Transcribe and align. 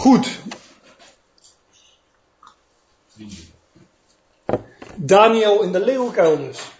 Goed. 0.00 0.40
Daniel 4.94 5.62
in 5.62 5.72
de 5.72 5.80
leeuwenkuil 5.80 6.36
dus. 6.36 6.70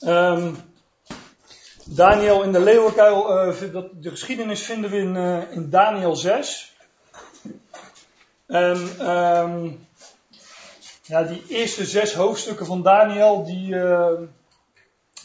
Um, 0.00 0.56
Daniel 1.84 2.42
in 2.42 2.52
de 2.52 2.60
leeuwenkuil, 2.60 3.26
dat, 3.72 4.02
de 4.02 4.10
geschiedenis 4.10 4.62
vinden 4.62 4.90
we 4.90 4.96
in, 4.96 5.14
uh, 5.14 5.52
in 5.52 5.70
Daniel 5.70 6.16
6. 6.16 6.76
En 8.46 9.08
um, 9.08 9.86
ja, 11.02 11.22
die 11.22 11.42
eerste 11.48 11.84
zes 11.86 12.14
hoofdstukken 12.14 12.66
van 12.66 12.82
Daniel, 12.82 13.44
die, 13.44 13.74
uh, 13.74 14.20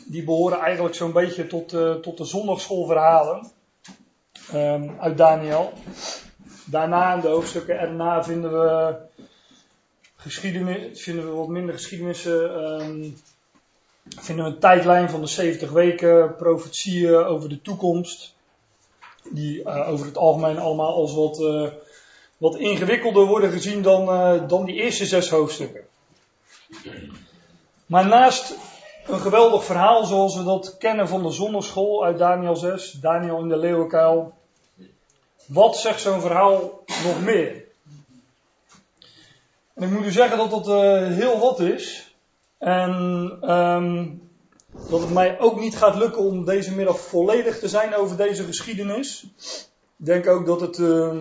die 0.05 0.23
behoren 0.23 0.59
eigenlijk 0.59 0.95
zo'n 0.95 1.13
beetje 1.13 1.47
tot, 1.47 1.69
tot 2.01 2.17
de 2.17 2.25
zondagschoolverhalen 2.25 3.51
um, 4.53 4.99
uit 4.99 5.17
Daniel. 5.17 5.73
Daarna, 6.69 7.17
de 7.17 7.27
hoofdstukken 7.27 7.79
erna, 7.79 8.23
vinden 8.23 8.51
we 8.51 8.95
geschiedenis, 10.15 11.03
vinden 11.03 11.25
we 11.25 11.31
wat 11.31 11.47
minder 11.47 11.73
geschiedenissen. 11.73 12.63
Um, 12.81 13.17
vinden 14.15 14.45
we 14.45 14.51
een 14.51 14.59
tijdlijn 14.59 15.09
van 15.09 15.21
de 15.21 15.27
70 15.27 15.71
weken, 15.71 16.35
profetieën 16.35 17.15
over 17.15 17.49
de 17.49 17.61
toekomst. 17.61 18.35
Die 19.31 19.59
uh, 19.59 19.89
over 19.89 20.05
het 20.05 20.17
algemeen 20.17 20.59
allemaal 20.59 20.93
als 20.93 21.13
wat, 21.13 21.39
uh, 21.39 21.67
wat 22.37 22.55
ingewikkelder 22.55 23.25
worden 23.25 23.51
gezien 23.51 23.81
dan, 23.81 24.09
uh, 24.09 24.47
dan 24.47 24.65
die 24.65 24.75
eerste 24.75 25.05
zes 25.05 25.29
hoofdstukken. 25.29 25.81
Maar 27.85 28.07
naast 28.07 28.55
een 29.07 29.19
geweldig 29.19 29.63
verhaal 29.63 30.05
zoals 30.05 30.35
we 30.35 30.43
dat 30.43 30.77
kennen 30.77 31.07
van 31.07 31.23
de 31.23 31.31
zonneschool 31.31 32.03
uit 32.03 32.17
Daniel 32.17 32.55
6, 32.55 32.91
Daniel 32.91 33.39
in 33.39 33.49
de 33.49 33.57
leeuwenkuil. 33.57 34.33
Wat 35.47 35.77
zegt 35.77 36.01
zo'n 36.01 36.21
verhaal 36.21 36.83
nog 37.03 37.21
meer? 37.23 37.65
En 39.73 39.83
ik 39.83 39.89
moet 39.89 40.05
u 40.05 40.11
zeggen 40.11 40.37
dat 40.37 40.49
dat 40.49 40.67
uh, 40.67 41.07
heel 41.07 41.39
wat 41.39 41.59
is. 41.59 42.15
En 42.57 42.91
um, 43.55 44.21
dat 44.89 45.01
het 45.01 45.13
mij 45.13 45.39
ook 45.39 45.59
niet 45.59 45.77
gaat 45.77 45.95
lukken 45.95 46.21
om 46.21 46.45
deze 46.45 46.75
middag 46.75 46.99
volledig 46.99 47.59
te 47.59 47.67
zijn 47.67 47.95
over 47.95 48.17
deze 48.17 48.43
geschiedenis. 48.43 49.25
Ik 49.97 50.05
denk 50.05 50.27
ook 50.27 50.45
dat 50.45 50.61
het, 50.61 50.77
uh, 50.77 51.17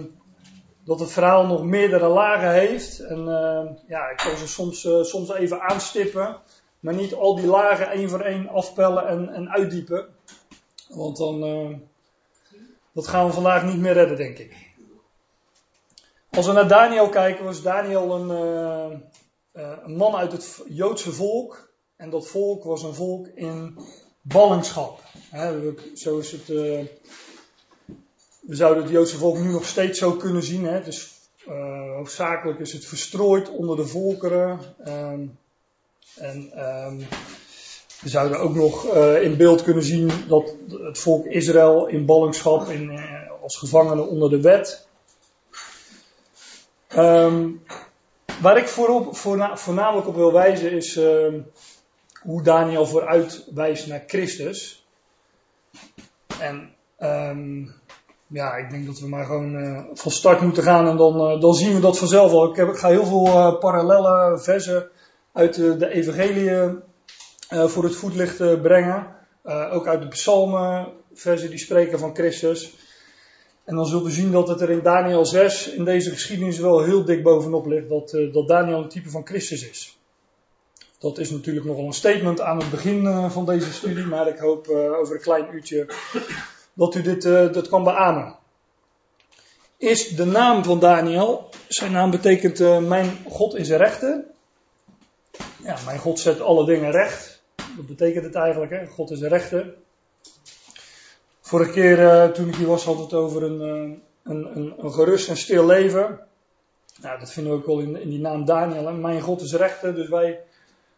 dat 0.84 1.00
het 1.00 1.12
verhaal 1.12 1.46
nog 1.46 1.62
meerdere 1.62 2.08
lagen 2.08 2.52
heeft. 2.52 3.00
En 3.00 3.18
uh, 3.18 3.70
ja, 3.88 4.08
ik 4.08 4.16
kan 4.16 4.36
ze 4.36 4.48
soms, 4.48 4.84
uh, 4.84 5.02
soms 5.02 5.32
even 5.32 5.60
aanstippen. 5.60 6.36
Maar 6.80 6.94
niet 6.94 7.14
al 7.14 7.34
die 7.34 7.46
lagen 7.46 7.90
één 7.90 8.08
voor 8.08 8.20
één 8.20 8.48
afpellen 8.48 9.06
en, 9.06 9.28
en 9.28 9.50
uitdiepen. 9.50 10.06
Want 10.88 11.16
dan, 11.16 11.42
dat 12.96 13.08
gaan 13.08 13.26
we 13.26 13.32
vandaag 13.32 13.64
niet 13.64 13.78
meer 13.78 13.92
redden, 13.92 14.16
denk 14.16 14.38
ik. 14.38 14.56
Als 16.30 16.46
we 16.46 16.52
naar 16.52 16.68
Daniel 16.68 17.08
kijken, 17.08 17.44
was 17.44 17.62
Daniel 17.62 18.14
een, 18.14 18.30
uh, 18.30 18.98
uh, 19.62 19.76
een 19.84 19.96
man 19.96 20.16
uit 20.16 20.32
het 20.32 20.62
Joodse 20.68 21.12
volk. 21.12 21.72
En 21.96 22.10
dat 22.10 22.26
volk 22.26 22.64
was 22.64 22.82
een 22.82 22.94
volk 22.94 23.26
in 23.26 23.78
ballingschap. 24.22 25.00
Zo 25.94 26.18
is 26.18 26.32
het, 26.32 26.48
uh, 26.48 26.84
we 28.40 28.54
zouden 28.54 28.82
het 28.82 28.92
Joodse 28.92 29.16
volk 29.16 29.38
nu 29.38 29.50
nog 29.50 29.66
steeds 29.66 29.98
zo 29.98 30.12
kunnen 30.12 30.42
zien. 30.42 30.64
Hè? 30.64 30.82
Dus 30.82 31.14
hoofdzakelijk 31.94 32.58
is 32.58 32.72
het 32.72 32.86
verstrooid 32.86 33.48
onder 33.48 33.76
de 33.76 33.86
volkeren. 33.86 34.60
Um, 34.86 35.38
en 36.14 36.66
um, 36.86 37.06
we 38.06 38.12
zouden 38.12 38.40
ook 38.40 38.54
nog 38.54 38.94
in 39.20 39.36
beeld 39.36 39.62
kunnen 39.62 39.82
zien 39.82 40.10
dat 40.28 40.54
het 40.68 40.98
volk 40.98 41.26
Israël 41.26 41.86
in 41.86 42.06
ballingschap, 42.06 42.68
in, 42.68 43.00
als 43.42 43.56
gevangenen 43.58 44.08
onder 44.08 44.30
de 44.30 44.40
wet. 44.40 44.86
Um, 46.96 47.62
waar 48.40 48.56
ik 48.56 48.68
voorop, 48.68 49.16
voorna, 49.16 49.56
voornamelijk 49.56 50.08
op 50.08 50.14
wil 50.14 50.32
wijzen 50.32 50.72
is 50.72 50.96
uh, 50.96 51.34
hoe 52.22 52.42
Daniel 52.42 52.86
vooruit 52.86 53.44
wijst 53.54 53.86
naar 53.86 54.04
Christus. 54.06 54.86
En 56.40 56.74
um, 56.98 57.74
ja, 58.26 58.56
ik 58.56 58.70
denk 58.70 58.86
dat 58.86 58.98
we 58.98 59.08
maar 59.08 59.24
gewoon 59.24 59.54
uh, 59.54 59.84
van 59.92 60.10
start 60.10 60.40
moeten 60.40 60.62
gaan 60.62 60.86
en 60.86 60.96
dan, 60.96 61.40
dan 61.40 61.54
zien 61.54 61.74
we 61.74 61.80
dat 61.80 61.98
vanzelf 61.98 62.32
al. 62.32 62.58
Ik, 62.58 62.76
ga 62.76 62.88
heel 62.88 63.06
veel 63.06 63.56
parallelle 63.58 64.38
versen 64.38 64.88
uit 65.32 65.54
de, 65.54 65.76
de 65.76 65.88
evangeliën 65.88 66.82
voor 67.48 67.84
het 67.84 67.96
voetlicht 67.96 68.62
brengen. 68.62 69.06
ook 69.70 69.86
uit 69.86 70.00
de 70.00 70.08
psalmen, 70.08 70.92
versen 71.14 71.50
die 71.50 71.58
spreken 71.58 71.98
van 71.98 72.14
Christus. 72.14 72.74
En 73.64 73.76
dan 73.76 73.86
zullen 73.86 74.04
we 74.04 74.10
zien 74.10 74.30
dat 74.32 74.48
het 74.48 74.60
er 74.60 74.70
in 74.70 74.82
Daniel 74.82 75.26
6 75.26 75.68
in 75.68 75.84
deze 75.84 76.10
geschiedenis 76.10 76.58
wel 76.58 76.82
heel 76.82 77.04
dik 77.04 77.22
bovenop 77.22 77.66
ligt 77.66 77.88
dat, 77.88 78.10
dat 78.32 78.48
Daniel 78.48 78.82
een 78.82 78.88
type 78.88 79.10
van 79.10 79.26
Christus 79.26 79.68
is. 79.68 79.98
Dat 80.98 81.18
is 81.18 81.30
natuurlijk 81.30 81.66
nogal 81.66 81.86
een 81.86 81.92
statement 81.92 82.40
aan 82.40 82.58
het 82.58 82.70
begin 82.70 83.30
van 83.30 83.46
deze 83.46 83.72
studie, 83.72 84.06
maar 84.06 84.28
ik 84.28 84.38
hoop 84.38 84.68
over 84.68 85.14
een 85.14 85.20
klein 85.20 85.54
uurtje 85.54 85.86
dat 86.72 86.94
u 86.94 87.02
dit 87.02 87.22
dat 87.22 87.68
kan 87.68 87.84
beamen. 87.84 88.36
Is 89.76 90.08
de 90.08 90.24
naam 90.24 90.64
van 90.64 90.78
Daniel. 90.78 91.50
Zijn 91.68 91.92
naam 91.92 92.10
betekent 92.10 92.58
mijn 92.88 93.18
God 93.28 93.54
is 93.54 93.68
rechter. 93.68 94.24
Ja, 95.62 95.76
mijn 95.84 95.98
God 95.98 96.18
zet 96.18 96.40
alle 96.40 96.66
dingen 96.66 96.90
recht. 96.90 97.35
Dat 97.76 97.86
betekent 97.86 98.24
het 98.24 98.34
eigenlijk, 98.34 98.72
hè? 98.72 98.86
God 98.86 99.10
is 99.10 99.20
rechter. 99.20 99.74
Vorige 101.40 101.70
keer 101.70 101.98
uh, 101.98 102.24
toen 102.24 102.48
ik 102.48 102.54
hier 102.54 102.66
was 102.66 102.84
had 102.84 102.98
het 102.98 103.12
over 103.12 103.42
een, 103.42 103.60
uh, 103.60 103.96
een, 104.22 104.56
een, 104.56 104.74
een, 104.78 104.92
gerust 104.92 105.28
en 105.28 105.36
stil 105.36 105.66
leven. 105.66 106.20
Nou, 107.00 107.18
dat 107.18 107.32
vinden 107.32 107.52
we 107.52 107.58
ook 107.58 107.66
wel 107.66 107.78
in, 107.78 108.00
in 108.00 108.08
die 108.08 108.18
naam 108.18 108.44
Daniel. 108.44 108.92
Mijn 108.92 109.20
God 109.20 109.40
is 109.40 109.52
rechter, 109.52 109.94
dus 109.94 110.08
wij, 110.08 110.40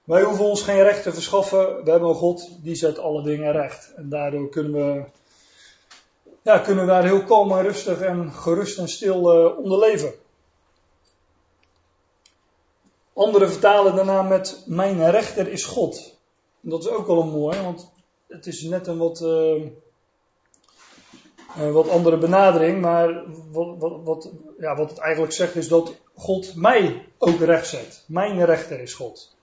wij 0.04 0.22
hoeven 0.22 0.44
ons 0.44 0.62
geen 0.62 0.82
recht 0.82 1.02
te 1.02 1.12
verschaffen. 1.12 1.84
We 1.84 1.90
hebben 1.90 2.08
een 2.08 2.14
God 2.14 2.50
die 2.62 2.74
zet 2.74 2.98
alle 2.98 3.22
dingen 3.22 3.52
recht. 3.52 3.92
En 3.96 4.08
daardoor 4.08 4.48
kunnen 4.48 4.72
we, 4.72 5.04
ja, 6.42 6.58
kunnen 6.58 6.86
daar 6.86 7.04
heel 7.04 7.24
kalm 7.24 7.52
en 7.52 7.62
rustig 7.62 8.00
en 8.00 8.32
gerust 8.32 8.78
en 8.78 8.88
stil 8.88 9.46
uh, 9.46 9.58
onder 9.58 9.78
leven. 9.78 10.12
Anderen 13.12 13.50
vertalen 13.50 13.96
daarna 13.96 14.22
met 14.22 14.62
mijn 14.66 15.10
rechter 15.10 15.48
is 15.48 15.64
God. 15.64 16.17
Dat 16.60 16.84
is 16.84 16.88
ook 16.88 17.06
wel 17.06 17.22
een 17.22 17.30
mooi, 17.30 17.62
want 17.62 17.90
het 18.26 18.46
is 18.46 18.62
net 18.62 18.86
een 18.86 18.98
wat 18.98 19.20
uh, 19.20 19.62
wat 21.72 21.88
andere 21.88 22.18
benadering, 22.18 22.80
maar 22.80 23.22
wat, 23.50 24.00
wat, 24.04 24.30
ja, 24.58 24.76
wat 24.76 24.90
het 24.90 24.98
eigenlijk 24.98 25.32
zegt 25.32 25.56
is 25.56 25.68
dat 25.68 25.94
God 26.14 26.54
mij 26.54 27.06
ook 27.18 27.40
recht 27.40 27.66
zet. 27.66 28.04
Mijn 28.06 28.44
rechter 28.44 28.80
is 28.80 28.94
God. 28.94 29.36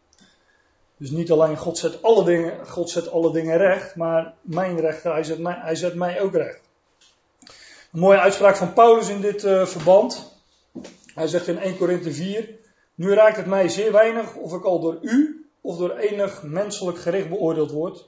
Dus 0.98 1.09
niet 1.09 1.31
alleen 1.31 1.58
God 1.58 1.78
zet 1.78 2.04
alle 2.04 2.24
dingen, 2.24 2.68
God 2.68 2.90
zet 2.90 3.12
alle 3.12 3.31
dingen 3.31 3.58
recht, 3.58 3.96
maar 3.96 4.34
mijn 4.42 4.80
rechter, 4.80 5.12
hij 5.12 5.24
zet 5.24 5.40
mij, 5.40 5.58
hij 5.59 5.75
zet 5.75 5.96
mij 5.96 6.22
ook 6.22 6.34
recht. 6.34 6.59
Een 7.92 8.00
mooie 8.00 8.20
uitspraak 8.20 8.56
van 8.56 8.74
Paulus 8.74 9.09
in 9.09 9.22
dit 9.22 9.44
uh, 9.44 9.66
verband. 9.66 10.34
Hij 11.14 11.28
zegt 11.28 11.48
in 11.48 11.59
1 11.59 11.78
Korinthe 11.78 12.12
4, 12.12 12.50
nu 12.96 13.14
raakt 13.14 13.38
het 13.38 13.46
mij 13.46 13.70
zeer 13.70 13.92
weinig 13.92 14.36
of 14.36 14.54
ik 14.54 14.64
al 14.64 14.80
door 14.80 14.98
u 15.02 15.44
of 15.66 15.78
door 15.78 15.98
enig 15.98 16.44
menselijk 16.44 16.98
gericht 16.98 17.30
beoordeeld 17.30 17.72
word. 17.72 18.06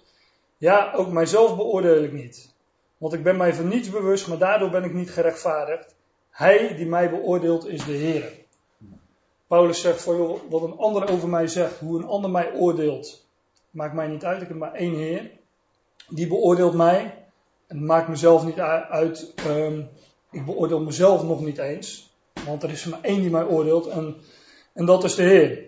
Ja, 0.58 0.94
ook 0.94 1.12
mijzelf 1.12 1.56
beoordeel 1.56 2.04
ik 2.04 2.12
niet. 2.12 2.54
Want 2.98 3.14
ik 3.14 3.24
ben 3.24 3.38
mij 3.38 3.54
van 3.54 3.68
niets 3.68 3.90
bewust, 3.90 4.28
maar 4.28 4.38
daardoor 4.38 4.70
ben 4.70 4.84
ik 4.84 4.94
niet 4.94 5.12
gerechtvaardigd. 5.12 5.96
Hij 6.30 6.76
die 6.76 6.86
mij 6.86 7.10
beoordeelt 7.10 7.68
is 7.68 7.86
de 7.86 7.92
Heer. 7.92 8.32
Paulus 9.48 9.82
zegt 9.82 10.02
van 10.02 10.18
joh, 10.18 10.40
wat 10.50 10.62
een 10.62 10.78
ander 10.78 11.10
over 11.10 11.30
mij 11.30 11.48
zegt, 11.48 11.80
hoe 11.80 12.00
een 12.00 12.06
ander 12.06 12.30
mij 12.30 12.54
oordeelt, 12.54 13.28
maakt 13.70 13.94
mij 13.94 14.08
niet 14.08 14.26
uit. 14.26 14.42
Ik 14.42 14.48
heb 14.48 14.58
maar 14.58 14.74
één 14.74 14.96
Heer. 14.96 15.32
Die 16.10 16.28
beoordeelt 16.28 16.74
mij. 16.74 17.26
En 17.68 17.86
maakt 17.86 18.08
mezelf 18.08 18.46
niet 18.46 18.60
uit. 18.60 19.34
Um, 19.48 19.90
ik 20.32 20.46
beoordeel 20.46 20.80
mezelf 20.80 21.24
nog 21.24 21.42
niet 21.42 21.58
eens. 21.58 22.14
Want 22.46 22.64
er 22.64 22.70
is 22.70 22.86
maar 22.86 23.02
één 23.02 23.22
die 23.22 23.30
mij 23.30 23.46
oordeelt. 23.46 23.88
En, 23.88 24.16
en 24.74 24.86
dat 24.86 25.04
is 25.04 25.16
de 25.16 25.24
Heer. 25.24 25.66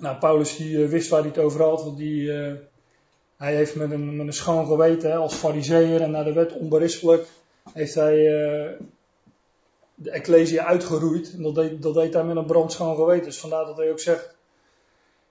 Nou, 0.00 0.16
Paulus 0.16 0.56
die 0.56 0.76
uh, 0.76 0.88
wist 0.88 1.08
waar 1.08 1.20
hij 1.20 1.28
het 1.28 1.38
over 1.38 1.62
had. 1.62 1.82
Want 1.82 1.96
die, 1.96 2.22
uh, 2.22 2.52
hij 3.36 3.54
heeft 3.54 3.74
met 3.74 3.90
een, 3.90 4.16
met 4.16 4.26
een 4.26 4.32
schoon 4.32 4.66
geweten, 4.66 5.16
als 5.16 5.34
fariseer 5.34 6.00
en 6.00 6.10
naar 6.10 6.24
de 6.24 6.32
wet 6.32 6.52
onberispelijk, 6.52 7.26
heeft 7.72 7.94
hij 7.94 8.16
uh, 8.16 8.70
de 9.94 10.10
Ecclesia 10.10 10.64
uitgeroeid. 10.64 11.32
En 11.32 11.42
dat 11.42 11.54
deed, 11.54 11.82
dat 11.82 11.94
deed 11.94 12.14
hij 12.14 12.24
met 12.24 12.36
een 12.36 12.46
brandschoon 12.46 12.96
geweten. 12.96 13.24
Dus 13.24 13.38
vandaar 13.38 13.64
dat 13.64 13.76
hij 13.76 13.90
ook 13.90 14.00
zegt, 14.00 14.34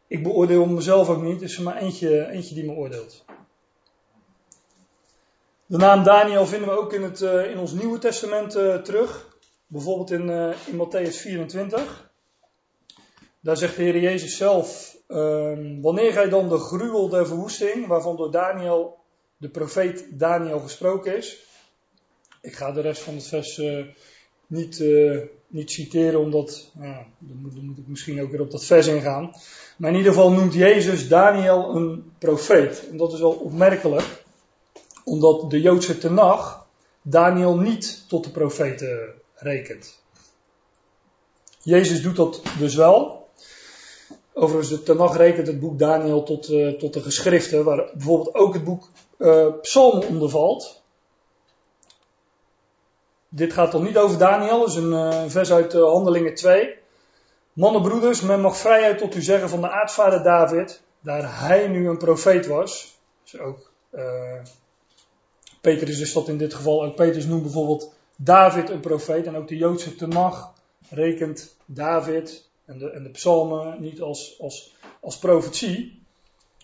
ik 0.07 0.24
beoordeel 0.24 0.66
mezelf 0.66 1.10
ook 1.10 1.22
niet, 1.22 1.42
is 1.42 1.57
er 1.57 1.63
maar 1.63 1.77
eentje, 1.77 2.30
eentje 2.30 2.56
die 2.56 2.65
me 2.65 2.74
oordeelt. 2.74 3.25
De 5.65 5.77
naam 5.77 6.04
Daniel 6.04 6.45
vinden 6.45 6.69
we 6.69 6.80
ook 6.80 6.94
in, 6.94 7.04
het, 7.04 7.22
in 7.22 7.57
ons 7.60 7.72
Nieuwe 7.72 7.98
Testament 7.98 8.51
terug. 8.86 9.38
Bijvoorbeeld 9.68 10.12
in, 10.12 10.30
in 10.65 10.77
Matthäus 10.77 11.15
24. 11.15 12.08
Daar 13.41 13.57
zegt 13.57 13.75
de 13.75 13.83
Heer 13.83 14.00
Jezus 14.00 14.38
zelf 14.38 14.97
Um, 15.12 15.81
wanneer 15.81 16.13
gij 16.13 16.30
dan 16.30 16.50
de 16.50 16.57
gruwel 16.57 17.09
der 17.09 17.27
verwoesting, 17.27 17.88
waarvan 17.88 18.15
door 18.15 18.31
Daniel, 18.31 18.97
de 19.38 19.50
profeet 19.50 20.06
Daniel 20.09 20.59
gesproken 20.59 21.18
is. 21.18 21.38
Ik 22.41 22.56
ga 22.56 22.71
de 22.71 22.81
rest 22.81 23.01
van 23.01 23.15
het 23.15 23.27
vers 23.27 23.57
uh, 23.57 23.86
niet, 24.47 24.80
uh, 24.80 25.21
niet 25.47 25.71
citeren, 25.71 26.19
omdat, 26.19 26.71
ja, 26.80 27.06
dan 27.18 27.38
moet, 27.38 27.56
dan 27.56 27.65
moet 27.65 27.77
ik 27.77 27.88
misschien 27.88 28.21
ook 28.21 28.31
weer 28.31 28.41
op 28.41 28.51
dat 28.51 28.65
vers 28.65 28.88
ingaan. 28.88 29.31
Maar 29.77 29.91
in 29.91 29.97
ieder 29.97 30.13
geval 30.13 30.31
noemt 30.31 30.53
Jezus 30.53 31.07
Daniel 31.07 31.75
een 31.75 32.12
profeet. 32.18 32.88
En 32.89 32.97
dat 32.97 33.13
is 33.13 33.19
wel 33.19 33.31
opmerkelijk, 33.31 34.24
omdat 35.03 35.50
de 35.50 35.62
Joodse 35.62 35.97
Tenach 35.97 36.68
Daniel 37.01 37.57
niet 37.57 38.06
tot 38.07 38.24
de 38.24 38.31
profeten 38.31 39.13
rekent. 39.36 40.00
Jezus 41.62 42.01
doet 42.01 42.15
dat 42.15 42.41
dus 42.59 42.75
wel. 42.75 43.19
Overigens, 44.39 44.69
de 44.69 44.83
Tenach 44.83 45.18
rekent 45.18 45.47
het 45.47 45.59
boek 45.59 45.80
Daniel 45.80 46.24
tot, 46.24 46.50
uh, 46.50 46.77
tot 46.77 46.94
de 46.94 47.01
geschriften, 47.01 47.63
waar 47.63 47.89
bijvoorbeeld 47.94 48.36
ook 48.36 48.53
het 48.53 48.63
boek 48.63 48.89
uh, 49.18 49.47
Psalmen 49.62 50.07
onder 50.07 50.30
valt. 50.30 50.81
Dit 53.30 53.53
gaat 53.53 53.71
toch 53.71 53.83
niet 53.83 53.97
over 53.97 54.18
Daniel, 54.18 54.65
is 54.65 54.75
een 54.75 54.91
uh, 54.91 55.24
vers 55.27 55.51
uit 55.51 55.74
Handelingen 55.74 56.36
2. 56.36 56.77
Mannenbroeders, 57.53 58.21
men 58.21 58.41
mag 58.41 58.57
vrijheid 58.57 58.97
tot 58.97 59.15
u 59.15 59.21
zeggen 59.21 59.50
van 59.50 59.62
de 59.62 59.69
aardvader 59.69 60.24
David, 60.24 60.81
daar 61.00 61.39
hij 61.39 61.68
nu 61.68 61.89
een 61.89 61.97
profeet 61.97 62.47
was. 62.47 62.97
Dus 63.24 63.39
ook, 63.39 63.71
Petrus 65.62 66.00
is 66.00 66.13
dat 66.13 66.27
in 66.27 66.38
dit 66.38 66.53
geval, 66.53 66.83
ook 66.83 66.95
Petrus 66.95 67.25
noemt 67.25 67.44
bijvoorbeeld 67.44 67.94
David 68.15 68.69
een 68.69 68.80
profeet. 68.80 69.25
En 69.25 69.36
ook 69.36 69.47
de 69.47 69.57
Joodse 69.57 69.95
Tenach 69.95 70.53
rekent 70.89 71.56
David 71.65 72.49
en 72.69 72.77
de, 72.77 72.89
en 72.89 73.04
de 73.04 73.10
psalmen 73.10 73.81
niet 73.81 74.01
als, 74.01 74.36
als, 74.39 74.75
als 75.00 75.18
profetie. 75.18 76.04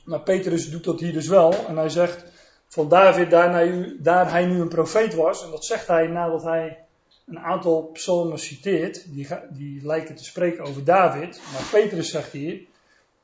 Maar 0.04 0.22
Petrus 0.22 0.70
doet 0.70 0.84
dat 0.84 1.00
hier 1.00 1.14
dus 1.14 1.28
wel. 1.28 1.68
En 1.68 1.78
hij 1.78 1.90
zegt, 1.90 2.24
van 2.68 2.90
David, 2.90 3.30
daar, 3.30 3.90
daar 3.98 4.32
hij 4.32 4.46
nu 4.46 4.62
een 4.62 4.68
profeet 4.68 5.14
was, 5.14 5.44
en 5.44 5.52
dat 5.52 5.66
zegt 5.66 5.88
hij 5.88 6.08
nadat 6.08 6.44
hij 6.44 6.80
een 7.26 7.40
aantal 7.40 7.84
psalmen 7.94 8.40
citeert, 8.40 9.14
die, 9.14 9.28
die 9.50 9.86
lijken 9.86 10.16
te 10.16 10.24
spreken 10.24 10.64
over 10.64 10.84
David. 10.84 11.42
Maar 11.54 11.68
Petrus 11.72 12.10
zegt 12.10 12.32
hier, 12.32 12.62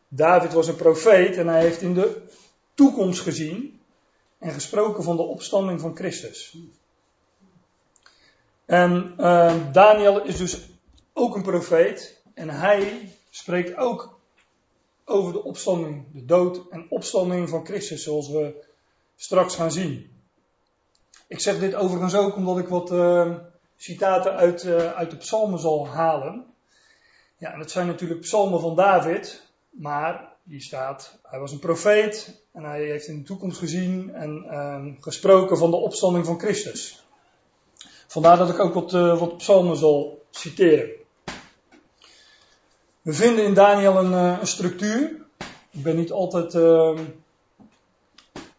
David 0.07 0.53
was 0.53 0.67
een 0.67 0.75
profeet 0.75 1.37
en 1.37 1.47
hij 1.47 1.61
heeft 1.61 1.81
in 1.81 1.93
de 1.93 2.21
toekomst 2.73 3.21
gezien 3.21 3.79
en 4.37 4.51
gesproken 4.51 5.03
van 5.03 5.15
de 5.15 5.21
opstanding 5.21 5.79
van 5.79 5.95
Christus. 5.95 6.57
En 8.65 9.13
uh, 9.19 9.55
Daniel 9.71 10.23
is 10.23 10.37
dus 10.37 10.69
ook 11.13 11.35
een 11.35 11.41
profeet 11.41 12.20
en 12.33 12.49
hij 12.49 13.11
spreekt 13.29 13.77
ook 13.77 14.19
over 15.05 15.33
de 15.33 15.43
opstanding, 15.43 16.05
de 16.13 16.25
dood 16.25 16.61
en 16.69 16.85
opstanding 16.89 17.49
van 17.49 17.65
Christus, 17.65 18.03
zoals 18.03 18.29
we 18.29 18.63
straks 19.15 19.55
gaan 19.55 19.71
zien. 19.71 20.09
Ik 21.27 21.39
zeg 21.39 21.59
dit 21.59 21.75
overigens 21.75 22.15
ook 22.15 22.35
omdat 22.35 22.57
ik 22.57 22.67
wat 22.67 22.91
uh, 22.91 23.35
citaten 23.77 24.35
uit, 24.35 24.63
uh, 24.63 24.93
uit 24.93 25.11
de 25.11 25.17
psalmen 25.17 25.59
zal 25.59 25.87
halen. 25.87 26.45
Ja, 27.37 27.53
en 27.53 27.59
dat 27.59 27.71
zijn 27.71 27.87
natuurlijk 27.87 28.19
psalmen 28.19 28.59
van 28.59 28.75
David, 28.75 29.43
maar 29.69 30.33
die 30.43 30.61
staat, 30.61 31.19
hij 31.23 31.39
was 31.39 31.51
een 31.51 31.59
profeet 31.59 32.41
en 32.51 32.63
hij 32.63 32.85
heeft 32.85 33.07
in 33.07 33.17
de 33.17 33.23
toekomst 33.23 33.57
gezien 33.57 34.13
en 34.13 34.45
uh, 34.45 35.03
gesproken 35.03 35.57
van 35.57 35.71
de 35.71 35.77
opstanding 35.77 36.25
van 36.25 36.39
Christus. 36.39 37.05
Vandaar 38.07 38.37
dat 38.37 38.49
ik 38.49 38.59
ook 38.59 38.73
wat, 38.73 38.93
uh, 38.93 39.19
wat 39.19 39.37
psalmen 39.37 39.77
zal 39.77 40.25
citeren. 40.29 41.00
We 43.01 43.13
vinden 43.13 43.45
in 43.45 43.53
Daniel 43.53 43.97
een, 43.97 44.11
een 44.11 44.47
structuur. 44.47 45.11
Ik 45.71 45.83
ben 45.83 45.95
niet 45.95 46.11
altijd 46.11 46.55
ehm, 46.55 46.97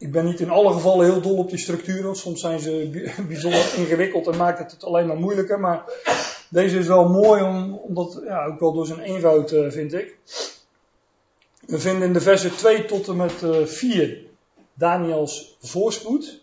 ik 0.02 0.12
ben 0.12 0.24
niet 0.24 0.40
in 0.40 0.50
alle 0.50 0.72
gevallen 0.72 1.06
heel 1.06 1.20
dol 1.20 1.36
op 1.36 1.50
die 1.50 1.58
structuren. 1.58 2.16
Soms 2.16 2.40
zijn 2.40 2.60
ze 2.60 2.90
bijzonder 3.28 3.74
ingewikkeld 3.76 4.26
en 4.26 4.36
maakt 4.36 4.58
het 4.58 4.70
het 4.70 4.84
alleen 4.84 5.06
maar 5.06 5.16
moeilijker. 5.16 5.60
Maar 5.60 5.84
deze 6.48 6.78
is 6.78 6.86
wel 6.86 7.08
mooi, 7.08 7.42
om, 7.42 7.74
omdat, 7.74 8.20
ja, 8.24 8.44
ook 8.46 8.60
wel 8.60 8.72
door 8.72 8.86
zijn 8.86 9.00
eenvoud 9.00 9.52
uh, 9.52 9.70
vind 9.70 9.92
ik. 9.92 10.16
We 11.66 11.78
vinden 11.78 12.02
in 12.02 12.12
de 12.12 12.20
versen 12.20 12.56
2 12.56 12.84
tot 12.84 13.08
en 13.08 13.16
met 13.16 13.42
uh, 13.42 13.60
eh, 13.60 13.66
4 13.66 14.26
Daniels 14.74 15.56
voorspoed. 15.60 16.42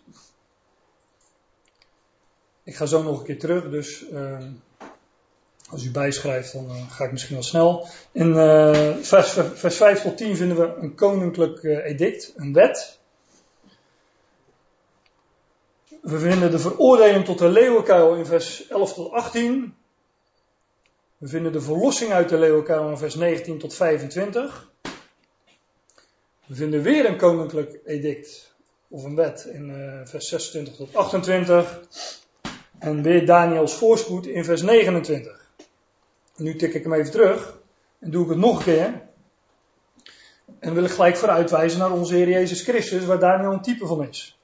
Ik 2.62 2.74
ga 2.74 2.86
zo 2.86 3.02
nog 3.02 3.18
een 3.18 3.24
keer 3.24 3.38
terug, 3.38 3.70
dus 3.70 4.04
uh, 4.12 4.38
als 5.70 5.84
u 5.84 5.90
bijschrijft, 5.90 6.52
dan 6.52 6.90
ga 6.90 7.04
ik 7.04 7.12
misschien 7.12 7.34
wel 7.34 7.44
snel. 7.44 7.88
In 8.12 8.34
vers, 9.04 9.36
vers 9.54 9.76
5 9.76 10.02
tot 10.02 10.16
10 10.16 10.36
vinden 10.36 10.56
we 10.56 10.74
een 10.80 10.94
koninklijk 10.94 11.62
edict, 11.62 12.32
een 12.36 12.52
wet. 12.52 12.98
We 16.02 16.18
vinden 16.18 16.50
de 16.50 16.58
veroordeling 16.58 17.24
tot 17.24 17.38
de 17.38 17.48
leeuwenkuil 17.48 18.14
in 18.14 18.26
vers 18.26 18.68
11 18.68 18.94
tot 18.94 19.12
18. 19.12 19.74
We 21.18 21.28
vinden 21.28 21.52
de 21.52 21.60
verlossing 21.60 22.12
uit 22.12 22.28
de 22.28 22.38
leeuwenkuil 22.38 22.90
in 22.90 22.98
vers 22.98 23.14
19 23.14 23.58
tot 23.58 23.74
25. 23.74 24.70
We 26.46 26.54
vinden 26.54 26.82
weer 26.82 27.06
een 27.06 27.16
koninklijk 27.16 27.80
edict 27.84 28.54
of 28.88 29.04
een 29.04 29.14
wet 29.14 29.44
in 29.44 29.72
vers 30.04 30.28
26 30.28 30.76
tot 30.76 30.96
28. 30.96 31.80
En 32.78 33.02
weer 33.02 33.26
Daniels 33.26 33.74
voorspoed 33.74 34.26
in 34.26 34.44
vers 34.44 34.62
29. 34.62 35.39
Nu 36.40 36.56
tik 36.56 36.74
ik 36.74 36.82
hem 36.82 36.92
even 36.92 37.10
terug 37.10 37.58
en 37.98 38.10
doe 38.10 38.22
ik 38.22 38.28
het 38.28 38.38
nog 38.38 38.58
een 38.58 38.64
keer. 38.64 39.08
En 40.58 40.74
wil 40.74 40.84
ik 40.84 40.90
gelijk 40.90 41.16
vooruitwijzen 41.16 41.78
naar 41.78 41.92
onze 41.92 42.14
Heer 42.14 42.28
Jezus 42.28 42.62
Christus, 42.62 43.04
waar 43.04 43.18
Daniel 43.18 43.52
een 43.52 43.62
type 43.62 43.86
van 43.86 44.08
is. 44.08 44.38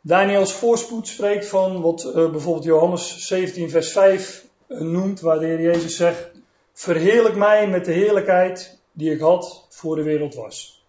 Daniels 0.00 0.52
voorspoed 0.52 1.08
spreekt 1.08 1.46
van 1.46 1.80
wat 1.80 2.04
uh, 2.04 2.30
bijvoorbeeld 2.30 2.64
Johannes 2.64 3.26
17, 3.26 3.70
vers 3.70 3.92
5 3.92 4.46
uh, 4.68 4.80
noemt, 4.80 5.20
waar 5.20 5.38
de 5.38 5.46
Heer 5.46 5.60
Jezus 5.60 5.96
zegt: 5.96 6.30
Verheerlijk 6.72 7.36
mij 7.36 7.68
met 7.68 7.84
de 7.84 7.92
heerlijkheid 7.92 8.78
die 8.92 9.12
ik 9.12 9.20
had 9.20 9.66
voor 9.68 9.96
de 9.96 10.02
wereld 10.02 10.34
was. 10.34 10.84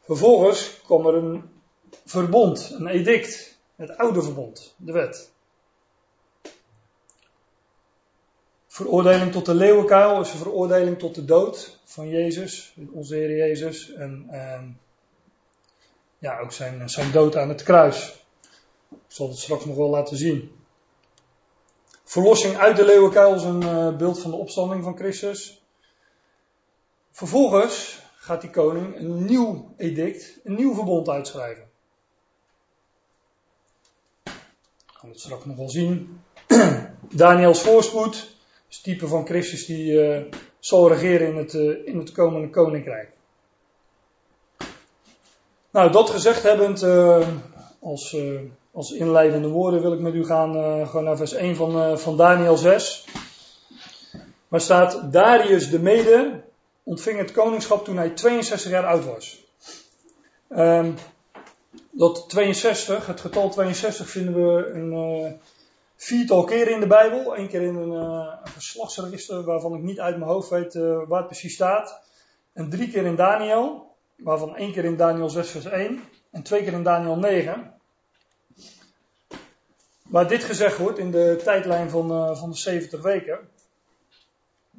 Vervolgens 0.00 0.80
kwam 0.84 1.06
er 1.06 1.14
een 1.14 1.50
verbond, 2.04 2.74
een 2.78 2.86
edict, 2.86 3.58
het 3.76 3.96
oude 3.96 4.22
verbond, 4.22 4.74
de 4.76 4.92
wet. 4.92 5.30
Veroordeling 8.70 9.32
tot 9.32 9.46
de 9.46 9.54
leeuwenkuil 9.54 10.20
is 10.20 10.32
een 10.32 10.38
veroordeling 10.38 10.98
tot 10.98 11.14
de 11.14 11.24
dood 11.24 11.78
van 11.84 12.08
Jezus, 12.08 12.74
onze 12.92 13.14
Heer 13.14 13.36
Jezus. 13.36 13.92
En 13.92 14.28
uh, 14.30 14.62
ja, 16.18 16.38
ook 16.38 16.52
zijn, 16.52 16.90
zijn 16.90 17.12
dood 17.12 17.36
aan 17.36 17.48
het 17.48 17.62
kruis. 17.62 18.24
Ik 18.90 18.98
zal 19.06 19.28
het 19.28 19.38
straks 19.38 19.64
nog 19.64 19.76
wel 19.76 19.88
laten 19.88 20.16
zien. 20.16 20.52
Verlossing 22.04 22.56
uit 22.56 22.76
de 22.76 22.84
leeuwenkuil 22.84 23.34
is 23.34 23.42
een 23.42 23.62
uh, 23.62 23.96
beeld 23.96 24.20
van 24.20 24.30
de 24.30 24.36
opstanding 24.36 24.84
van 24.84 24.96
Christus. 24.96 25.62
Vervolgens 27.10 28.02
gaat 28.16 28.40
die 28.40 28.50
koning 28.50 28.96
een 28.96 29.24
nieuw 29.24 29.74
edict, 29.76 30.38
een 30.44 30.54
nieuw 30.54 30.74
verbond 30.74 31.08
uitschrijven. 31.08 31.70
We 34.22 34.30
gaan 34.92 35.10
het 35.10 35.20
straks 35.20 35.44
nog 35.44 35.56
wel 35.56 35.70
zien. 35.70 36.22
Daniels 37.24 37.62
voorspoed 37.62 38.38
is 38.70 38.80
type 38.80 39.06
van 39.06 39.26
Christus 39.26 39.66
die 39.66 39.92
uh, 39.92 40.22
zal 40.58 40.88
regeren 40.88 41.28
in 41.28 41.36
het, 41.36 41.54
uh, 41.54 41.86
in 41.86 41.98
het 41.98 42.12
komende 42.12 42.50
koninkrijk. 42.50 43.08
Nou, 45.70 45.92
dat 45.92 46.10
gezegd 46.10 46.42
hebbend, 46.42 46.82
uh, 46.82 47.28
als, 47.80 48.16
als 48.72 48.92
inleidende 48.92 49.48
woorden 49.48 49.80
wil 49.80 49.92
ik 49.92 50.00
met 50.00 50.14
u 50.14 50.24
gaan 50.24 50.86
gewoon 50.86 51.04
naar 51.04 51.16
vers 51.16 51.32
1 51.32 51.56
van, 51.56 51.98
van 51.98 52.16
Daniel 52.16 52.56
6. 52.56 53.04
Waar 54.48 54.60
staat, 54.60 55.12
Darius 55.12 55.70
de 55.70 55.78
Mede 55.78 56.42
ontving 56.82 57.18
het 57.18 57.32
koningschap 57.32 57.84
toen 57.84 57.96
hij 57.96 58.10
62 58.10 58.70
jaar 58.70 58.86
oud 58.86 59.04
was. 59.04 59.44
Um, 60.50 60.94
dat 61.90 62.28
62, 62.28 63.06
het 63.06 63.20
getal 63.20 63.50
62 63.50 64.08
vinden 64.08 64.34
we 64.34 64.70
een 64.74 65.40
viertal 66.02 66.44
keren 66.44 66.72
in 66.72 66.80
de 66.80 66.86
Bijbel. 66.86 67.38
Eén 67.38 67.48
keer 67.48 67.62
in 67.62 67.76
een, 67.76 67.90
een 67.90 68.48
geslachtsregister 68.48 69.44
waarvan 69.44 69.74
ik 69.74 69.82
niet 69.82 70.00
uit 70.00 70.16
mijn 70.16 70.30
hoofd 70.30 70.48
weet 70.48 70.74
waar 70.74 71.18
het 71.18 71.26
precies 71.26 71.54
staat. 71.54 72.00
En 72.52 72.70
drie 72.70 72.90
keer 72.90 73.04
in 73.04 73.16
Daniel 73.16 73.90
waarvan 74.16 74.56
één 74.56 74.72
keer 74.72 74.84
in 74.84 74.96
Daniel 74.96 75.28
6 75.28 75.50
vers 75.50 75.64
1 75.64 76.02
en 76.30 76.42
twee 76.42 76.62
keer 76.62 76.72
in 76.72 76.82
Daniel 76.82 77.16
9. 77.16 77.74
Waar 80.08 80.28
dit 80.28 80.44
gezegd 80.44 80.78
wordt 80.78 80.98
in 80.98 81.10
de 81.10 81.40
tijdlijn 81.44 81.90
van, 81.90 82.12
uh, 82.12 82.36
van 82.36 82.50
de 82.50 82.56
70 82.56 83.02
weken. 83.02 83.38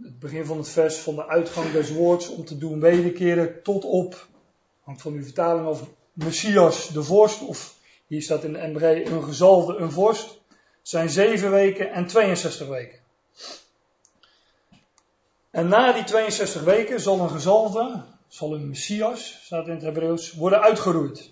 Het 0.02 0.20
begin 0.20 0.46
van 0.46 0.58
het 0.58 0.70
vers 0.70 0.98
van 0.98 1.16
de 1.16 1.28
uitgang 1.28 1.72
des 1.72 1.92
woords 1.92 2.30
om 2.30 2.46
te 2.46 2.58
doen 2.58 2.80
wederkeren 2.80 3.64
tot 3.64 3.86
op, 3.86 4.28
hangt 4.84 5.02
van 5.02 5.14
uw 5.14 5.24
vertaling 5.24 5.68
of 5.68 5.84
Messias 6.14 6.88
de 6.88 7.04
vorst, 7.04 7.42
of 7.42 7.76
hier 8.08 8.22
staat 8.22 8.44
in 8.44 8.54
de 8.54 8.68
MBG 8.68 9.12
een 9.12 9.24
gezalde, 9.24 9.76
een 9.76 9.92
vorst, 9.92 10.41
zijn 10.82 11.10
7 11.10 11.52
weken 11.52 11.92
en 11.92 12.08
62 12.08 12.68
weken. 12.68 13.00
En 15.52 15.68
na 15.68 15.92
die 15.92 16.04
62 16.04 16.64
weken 16.64 17.00
zal 17.00 17.20
een 17.20 17.30
gezalde, 17.30 18.04
zal 18.28 18.54
een 18.54 18.68
Messias, 18.70 19.40
staat 19.44 19.68
in 19.68 19.74
het 19.74 19.82
Hebreeuws, 19.82 20.34
worden 20.34 20.62
uitgeroeid. 20.62 21.32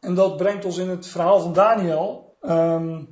En 0.00 0.14
dat 0.14 0.36
brengt 0.36 0.64
ons 0.64 0.76
in 0.76 0.88
het 0.88 1.06
verhaal 1.06 1.40
van 1.40 1.52
Daniel. 1.52 2.34
ehm, 2.40 3.02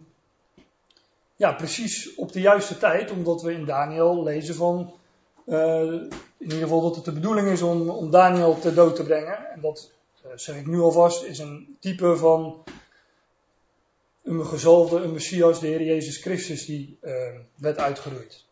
ja, 1.37 1.53
precies 1.53 2.15
op 2.15 2.33
de 2.33 2.41
juiste 2.41 2.79
tijd, 2.79 3.11
omdat 3.11 3.43
we 3.43 3.53
in 3.53 3.65
Daniel 3.65 4.23
lezen 4.23 4.55
van. 4.55 4.95
eh, 5.47 5.83
in 6.39 6.47
ieder 6.47 6.59
geval 6.59 6.81
dat 6.81 6.97
het 6.97 7.05
de 7.05 7.13
bedoeling 7.13 7.49
is 7.49 7.63
om, 7.63 7.89
om 7.91 8.11
Daniel 8.11 8.59
ter 8.59 8.75
dood 8.75 8.97
te 8.97 9.03
brengen. 9.05 9.51
En 9.51 9.61
dat 9.61 9.91
eh, 10.23 10.31
zeg 10.35 10.57
ik 10.57 10.67
nu 10.67 10.81
alvast, 10.81 11.23
is 11.23 11.39
een 11.39 11.77
type 11.81 12.17
van 12.17 12.65
een 14.23 14.47
gezalfde, 14.47 14.97
een 14.97 15.13
Messias, 15.13 15.61
de 15.61 15.67
Heer 15.67 15.83
Jezus 15.83 16.17
Christus, 16.17 16.67
die 16.67 16.99
eh, 17.01 17.13
werd 17.55 17.79
uitgeroeid. 17.79 18.45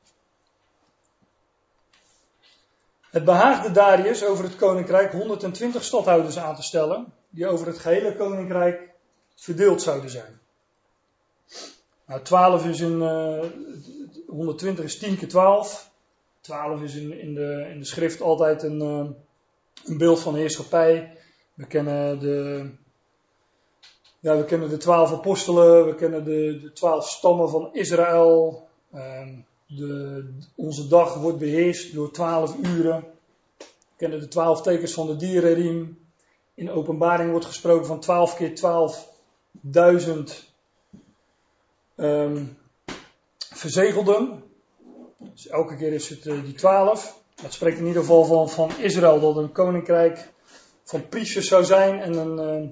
Het 3.10 3.25
behaagde 3.25 3.70
Darius 3.70 4.25
over 4.25 4.44
het 4.44 4.56
koninkrijk 4.56 5.12
120 5.12 5.84
stadhouders 5.84 6.38
aan 6.38 6.56
te 6.56 6.62
stellen, 6.62 7.12
die 7.30 7.46
over 7.46 7.66
het 7.66 7.78
gehele 7.78 8.16
koninkrijk 8.16 8.90
verdeeld 9.34 9.82
zouden 9.82 10.10
zijn. 10.10 10.40
Nou, 12.06 12.22
12 12.22 12.66
is 12.66 12.80
in, 12.80 13.02
eh 13.02 13.44
120 14.28 14.84
is 14.84 14.98
10 14.98 15.16
keer 15.16 15.28
12. 15.28 15.90
12 16.40 16.82
is 16.82 16.94
in, 16.94 17.20
in, 17.20 17.34
de, 17.34 17.68
in 17.72 17.78
de 17.78 17.84
schrift 17.84 18.20
altijd 18.20 18.62
een, 18.62 18.80
eh, 18.80 19.06
een 19.84 19.98
beeld 19.98 20.20
van 20.20 20.34
heerschappij. 20.34 21.16
We 21.54 21.66
kennen 21.66 22.18
de, 22.18 22.70
ja, 24.20 24.37
we 24.37 24.44
kennen 24.44 24.68
de 24.68 24.76
twaalf 24.76 25.12
apostelen, 25.12 25.87
we 25.87 25.94
kennen 25.94 26.25
de, 26.25 26.58
de 26.60 26.72
twaalf 26.72 27.08
stammen 27.08 27.50
van 27.50 27.68
Israël. 27.72 28.66
Ehm, 28.92 29.34
de, 29.66 30.25
onze 30.54 30.88
dag 30.88 31.14
wordt 31.14 31.38
beheerst 31.38 31.94
door 31.94 32.10
twaalf 32.10 32.56
uren. 32.62 33.04
We 33.58 33.64
kennen 33.96 34.20
de 34.20 34.28
twaalf 34.28 34.62
tekens 34.62 34.92
van 34.92 35.06
de 35.06 35.16
dierenriem. 35.16 35.98
In 36.54 36.70
openbaring 36.70 37.30
wordt 37.30 37.46
gesproken 37.46 37.87
van 37.87 38.00
twaalf 38.00 38.37
keer 38.37 38.54
twaalfduizend 38.54 40.52
ehm 41.96 42.44
verzegelden. 43.58 44.42
Dus 45.18 45.48
elke 45.48 45.76
keer 45.76 45.92
is 45.92 46.08
het 46.08 46.26
eh, 46.26 46.44
die 46.44 46.54
twaalf. 46.54 47.20
Dat 47.42 47.52
spreekt 47.52 47.78
in 47.78 47.87
ieder 47.87 48.00
geval 48.00 48.25
van, 48.25 48.48
van 48.50 48.70
Israël, 48.78 49.20
dat 49.20 49.37
een 49.37 49.52
koninkrijk 49.52 50.32
van 50.84 51.08
priesters 51.08 51.48
zou 51.48 51.64
zijn 51.64 52.00
en 52.00 52.14
een, 52.16 52.38
eh, 52.38 52.70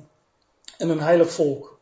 en 0.79 0.89
een 0.89 1.01
heilig 1.01 1.33
volk. 1.33 1.79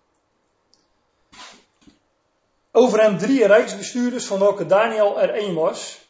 Over 2.77 3.01
hem 3.01 3.19
drie 3.19 3.47
rijksbestuurders, 3.47 4.27
van 4.27 4.39
welke 4.39 4.67
Daniel 4.67 5.21
er 5.21 5.31
één 5.31 5.55
was. 5.55 6.09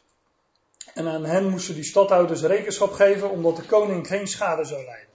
En 0.93 1.07
aan 1.07 1.25
hen 1.25 1.49
moesten 1.49 1.75
die 1.75 1.83
stadhouders 1.83 2.41
rekenschap 2.41 2.91
geven, 2.91 3.29
omdat 3.29 3.55
de 3.55 3.65
koning 3.65 4.07
geen 4.07 4.27
schade 4.27 4.63
zou 4.63 4.85
lijden. 4.85 5.13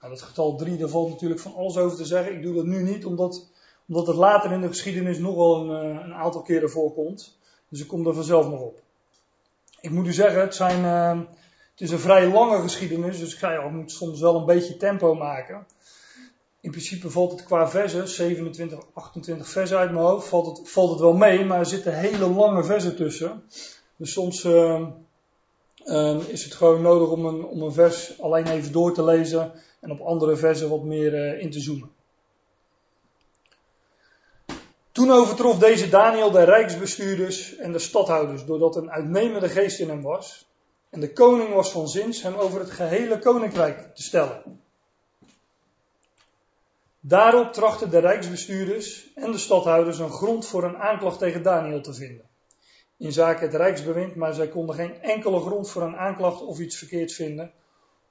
Nou, 0.00 0.12
dat 0.12 0.22
getal 0.22 0.56
drie, 0.56 0.76
daar 0.76 0.88
valt 0.88 1.10
natuurlijk 1.10 1.40
van 1.40 1.54
alles 1.54 1.76
over 1.76 1.96
te 1.96 2.04
zeggen. 2.04 2.34
Ik 2.34 2.42
doe 2.42 2.54
dat 2.54 2.64
nu 2.64 2.82
niet, 2.82 3.04
omdat, 3.04 3.46
omdat 3.88 4.06
het 4.06 4.16
later 4.16 4.52
in 4.52 4.60
de 4.60 4.68
geschiedenis 4.68 5.18
nog 5.18 5.34
wel 5.34 5.56
een, 5.56 5.82
eh, 5.82 6.04
een 6.04 6.14
aantal 6.14 6.42
keren 6.42 6.70
voorkomt. 6.70 7.38
Dus 7.68 7.80
ik 7.80 7.88
kom 7.88 8.06
er 8.06 8.14
vanzelf 8.14 8.48
nog 8.48 8.60
op. 8.60 8.80
Ik 9.80 9.90
moet 9.90 10.06
u 10.06 10.12
zeggen, 10.12 10.40
het, 10.40 10.54
zijn, 10.54 10.84
eh, 10.84 11.26
het 11.70 11.80
is 11.80 11.90
een 11.90 11.98
vrij 11.98 12.28
lange 12.28 12.60
geschiedenis, 12.60 13.18
dus 13.18 13.32
ik 13.32 13.38
ga 13.38 13.52
ja, 13.52 13.62
ik 13.62 13.70
moet 13.70 13.92
soms 13.92 14.20
wel 14.20 14.36
een 14.36 14.46
beetje 14.46 14.76
tempo 14.76 15.14
maken. 15.14 15.66
In 16.60 16.70
principe 16.70 17.10
valt 17.10 17.30
het 17.30 17.44
qua 17.44 17.68
versen, 17.68 18.08
27, 18.08 18.78
28 18.92 19.48
versen 19.48 19.78
uit 19.78 19.90
mijn 19.90 20.04
hoofd, 20.04 20.28
valt 20.28 20.58
het, 20.58 20.70
valt 20.70 20.90
het 20.90 21.00
wel 21.00 21.12
mee, 21.12 21.44
maar 21.44 21.58
er 21.58 21.66
zitten 21.66 21.98
hele 21.98 22.28
lange 22.28 22.64
versen 22.64 22.96
tussen. 22.96 23.42
Dus 23.96 24.12
soms 24.12 24.44
uh, 24.44 24.86
uh, 25.84 26.28
is 26.28 26.44
het 26.44 26.54
gewoon 26.54 26.82
nodig 26.82 27.10
om 27.10 27.26
een, 27.26 27.44
om 27.44 27.62
een 27.62 27.72
vers 27.72 28.20
alleen 28.20 28.46
even 28.46 28.72
door 28.72 28.94
te 28.94 29.04
lezen 29.04 29.52
en 29.80 29.90
op 29.90 30.00
andere 30.00 30.36
versen 30.36 30.68
wat 30.68 30.82
meer 30.82 31.14
uh, 31.14 31.42
in 31.42 31.50
te 31.50 31.60
zoomen. 31.60 31.90
Toen 34.92 35.10
overtrof 35.10 35.58
deze 35.58 35.88
Daniel 35.88 36.30
de 36.30 36.44
rijksbestuurders 36.44 37.56
en 37.56 37.72
de 37.72 37.78
stadhouders, 37.78 38.44
doordat 38.44 38.76
een 38.76 38.90
uitnemende 38.90 39.48
geest 39.48 39.78
in 39.78 39.88
hem 39.88 40.02
was. 40.02 40.48
En 40.90 41.00
de 41.00 41.12
koning 41.12 41.54
was 41.54 41.70
van 41.70 41.88
zins 41.88 42.22
hem 42.22 42.34
over 42.34 42.60
het 42.60 42.70
gehele 42.70 43.18
koninkrijk 43.18 43.94
te 43.94 44.02
stellen. 44.02 44.59
Daarop 47.00 47.52
trachten 47.52 47.90
de 47.90 47.98
rijksbestuurders 47.98 49.12
en 49.14 49.32
de 49.32 49.38
stadhouders 49.38 49.98
een 49.98 50.10
grond 50.10 50.46
voor 50.46 50.64
een 50.64 50.76
aanklacht 50.76 51.18
tegen 51.18 51.42
Daniel 51.42 51.80
te 51.80 51.94
vinden. 51.94 52.28
In 52.96 53.12
zaken 53.12 53.46
het 53.46 53.54
rijksbewind, 53.54 54.14
maar 54.14 54.34
zij 54.34 54.48
konden 54.48 54.74
geen 54.74 55.02
enkele 55.02 55.40
grond 55.40 55.70
voor 55.70 55.82
een 55.82 55.96
aanklacht 55.96 56.42
of 56.42 56.58
iets 56.58 56.76
verkeerds 56.76 57.14
vinden, 57.14 57.52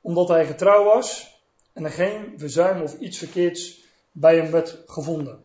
omdat 0.02 0.28
hij 0.28 0.46
getrouw 0.46 0.84
was 0.84 1.38
en 1.74 1.84
er 1.84 1.92
geen 1.92 2.34
verzuim 2.38 2.82
of 2.82 3.00
iets 3.00 3.18
verkeerds 3.18 3.84
bij 4.12 4.36
hem 4.36 4.52
werd 4.52 4.78
gevonden. 4.86 5.44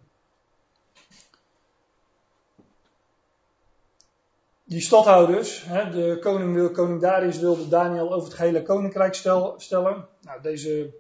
Die 4.65 4.81
stadhouders, 4.81 5.65
de 5.93 6.19
koning, 6.21 6.73
koning 6.73 7.01
Darius 7.01 7.39
wilde 7.39 7.69
Daniel 7.69 8.13
over 8.13 8.29
het 8.29 8.37
gehele 8.37 8.63
koninkrijk 8.63 9.15
stel, 9.15 9.55
stellen. 9.57 10.09
Nou, 10.21 10.43
deze 10.43 10.95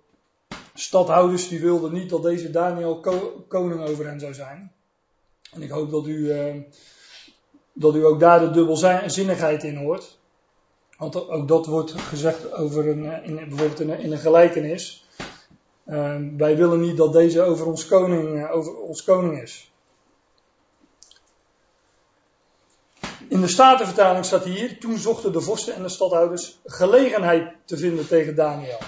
stadhouders 0.74 1.48
die 1.48 1.60
wilden 1.60 1.92
niet 1.92 2.10
dat 2.10 2.22
deze 2.22 2.50
Daniel 2.50 3.00
ko, 3.00 3.44
koning 3.48 3.88
over 3.88 4.06
hen 4.06 4.20
zou 4.20 4.34
zijn. 4.34 4.72
En 5.52 5.62
ik 5.62 5.70
hoop 5.70 5.90
dat 5.90 6.06
u, 6.06 6.16
uh, 6.16 6.54
dat 7.72 7.94
u 7.94 8.04
ook 8.04 8.20
daar 8.20 8.40
de 8.40 8.50
dubbelzinnigheid 8.50 9.64
in 9.64 9.76
hoort. 9.76 10.18
Want 10.98 11.28
ook 11.28 11.48
dat 11.48 11.66
wordt 11.66 11.92
gezegd 11.92 12.52
over 12.52 12.88
een, 12.88 13.22
in, 13.24 13.34
bijvoorbeeld 13.34 13.80
in 13.80 14.12
een, 14.12 14.18
gelijkenis. 14.18 15.06
Uh, 15.86 16.16
wij 16.36 16.56
willen 16.56 16.80
niet 16.80 16.96
dat 16.96 17.12
deze 17.12 17.42
over 17.42 17.66
ons 17.66 17.86
koning, 17.86 18.48
over 18.48 18.76
ons 18.76 19.04
koning 19.04 19.42
is. 19.42 19.72
In 23.28 23.40
de 23.40 23.48
Statenvertaling 23.48 24.24
staat 24.24 24.44
hier, 24.44 24.78
toen 24.78 24.98
zochten 24.98 25.32
de 25.32 25.40
vorsten 25.40 25.74
en 25.74 25.82
de 25.82 25.88
stadhouders 25.88 26.58
gelegenheid 26.64 27.52
te 27.64 27.76
vinden 27.76 28.06
tegen 28.06 28.34
Daniel. 28.34 28.78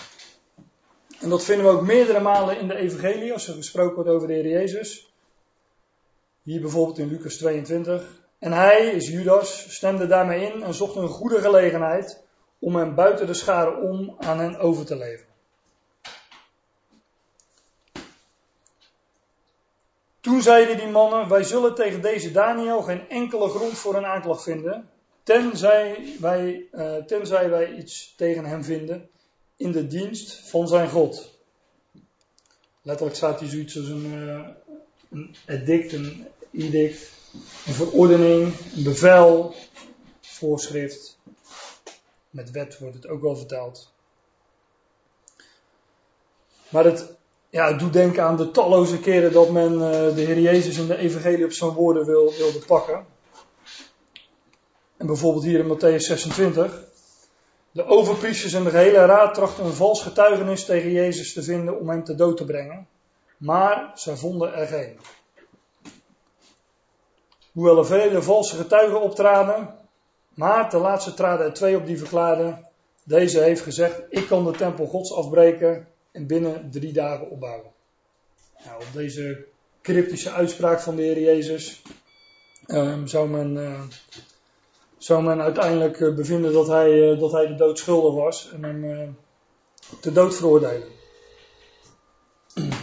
En 1.20 1.28
dat 1.28 1.44
vinden 1.44 1.66
we 1.66 1.73
ook 1.73 1.87
meerdere 1.87 2.20
malen 2.20 2.58
in 2.58 2.68
de 2.68 2.75
evangelie, 2.75 3.32
als 3.32 3.49
er 3.49 3.54
gesproken 3.54 3.94
wordt 3.94 4.11
over 4.11 4.28
de 4.28 4.35
Heer 4.35 4.49
Jezus. 4.49 5.12
Hier 6.42 6.61
bijvoorbeeld 6.61 6.99
in 6.99 7.08
Lucas 7.08 7.37
22. 7.37 8.25
En 8.38 8.52
hij, 8.52 8.87
is 8.87 9.08
Judas, 9.08 9.75
stemde 9.75 10.06
daarmee 10.06 10.52
in 10.52 10.62
en 10.62 10.75
zocht 10.75 10.96
een 10.96 11.08
goede 11.08 11.40
gelegenheid 11.40 12.23
om 12.58 12.76
hem 12.76 12.94
buiten 12.94 13.26
de 13.26 13.35
scharen 13.35 13.82
om 13.82 14.14
aan 14.18 14.38
hen 14.38 14.58
over 14.58 14.87
te 14.87 14.96
leveren. 14.96 15.35
Toen 20.20 20.42
zeiden 20.42 20.76
die 20.76 20.88
mannen, 20.88 21.28
wij 21.28 21.42
zullen 21.42 21.75
tegen 21.75 22.02
deze 22.02 22.32
Daniel 22.32 22.82
geen 22.82 23.08
enkele 23.08 23.49
grond 23.49 23.78
voor 23.78 23.94
een 23.94 24.06
aanklacht 24.06 24.42
vinden, 24.42 24.90
tenzij 25.23 26.16
wij, 26.20 26.68
uh, 26.73 26.96
tenzij 26.96 27.50
wij 27.50 27.73
iets 27.73 28.14
tegen 28.16 28.44
hem 28.44 28.64
vinden 28.64 29.11
in 29.56 29.72
de 29.72 29.86
dienst 29.86 30.48
van 30.48 30.68
zijn 30.68 30.90
God. 30.90 31.34
Letterlijk 32.82 33.16
staat 33.16 33.40
hier 33.40 33.48
zoiets 33.48 33.76
als 33.76 33.88
een, 33.88 34.54
een 35.10 35.34
edict, 35.46 35.92
een 35.92 36.26
edict, 36.52 37.10
een 37.66 37.75
verordening, 37.75 38.54
een 38.76 38.82
bevel, 38.82 39.54
voorschrift. 40.20 41.18
Met 42.30 42.50
wet 42.50 42.78
wordt 42.78 42.94
het 42.94 43.06
ook 43.06 43.22
wel 43.22 43.36
vertaald. 43.36 43.92
Maar 46.68 46.84
het, 46.84 47.16
ja, 47.50 47.72
doet 47.72 47.92
denken 47.92 48.22
aan 48.22 48.36
de 48.36 48.50
talloze 48.50 48.98
keren 48.98 49.32
dat 49.32 49.50
men 49.50 49.72
uh, 49.72 49.80
de 50.14 50.20
Heer 50.20 50.40
Jezus 50.40 50.78
in 50.78 50.86
de 50.86 50.96
evangelie 50.96 51.44
op 51.44 51.52
zijn 51.52 51.70
woorden 51.70 52.06
wil, 52.06 52.32
wilde 52.38 52.58
pakken. 52.58 53.06
En 54.96 55.06
bijvoorbeeld 55.06 55.44
hier 55.44 55.58
in 55.58 55.76
Matthäus 55.76 56.04
26. 56.04 56.84
De 57.76 57.87
overpriesters 57.87 58.52
en 58.52 58.64
de 58.64 58.71
gehele 58.71 59.04
raad 59.04 59.35
trachten 59.35 59.64
een 59.64 59.73
vals 59.73 60.02
getuigenis 60.02 60.64
tegen 60.64 60.90
Jezus 60.90 61.33
te 61.33 61.42
vinden 61.42 61.80
om 61.80 61.88
hem 61.88 62.04
te 62.04 62.14
dood 62.14 62.37
te 62.37 62.45
brengen. 62.45 62.88
Maar 63.37 63.90
zij 63.95 64.16
vonden 64.16 64.54
er 64.54 64.66
geen. 64.66 64.99
Hoewel 67.52 67.78
er 67.78 67.87
vele 67.87 68.23
valse 68.23 68.56
getuigen 68.56 69.00
optraden, 69.00 69.75
maar 70.35 70.71
ten 70.71 70.80
laatste 70.80 71.14
traden 71.14 71.47
er 71.47 71.52
twee 71.52 71.76
op 71.76 71.87
die 71.87 71.99
verklaarden. 71.99 72.68
Deze 73.02 73.40
heeft 73.40 73.62
gezegd, 73.62 74.02
ik 74.09 74.26
kan 74.26 74.45
de 74.45 74.52
tempel 74.52 74.87
gods 74.87 75.12
afbreken 75.12 75.88
en 76.12 76.26
binnen 76.26 76.71
drie 76.71 76.92
dagen 76.92 77.30
opbouwen. 77.30 77.71
Nou, 78.64 78.76
op 78.76 78.92
deze 78.92 79.45
cryptische 79.83 80.30
uitspraak 80.30 80.80
van 80.80 80.97
de 80.97 81.02
Heer 81.02 81.21
Jezus 81.21 81.83
um, 82.66 83.06
zou, 83.06 83.28
men, 83.28 83.54
uh, 83.56 83.80
zou 85.06 85.22
men 85.22 85.40
uiteindelijk 85.40 86.00
uh, 86.00 86.14
bevinden 86.14 86.52
dat 86.52 86.66
hij, 86.66 86.92
uh, 86.92 87.20
dat 87.20 87.32
hij 87.32 87.46
de 87.46 87.54
dood 87.54 87.78
schuldig 87.78 88.14
was 88.14 88.50
en 88.52 88.62
hem 88.62 89.16
te 90.00 90.12
dood 90.12 90.36
veroordelen. 90.36 90.88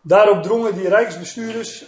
Daarop 0.00 0.42
drongen 0.42 0.74
die 0.74 0.88
rijksbestuurders 0.88 1.84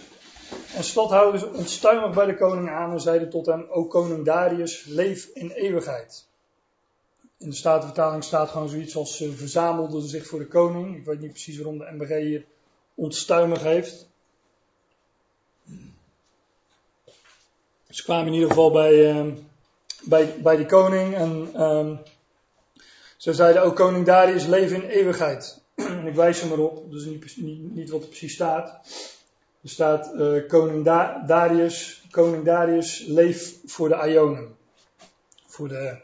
en 0.75 0.83
stadhouders 0.83 1.43
onstuimig 1.43 2.15
bij 2.15 2.25
de 2.25 2.35
koning 2.35 2.69
aan 2.69 2.91
en 2.91 3.01
zeiden 3.01 3.29
tot 3.29 3.45
hem, 3.45 3.65
O 3.69 3.85
koning 3.85 4.25
Darius, 4.25 4.85
leef 4.85 5.29
in 5.33 5.51
eeuwigheid. 5.51 6.27
in 7.37 7.49
de 7.49 7.55
Statenvertaling 7.55 8.23
staat 8.23 8.49
gewoon 8.49 8.69
zoiets 8.69 8.95
als 8.95 9.23
verzamelden 9.35 10.01
zich 10.01 10.27
voor 10.27 10.39
de 10.39 10.47
koning. 10.47 10.97
Ik 10.97 11.05
weet 11.05 11.19
niet 11.19 11.31
precies 11.31 11.57
waarom 11.57 11.77
de 11.77 11.91
MBG 11.91 12.09
hier 12.09 12.45
ontstuimig 12.95 13.63
heeft. 13.63 14.11
Ze 17.93 18.03
kwamen 18.03 18.27
in 18.27 18.33
ieder 18.33 18.49
geval 18.49 18.71
bij, 18.71 19.13
uh, 19.13 19.33
bij, 20.03 20.35
bij 20.41 20.55
die 20.55 20.65
koning 20.65 21.15
en 21.15 21.61
um, 21.61 21.99
ze 23.17 23.33
zeiden 23.33 23.63
ook 23.63 23.75
koning 23.75 24.05
Darius 24.05 24.45
leven 24.45 24.83
in 24.83 24.89
eeuwigheid. 24.89 25.61
en 25.75 26.07
ik 26.07 26.15
wijs 26.15 26.41
hem 26.41 26.51
erop, 26.51 26.91
dus 26.91 27.05
niet, 27.05 27.37
niet, 27.37 27.75
niet 27.75 27.89
wat 27.89 28.01
er 28.01 28.07
precies 28.07 28.33
staat. 28.33 28.79
Er 29.61 29.69
staat 29.69 30.11
uh, 30.15 30.47
koning 30.47 30.85
da 30.85 31.23
Darius, 31.27 32.03
koning 32.11 32.43
Darius 32.43 33.03
leef 33.07 33.55
voor 33.65 33.89
de 33.89 34.09
Ionen. 34.09 34.55
Voor 35.45 35.67
de 35.67 35.97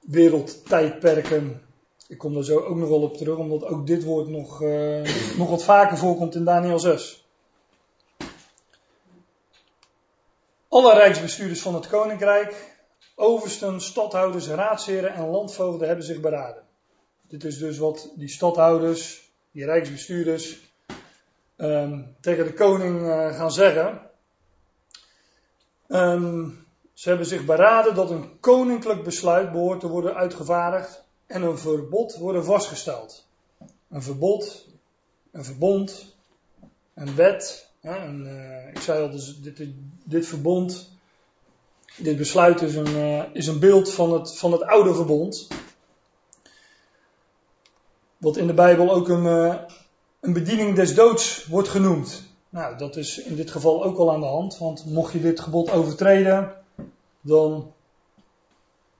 wereldtijdperken. 0.00 1.62
Ik 2.08 2.18
kom 2.18 2.34
daar 2.34 2.44
zo 2.44 2.58
ook 2.58 2.76
nog 2.76 2.88
wel 2.88 3.02
op 3.02 3.16
terug, 3.16 3.36
omdat 3.36 3.64
ook 3.64 3.86
dit 3.86 4.04
woord 4.04 4.28
nog, 4.28 4.62
uh, 4.62 5.02
nog 5.36 5.50
wat 5.50 5.64
vaker 5.64 5.98
voorkomt 5.98 6.34
in 6.34 6.44
Daniel 6.44 6.78
6. 6.78 7.23
Alle 10.74 10.94
rijksbestuurders 10.94 11.60
van 11.60 11.74
het 11.74 11.86
koninkrijk, 11.86 12.76
oversten, 13.14 13.80
stadhouders, 13.80 14.46
raadsheren 14.46 15.14
en 15.14 15.26
landvoogden 15.26 15.86
hebben 15.86 16.04
zich 16.04 16.20
beraden. 16.20 16.62
Dit 17.22 17.44
is 17.44 17.58
dus 17.58 17.78
wat 17.78 18.12
die 18.14 18.28
stadhouders, 18.28 19.30
die 19.50 19.64
rijksbestuurders, 19.64 20.58
um, 21.56 22.16
tegen 22.20 22.44
de 22.44 22.52
koning 22.52 23.00
uh, 23.00 23.36
gaan 23.36 23.52
zeggen. 23.52 24.00
Um, 25.88 26.66
ze 26.92 27.08
hebben 27.08 27.26
zich 27.26 27.44
beraden 27.44 27.94
dat 27.94 28.10
een 28.10 28.40
koninklijk 28.40 29.04
besluit 29.04 29.52
behoort 29.52 29.80
te 29.80 29.88
worden 29.88 30.14
uitgevaardigd 30.14 31.04
en 31.26 31.42
een 31.42 31.58
verbod 31.58 32.16
worden 32.16 32.44
vastgesteld. 32.44 33.26
Een 33.88 34.02
verbod, 34.02 34.68
een 35.32 35.44
verbond, 35.44 36.14
een 36.94 37.14
wet. 37.14 37.72
Een, 37.84 38.26
uh, 38.26 38.68
ik 38.68 38.80
zei 38.80 39.02
al, 39.02 39.10
dus 39.10 39.40
dit, 39.40 39.68
dit, 40.04 40.26
verbond, 40.26 40.90
dit 41.96 42.16
besluit 42.16 42.62
is 42.62 42.74
een, 42.74 42.90
uh, 42.96 43.22
is 43.32 43.46
een 43.46 43.58
beeld 43.58 43.92
van 43.92 44.12
het, 44.12 44.38
van 44.38 44.52
het 44.52 44.62
oude 44.62 44.94
verbond. 44.94 45.48
Wat 48.16 48.36
in 48.36 48.46
de 48.46 48.54
Bijbel 48.54 48.92
ook 48.92 49.08
een, 49.08 49.24
uh, 49.24 49.54
een 50.20 50.32
bediening 50.32 50.76
des 50.76 50.94
doods 50.94 51.46
wordt 51.46 51.68
genoemd. 51.68 52.22
Nou, 52.48 52.76
dat 52.76 52.96
is 52.96 53.18
in 53.18 53.36
dit 53.36 53.50
geval 53.50 53.84
ook 53.84 53.96
wel 53.96 54.12
aan 54.12 54.20
de 54.20 54.26
hand, 54.26 54.58
want 54.58 54.84
mocht 54.86 55.12
je 55.12 55.20
dit 55.20 55.40
gebod 55.40 55.70
overtreden, 55.70 56.54
dan 57.20 57.72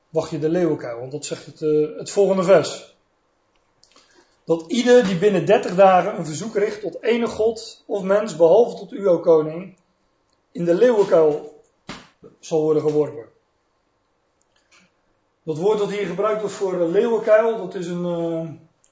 wacht 0.09 0.31
je 0.31 0.39
de 0.39 0.49
leeuwenkuil. 0.49 0.99
Want 0.99 1.13
dat 1.13 1.25
zegt 1.25 1.47
het, 1.47 1.61
het 1.99 2.11
volgende 2.11 2.43
vers. 2.43 2.94
Dat 4.45 4.65
ieder 4.67 5.05
die 5.05 5.19
binnen 5.19 5.47
30 5.47 5.75
dagen 5.75 6.19
een 6.19 6.27
verzoek 6.27 6.57
richt 6.57 6.81
tot 6.81 7.03
enig 7.03 7.31
God 7.31 7.83
of 7.87 8.03
mens, 8.03 8.37
behalve 8.37 8.77
tot 8.77 8.93
u, 8.93 9.09
o 9.09 9.19
koning, 9.19 9.77
in 10.53 10.65
de 10.65 10.75
leeuwenkuil 10.75 11.63
zal 12.41 12.63
worden 12.63 12.83
geworpen. 12.83 13.25
Dat 15.43 15.59
woord 15.59 15.79
dat 15.79 15.91
hier 15.91 16.07
gebruikt 16.07 16.41
wordt 16.41 16.57
voor 16.57 16.89
leeuwenkuil, 16.89 17.57
dat 17.57 17.75
is 17.75 17.87
een, 17.87 18.05
uh, 18.05 18.49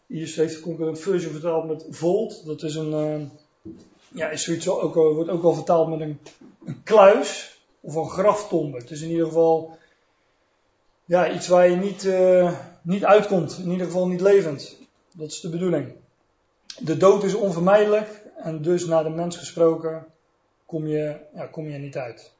hier 0.07 0.33
heeft 0.37 0.55
de 0.55 0.61
concurrent 0.61 1.01
version 1.01 1.33
vertaald 1.33 1.67
met 1.67 1.87
volt. 1.91 2.47
Dat 2.47 2.63
is 2.63 2.75
een, 2.75 2.91
uh, 2.93 3.73
ja, 4.09 4.29
is 4.29 4.45
zoiets 4.45 4.69
ook, 4.69 4.95
wordt 4.95 5.31
ook 5.31 5.43
wel 5.43 5.55
vertaald 5.55 5.89
met 5.89 6.01
een, 6.01 6.19
een 6.65 6.83
kluis 6.83 7.61
of 7.81 7.95
een 7.95 8.11
graftombe. 8.11 8.79
Het 8.79 8.91
is 8.91 9.03
in 9.03 9.11
ieder 9.11 9.27
geval 9.27 9.79
ja, 11.05 11.33
iets 11.33 11.49
waar 11.49 11.69
je 11.69 11.77
niet, 11.77 12.05
uh, 12.05 12.53
niet 12.83 13.05
uitkomt, 13.05 13.59
in 13.59 13.71
ieder 13.71 13.87
geval 13.87 14.09
niet 14.09 14.21
levend. 14.21 14.81
Dat 15.13 15.31
is 15.31 15.41
de 15.41 15.49
bedoeling. 15.49 15.93
De 16.79 16.97
dood 16.97 17.25
is 17.25 17.35
onvermijdelijk 17.35 18.23
en 18.37 18.63
dus 18.63 18.87
naar 18.87 19.05
de 19.05 19.11
mens 19.11 19.37
gesproken 19.37 20.07
kom 20.67 20.87
je, 20.87 21.17
ja, 21.35 21.47
kom 21.47 21.69
je 21.69 21.79
niet 21.79 21.97
uit. 21.97 22.33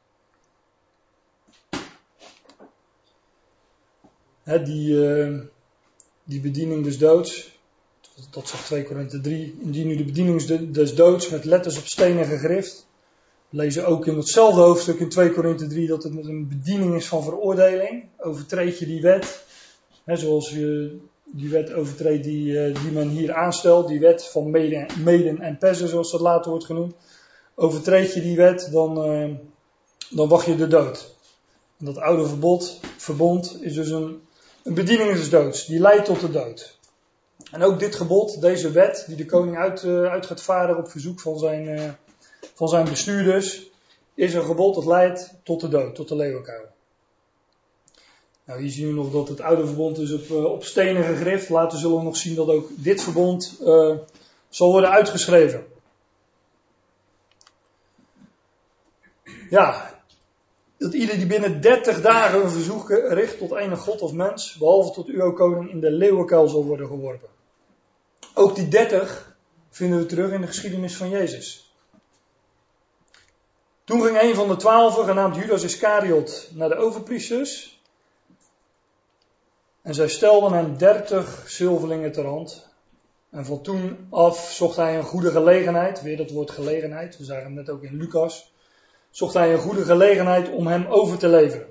He, 4.43 4.63
die, 4.63 4.95
uh, 4.95 5.41
die 6.25 6.41
bediening 6.41 6.85
des 6.85 6.99
doods, 6.99 7.59
dat 8.31 8.49
zegt 8.49 8.65
2 8.65 8.85
Korinthe 8.85 9.21
3, 9.21 9.57
indien 9.61 9.87
nu 9.87 9.97
de 9.97 10.05
bediening 10.05 10.43
des 10.73 10.95
doods 10.95 11.29
met 11.29 11.45
letters 11.45 11.79
op 11.79 11.87
stenen 11.87 12.27
gegrift, 12.27 12.87
lezen 13.49 13.87
ook 13.87 14.07
in 14.07 14.17
hetzelfde 14.17 14.61
hoofdstuk 14.61 14.99
in 14.99 15.09
2 15.09 15.33
Korinthe 15.33 15.67
3 15.67 15.87
dat 15.87 16.03
het 16.03 16.13
een 16.13 16.49
bediening 16.49 16.95
is 16.95 17.07
van 17.07 17.23
veroordeling. 17.23 18.05
Overtreed 18.19 18.79
je 18.79 18.87
die 18.87 19.01
wet, 19.01 19.45
hè, 20.05 20.17
zoals 20.17 20.51
je 20.51 20.99
die 21.33 21.51
wet 21.51 21.73
overtreedt 21.73 22.25
die, 22.25 22.53
uh, 22.53 22.75
die 22.83 22.93
men 22.93 23.09
hier 23.09 23.35
aanstelt, 23.35 23.89
die 23.89 24.01
wet 24.01 24.25
van 24.25 24.51
meden, 24.51 25.41
en 25.41 25.59
persen 25.59 25.89
zoals 25.89 26.11
dat 26.11 26.21
later 26.21 26.51
wordt 26.51 26.65
genoemd. 26.65 26.95
Overtreed 27.55 28.15
je 28.15 28.21
die 28.21 28.37
wet, 28.37 28.69
dan, 28.73 29.11
uh, 29.11 29.35
dan 30.11 30.29
wacht 30.29 30.47
je 30.47 30.57
de 30.57 30.67
dood. 30.67 31.15
En 31.79 31.85
dat 31.85 31.99
oude 31.99 32.27
verbod, 32.27 32.81
verbond 32.97 33.63
is 33.63 33.75
dus 33.75 33.91
een, 33.91 34.21
een 34.63 34.75
bediening 34.75 35.13
des 35.13 35.31
doods, 35.31 35.67
die 35.67 35.81
leidt 35.81 36.05
tot 36.05 36.21
de 36.21 36.31
dood. 36.31 36.79
En 37.51 37.63
ook 37.63 37.79
dit 37.79 37.95
gebod, 37.95 38.41
deze 38.41 38.71
wet, 38.71 39.05
die 39.07 39.17
de 39.17 39.27
koning 39.27 39.57
uit, 39.57 39.85
uit 39.85 40.27
gaat 40.27 40.43
varen 40.43 40.77
op 40.77 40.91
verzoek 40.91 41.21
van 41.21 41.39
zijn, 41.39 41.97
van 42.55 42.69
zijn 42.69 42.85
bestuurders 42.85 43.71
is 44.15 44.35
een 44.35 44.45
gebod 44.45 44.75
dat 44.75 44.87
leidt 44.87 45.35
tot 45.43 45.61
de 45.61 45.69
dood, 45.69 45.95
tot 45.95 46.09
de 46.09 46.17
leeuwenkuil. 46.17 46.72
Nou, 48.45 48.61
hier 48.61 48.71
zien 48.71 48.87
we 48.87 48.93
nog 48.93 49.13
dat 49.13 49.29
het 49.29 49.41
oude 49.41 49.67
verbond 49.67 49.99
is 49.99 50.13
op, 50.13 50.29
uh, 50.29 50.45
op 50.45 50.65
stenen 50.65 51.05
gegrift. 51.05 51.49
Later 51.49 51.79
zullen 51.79 51.97
we 51.97 52.03
nog 52.03 52.17
zien 52.17 52.35
dat 52.35 52.49
ook 52.49 52.69
dit 52.71 53.03
verbond 53.03 53.59
uh, 53.63 53.97
zal 54.49 54.71
worden 54.71 54.91
uitgeschreven. 54.91 55.67
Ja, 59.51 60.01
dat 60.79 60.93
ieder 60.93 61.17
die 61.17 61.27
binnen 61.27 61.61
30 61.61 62.01
dagen 62.01 62.43
een 62.43 62.51
verzoek 62.51 62.91
richt 62.91 63.39
tot 63.39 63.57
enig 63.57 63.81
god 63.81 64.01
of 64.01 64.13
mens, 64.13 64.57
behalve 64.59 64.93
tot 64.93 65.09
u, 65.09 65.23
o 65.23 65.33
koning, 65.33 65.71
in 65.71 65.81
de 65.81 65.91
leeuwenkuil 65.91 66.49
zal 66.49 66.65
worden 66.65 66.87
geworpen. 66.87 67.29
Ook 68.35 68.55
die 68.55 68.69
30 68.69 69.37
vinden 69.71 69.99
we 69.99 70.07
terug 70.07 70.31
in 70.31 70.41
de 70.41 70.47
geschiedenis 70.47 70.97
van 70.97 71.09
Jezus. 71.09 71.75
Toen 73.85 74.03
ging 74.03 74.21
een 74.21 74.35
van 74.35 74.49
de 74.49 74.57
twaalfen, 74.57 75.05
genaamd 75.05 75.37
Judas 75.37 75.63
Iscariot, 75.63 76.51
naar 76.55 76.69
de 76.69 76.77
overpriesters. 76.77 77.72
En 79.83 79.95
zij 79.95 80.09
stelden 80.09 80.53
hem 80.53 80.77
dertig 80.77 81.45
zilverlingen 81.47 82.13
ter 82.13 82.27
hand. 82.27 82.71
En 83.31 83.45
van 83.45 83.63
toen 83.63 84.07
af 84.11 84.53
zocht 84.53 84.77
hij 84.77 84.97
een 84.97 85.05
goede 85.05 85.31
gelegenheid, 85.31 86.03
weer 86.03 86.17
dat 86.17 86.31
woord 86.31 86.51
gelegenheid, 86.51 87.19
we 87.19 87.25
zagen 87.25 87.45
het 87.45 87.55
net 87.55 87.71
ook 87.71 87.83
in 87.83 87.97
Lucas, 87.97 88.53
zocht 89.11 89.35
hij 89.35 89.53
een 89.53 89.59
goede 89.59 89.85
gelegenheid 89.85 90.51
om 90.51 90.67
hem 90.67 90.87
over 90.87 91.19
te 91.19 91.29
leveren. 91.29 91.67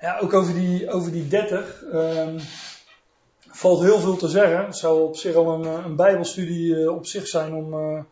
Ja, 0.00 0.18
ook 0.18 0.32
over 0.32 0.54
die, 0.54 0.90
over 0.90 1.12
die 1.12 1.28
30 1.28 1.82
um, 1.92 2.38
valt 3.48 3.82
heel 3.82 3.98
veel 3.98 4.16
te 4.16 4.28
zeggen. 4.28 4.64
Het 4.64 4.76
zou 4.76 5.02
op 5.02 5.16
zich 5.16 5.34
al 5.34 5.52
een, 5.52 5.84
een 5.84 5.96
bijbelstudie 5.96 6.74
uh, 6.74 6.94
op 6.94 7.06
zich 7.06 7.26
zijn 7.26 7.54
om, 7.54 7.74
uh, 7.74 8.02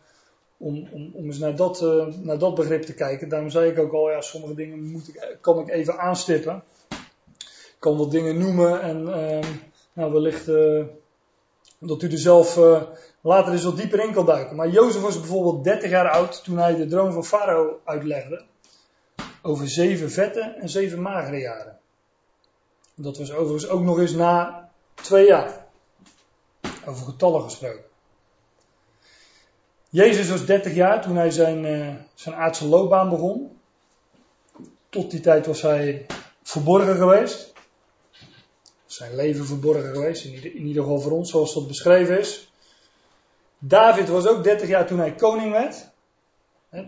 om, 0.56 0.88
om, 0.92 1.10
om 1.14 1.24
eens 1.24 1.38
naar 1.38 1.56
dat, 1.56 1.80
naar 2.22 2.38
dat 2.38 2.54
begrip 2.54 2.82
te 2.82 2.94
kijken. 2.94 3.28
Daarom 3.28 3.50
zei 3.50 3.70
ik 3.70 3.78
ook 3.78 3.92
al, 3.92 4.10
ja, 4.10 4.20
sommige 4.20 4.54
dingen 4.54 4.90
moet 4.90 5.08
ik, 5.08 5.38
kan 5.40 5.58
ik 5.58 5.68
even 5.68 5.98
aanstippen. 5.98 6.62
Kan 7.80 7.96
wat 7.96 8.10
dingen 8.10 8.38
noemen 8.38 8.82
en 8.82 9.00
uh, 9.00 9.48
nou, 9.92 10.12
wellicht 10.12 10.48
uh, 10.48 10.84
dat 11.78 12.02
u 12.02 12.12
er 12.12 12.18
zelf 12.18 12.56
uh, 12.56 12.82
later 13.20 13.52
eens 13.52 13.64
wat 13.64 13.76
dieper 13.76 14.04
in 14.04 14.12
kan 14.12 14.26
duiken. 14.26 14.56
Maar 14.56 14.68
Jozef 14.68 15.02
was 15.02 15.20
bijvoorbeeld 15.20 15.64
30 15.64 15.90
jaar 15.90 16.10
oud 16.10 16.44
toen 16.44 16.58
hij 16.58 16.76
de 16.76 16.86
droom 16.86 17.12
van 17.12 17.24
Farao 17.24 17.80
uitlegde. 17.84 18.44
Over 19.42 19.68
zeven 19.68 20.10
vette 20.10 20.40
en 20.40 20.68
zeven 20.68 21.02
magere 21.02 21.38
jaren. 21.38 21.78
Dat 22.94 23.18
was 23.18 23.32
overigens 23.32 23.68
ook 23.68 23.82
nog 23.82 23.98
eens 23.98 24.12
na 24.12 24.68
twee 24.94 25.26
jaar. 25.26 25.66
Over 26.86 27.04
getallen 27.04 27.42
gesproken. 27.42 27.84
Jezus 29.88 30.28
was 30.28 30.46
30 30.46 30.74
jaar 30.74 31.02
toen 31.02 31.16
hij 31.16 31.30
zijn, 31.30 31.64
uh, 31.64 31.94
zijn 32.14 32.34
aardse 32.34 32.66
loopbaan 32.66 33.08
begon. 33.08 33.60
Tot 34.88 35.10
die 35.10 35.20
tijd 35.20 35.46
was 35.46 35.62
hij 35.62 36.06
verborgen 36.42 36.96
geweest. 36.96 37.49
Zijn 38.90 39.14
leven 39.14 39.46
verborgen 39.46 39.94
geweest, 39.94 40.24
in 40.24 40.66
ieder, 40.66 40.82
geval 40.82 41.00
voor 41.00 41.12
ons, 41.12 41.30
zoals 41.30 41.54
dat 41.54 41.66
beschreven 41.66 42.18
is. 42.18 42.52
David 43.58 44.08
was 44.08 44.26
ook 44.26 44.44
30 44.44 44.68
jaar 44.68 44.86
toen 44.86 44.98
hij 44.98 45.14
koning 45.14 45.52
werd. 45.52 45.88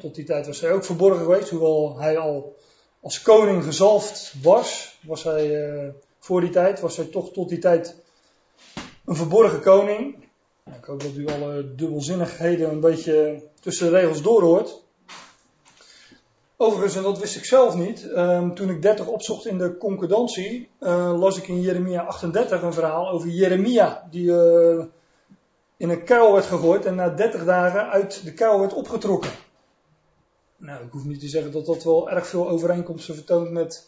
Tot 0.01 0.15
die 0.15 0.25
tijd 0.25 0.47
was 0.47 0.61
hij 0.61 0.73
ook 0.73 0.85
verborgen 0.85 1.23
geweest, 1.23 1.49
hoewel 1.49 1.99
hij 1.99 2.19
al 2.19 2.57
als 3.01 3.23
koning 3.23 3.65
gezalfd 3.65 4.35
was. 4.43 4.99
Was 5.03 5.23
hij 5.23 5.75
uh, 5.75 5.88
voor 6.19 6.41
die 6.41 6.51
tijd, 6.51 6.81
was 6.81 6.97
hij 6.97 7.07
toch 7.07 7.33
tot 7.33 7.49
die 7.49 7.59
tijd 7.59 7.97
een 9.05 9.17
verborgen 9.17 9.61
koning. 9.61 10.25
Ik 10.77 10.85
hoop 10.85 11.03
dat 11.03 11.17
u 11.17 11.27
alle 11.27 11.75
dubbelzinnigheden 11.75 12.71
een 12.71 12.81
beetje 12.81 13.43
tussen 13.61 13.91
de 13.91 13.99
regels 13.99 14.23
doorhoort. 14.23 14.83
Overigens, 16.62 16.96
en 16.96 17.03
dat 17.03 17.18
wist 17.18 17.37
ik 17.37 17.44
zelf 17.44 17.75
niet, 17.75 18.11
ehm, 18.11 18.55
toen 18.55 18.70
ik 18.70 18.83
30 18.83 19.07
opzocht 19.07 19.46
in 19.46 19.59
de 19.59 19.77
concordantie, 19.77 20.68
uh, 20.81 21.18
las 21.18 21.38
ik 21.38 21.48
in 21.48 21.61
Jeremia 21.61 22.03
38 22.03 22.62
een 22.62 22.72
verhaal 22.72 23.09
over 23.09 23.29
Jeremia, 23.29 24.07
die 24.11 24.25
uh, 24.25 24.85
in 25.77 25.90
een 25.90 26.05
kuil 26.05 26.33
werd 26.33 26.44
gegooid 26.44 26.85
en 26.85 26.94
na 26.94 27.09
30 27.09 27.44
dagen 27.44 27.88
uit 27.88 28.25
de 28.25 28.33
kuil 28.33 28.61
werd 28.61 28.72
opgetrokken. 28.72 29.31
Nou, 30.57 30.85
ik 30.85 30.92
hoef 30.92 31.05
niet 31.05 31.20
te 31.20 31.29
zeggen 31.29 31.53
dat 31.53 31.66
dat 31.66 31.85
wel 31.85 32.11
erg 32.11 32.27
veel 32.27 32.48
overeenkomsten 32.48 33.14
vertoont 33.14 33.51
met, 33.51 33.87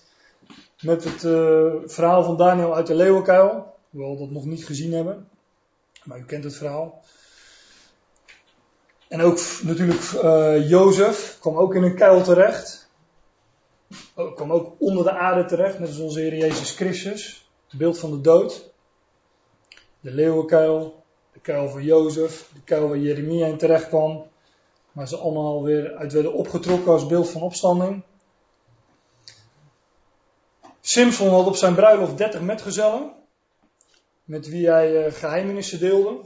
met 0.81 1.05
het 1.05 1.23
uh, 1.23 1.73
verhaal 1.85 2.25
van 2.25 2.37
Daniel 2.37 2.75
uit 2.75 2.87
de 2.87 2.95
leeuwenkuil, 2.95 3.75
hoewel 3.91 4.13
we 4.13 4.19
dat 4.19 4.31
nog 4.31 4.45
niet 4.45 4.67
gezien 4.67 4.93
hebben, 4.93 5.29
maar 6.05 6.19
u 6.19 6.25
kent 6.25 6.45
het 6.45 6.57
verhaal. 6.57 7.03
En 9.09 9.21
ook 9.21 9.41
natuurlijk 9.63 10.13
uh, 10.13 10.69
Jozef 10.69 11.37
kwam 11.41 11.57
ook 11.57 11.75
in 11.75 11.83
een 11.83 11.97
kuil 11.97 12.23
terecht. 12.23 12.89
Kwam 14.35 14.53
ook 14.53 14.75
onder 14.79 15.05
de 15.05 15.13
aarde 15.13 15.45
terecht, 15.45 15.79
net 15.79 15.89
als 15.89 15.99
onze 15.99 16.21
Heer 16.21 16.37
Jezus 16.37 16.71
Christus. 16.71 17.49
Het 17.69 17.79
beeld 17.79 17.99
van 17.99 18.11
de 18.11 18.21
dood. 18.21 18.73
De 20.01 20.11
leeuwenkuil, 20.11 21.03
de 21.33 21.41
kuil 21.41 21.69
van 21.69 21.83
Jozef, 21.83 22.51
de 22.55 22.61
kuil 22.65 22.89
waar 22.89 22.99
Jeremia 22.99 23.47
in 23.47 23.59
terecht 23.59 23.89
kwam. 23.89 24.27
Maar 24.93 25.09
ze 25.09 25.17
allemaal 25.17 25.63
weer 25.63 25.97
uit 25.97 26.13
werden 26.13 26.33
opgetrokken 26.33 26.93
als 26.93 27.07
beeld 27.07 27.31
van 27.31 27.43
opstanding. 27.43 28.03
Simpson 30.81 31.29
had 31.29 31.47
op 31.47 31.57
zijn 31.57 31.75
bruiloft 31.75 32.19
30 32.19 32.41
metgezellen. 32.41 33.13
Met 34.25 34.49
wie 34.49 34.69
hij 34.69 35.07
uh, 35.07 35.13
geheimenissen 35.13 35.79
deelde. 35.79 36.21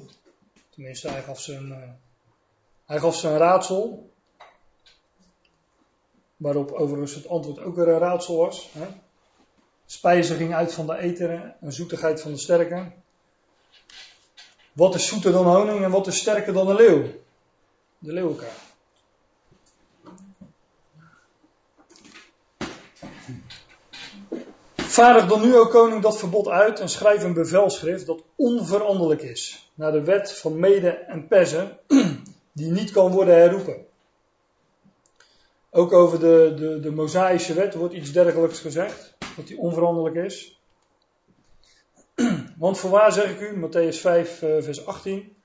Tenminste, 0.70 1.08
hij 1.08 1.22
gaf. 1.22 1.48
Uh, 1.48 1.82
hij 2.88 2.98
gaf 2.98 3.22
een 3.22 3.36
raadsel. 3.36 4.10
Waarop 6.36 6.72
overigens 6.72 7.14
het 7.14 7.28
antwoord 7.28 7.60
ook 7.60 7.76
weer 7.76 7.88
een 7.88 7.98
raadsel 7.98 8.36
was. 8.36 8.70
Hè? 8.72 8.86
Spijzen 9.86 10.36
ging 10.36 10.54
uit 10.54 10.72
van 10.72 10.86
de 10.86 10.98
eteren 10.98 11.56
en 11.60 11.72
zoetigheid 11.72 12.20
van 12.20 12.32
de 12.32 12.38
sterke. 12.38 12.92
Wat 14.72 14.94
is 14.94 15.06
zoeter 15.06 15.32
dan 15.32 15.46
honing 15.46 15.84
en 15.84 15.90
wat 15.90 16.06
is 16.06 16.18
sterker 16.18 16.52
dan 16.52 16.68
een 16.68 16.76
leeuw? 16.76 17.02
De 17.98 18.12
leeuwenkaart. 18.12 18.66
Vaardig 24.76 25.26
dan 25.26 25.40
nu, 25.40 25.56
ook 25.56 25.70
koning, 25.70 26.02
dat 26.02 26.18
verbod 26.18 26.48
uit 26.48 26.80
en 26.80 26.88
schrijf 26.88 27.22
een 27.22 27.32
bevelschrift 27.32 28.06
dat 28.06 28.22
onveranderlijk 28.36 29.22
is, 29.22 29.70
naar 29.74 29.92
de 29.92 30.02
wet 30.02 30.32
van 30.32 30.58
Mede 30.58 30.90
en 30.90 31.26
Persen, 31.26 31.78
die 32.58 32.70
niet 32.70 32.90
kan 32.90 33.12
worden 33.12 33.34
herroepen. 33.34 33.86
Ook 35.70 35.92
over 35.92 36.20
de, 36.20 36.54
de, 36.56 36.80
de 36.80 36.90
Mosaïsche 36.90 37.54
wet 37.54 37.74
wordt 37.74 37.94
iets 37.94 38.12
dergelijks 38.12 38.60
gezegd, 38.60 39.16
dat 39.36 39.46
die 39.46 39.58
onveranderlijk 39.58 40.16
is. 40.16 40.60
Want 42.58 42.78
voorwaar 42.78 43.12
zeg 43.12 43.30
ik 43.30 43.40
u, 43.40 43.66
Matthäus 43.66 44.00
5, 44.00 44.42
eh, 44.42 44.62
vers 44.62 44.86
18. 44.86 45.36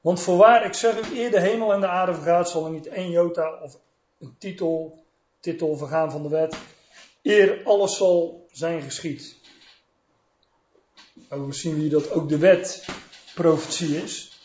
Want 0.00 0.20
voorwaar, 0.20 0.64
ik 0.64 0.74
zeg 0.74 1.10
u, 1.10 1.18
eer 1.18 1.30
de 1.30 1.40
hemel 1.40 1.72
en 1.72 1.80
de 1.80 1.88
aarde 1.88 2.14
vergaat, 2.14 2.50
zal 2.50 2.64
er 2.64 2.70
niet 2.70 2.86
één 2.86 3.10
jota 3.10 3.60
of 3.62 3.78
een 4.18 4.34
titel, 4.38 5.04
titel 5.40 5.76
vergaan 5.76 6.10
van 6.10 6.22
de 6.22 6.28
wet. 6.28 6.56
Eer 7.22 7.60
alles 7.64 7.96
zal 7.96 8.46
zijn 8.50 8.82
geschied. 8.82 9.36
we 11.28 11.52
zien 11.52 11.74
hier 11.74 11.90
dat 11.90 12.10
ook 12.10 12.28
de 12.28 12.38
wet 12.38 12.84
profetie 13.34 14.02
is 14.02 14.35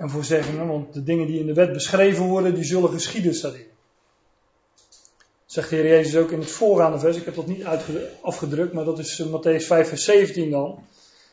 en 0.00 0.10
voorzeggingen, 0.10 0.66
want 0.66 0.92
de 0.94 1.02
dingen 1.02 1.26
die 1.26 1.38
in 1.38 1.46
de 1.46 1.54
wet 1.54 1.72
beschreven 1.72 2.24
worden, 2.24 2.54
die 2.54 2.64
zullen 2.64 2.90
geschieden, 2.90 3.54
in. 3.54 3.66
Zegt 5.46 5.70
de 5.70 5.76
Heer 5.76 5.88
Jezus 5.88 6.16
ook 6.16 6.30
in 6.30 6.38
het 6.38 6.50
voorgaande 6.50 6.98
vers, 6.98 7.16
ik 7.16 7.24
heb 7.24 7.34
dat 7.34 7.46
niet 7.46 7.64
afgedrukt, 8.22 8.72
maar 8.72 8.84
dat 8.84 8.98
is 8.98 9.22
Matthäus 9.26 9.66
5 9.66 9.88
vers 9.88 10.04
17 10.04 10.50
dan. 10.50 10.84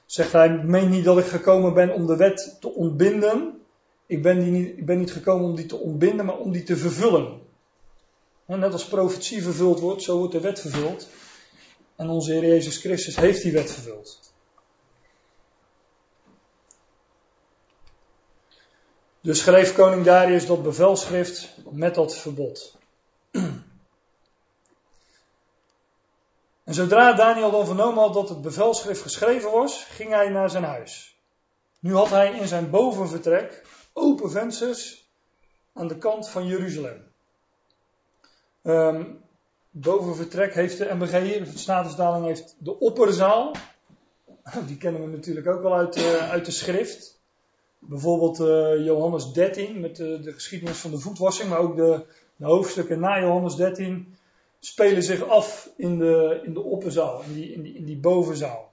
Zegt 0.06 0.32
hij, 0.32 0.50
meen 0.50 0.90
niet 0.90 1.04
dat 1.04 1.18
ik 1.18 1.26
gekomen 1.26 1.74
ben 1.74 1.94
om 1.94 2.08
de 2.08 2.16
wet 2.16 2.58
te 2.60 2.74
ontbinden. 2.74 3.62
Ik 4.06 4.22
ben, 4.22 4.52
niet, 4.52 4.78
ik 4.78 4.86
ben 4.86 4.98
niet 5.00 5.12
gekomen 5.12 5.50
om 5.50 5.56
die 5.56 5.66
te 5.66 5.78
ontbinden, 5.78 6.26
maar 6.26 6.38
om 6.38 6.52
die 6.52 6.64
te 6.64 6.78
vervullen. 6.78 7.40
net 8.46 8.74
als 8.74 8.88
profetie 8.88 9.44
vervuld 9.44 9.80
wordt, 9.80 10.04
zo 10.04 10.18
wordt 10.18 10.34
de 10.34 10.40
wet 10.40 10.60
vervuld. 10.60 11.08
En 11.96 12.10
onze 12.10 12.32
Heer 12.32 12.46
Jezus 12.46 12.78
Christus 12.78 13.16
heeft 13.16 13.42
die 13.42 13.52
wet 13.52 13.72
vervuld. 13.72 14.27
Dus 19.28 19.40
schreef 19.40 19.74
koning 19.74 20.04
Darius 20.04 20.46
dat 20.46 20.64
bevelschrift 20.64 21.56
met 21.72 21.96
dat 21.96 22.16
verbod. 22.16 22.78
En 26.64 26.74
zodra 26.74 27.14
Daniel 27.14 27.52
dan 27.52 27.66
vernomen 27.66 28.04
had 28.04 28.14
dat 28.14 28.30
het 28.30 28.42
bevelschrift 28.42 29.02
geschreven 29.02 29.52
was, 29.52 29.84
ging 29.84 30.10
hij 30.10 30.30
naar 30.30 30.50
zijn 30.50 30.64
huis. 30.64 31.18
Nu 31.80 31.94
had 31.94 32.10
hij 32.10 32.34
in 32.34 32.48
zijn 32.48 32.70
bovenvertrek 32.70 33.66
open 33.94 34.32
vensters 34.32 35.10
aan 35.74 35.88
de 35.88 35.98
kant 35.98 36.30
van 36.30 36.48
Jeruzalem. 36.48 37.04
Um, 38.64 39.22
bovenvertrek 39.70 40.54
heeft 40.54 40.78
de 40.78 40.94
MBG 40.94 41.52
de 41.52 41.58
statusdaling 41.58 42.26
heeft 42.26 42.56
de 42.60 42.80
opperzaal. 42.80 43.56
Die 44.68 44.78
kennen 44.78 45.02
we 45.02 45.08
natuurlijk 45.08 45.48
ook 45.48 45.62
wel 45.62 45.74
uit, 45.76 45.98
uh, 45.98 46.30
uit 46.30 46.46
de 46.46 46.52
schrift. 46.52 47.17
Bijvoorbeeld 47.80 48.40
uh, 48.40 48.86
Johannes 48.86 49.32
13 49.32 49.80
met 49.80 49.96
de, 49.96 50.20
de, 50.20 50.34
geschiedenis 50.34 50.78
van 50.78 50.92
de 50.92 51.00
voetwassing, 51.00 51.50
maar 51.50 51.60
ook 51.60 51.76
de, 51.76 52.06
de, 52.36 52.46
hoofdstukken 52.46 53.00
na 53.00 53.20
Johannes 53.20 53.56
13 53.56 54.16
spelen 54.60 55.04
zich 55.04 55.28
af 55.28 55.70
in 55.76 55.98
de, 55.98 56.42
in 56.44 56.54
de 56.54 56.64
opperzaal, 56.64 57.22
in 57.22 57.34
die, 57.34 57.54
in, 57.54 57.62
die, 57.62 57.74
in 57.74 57.86
die 57.86 57.98
bovenzaal. 57.98 58.72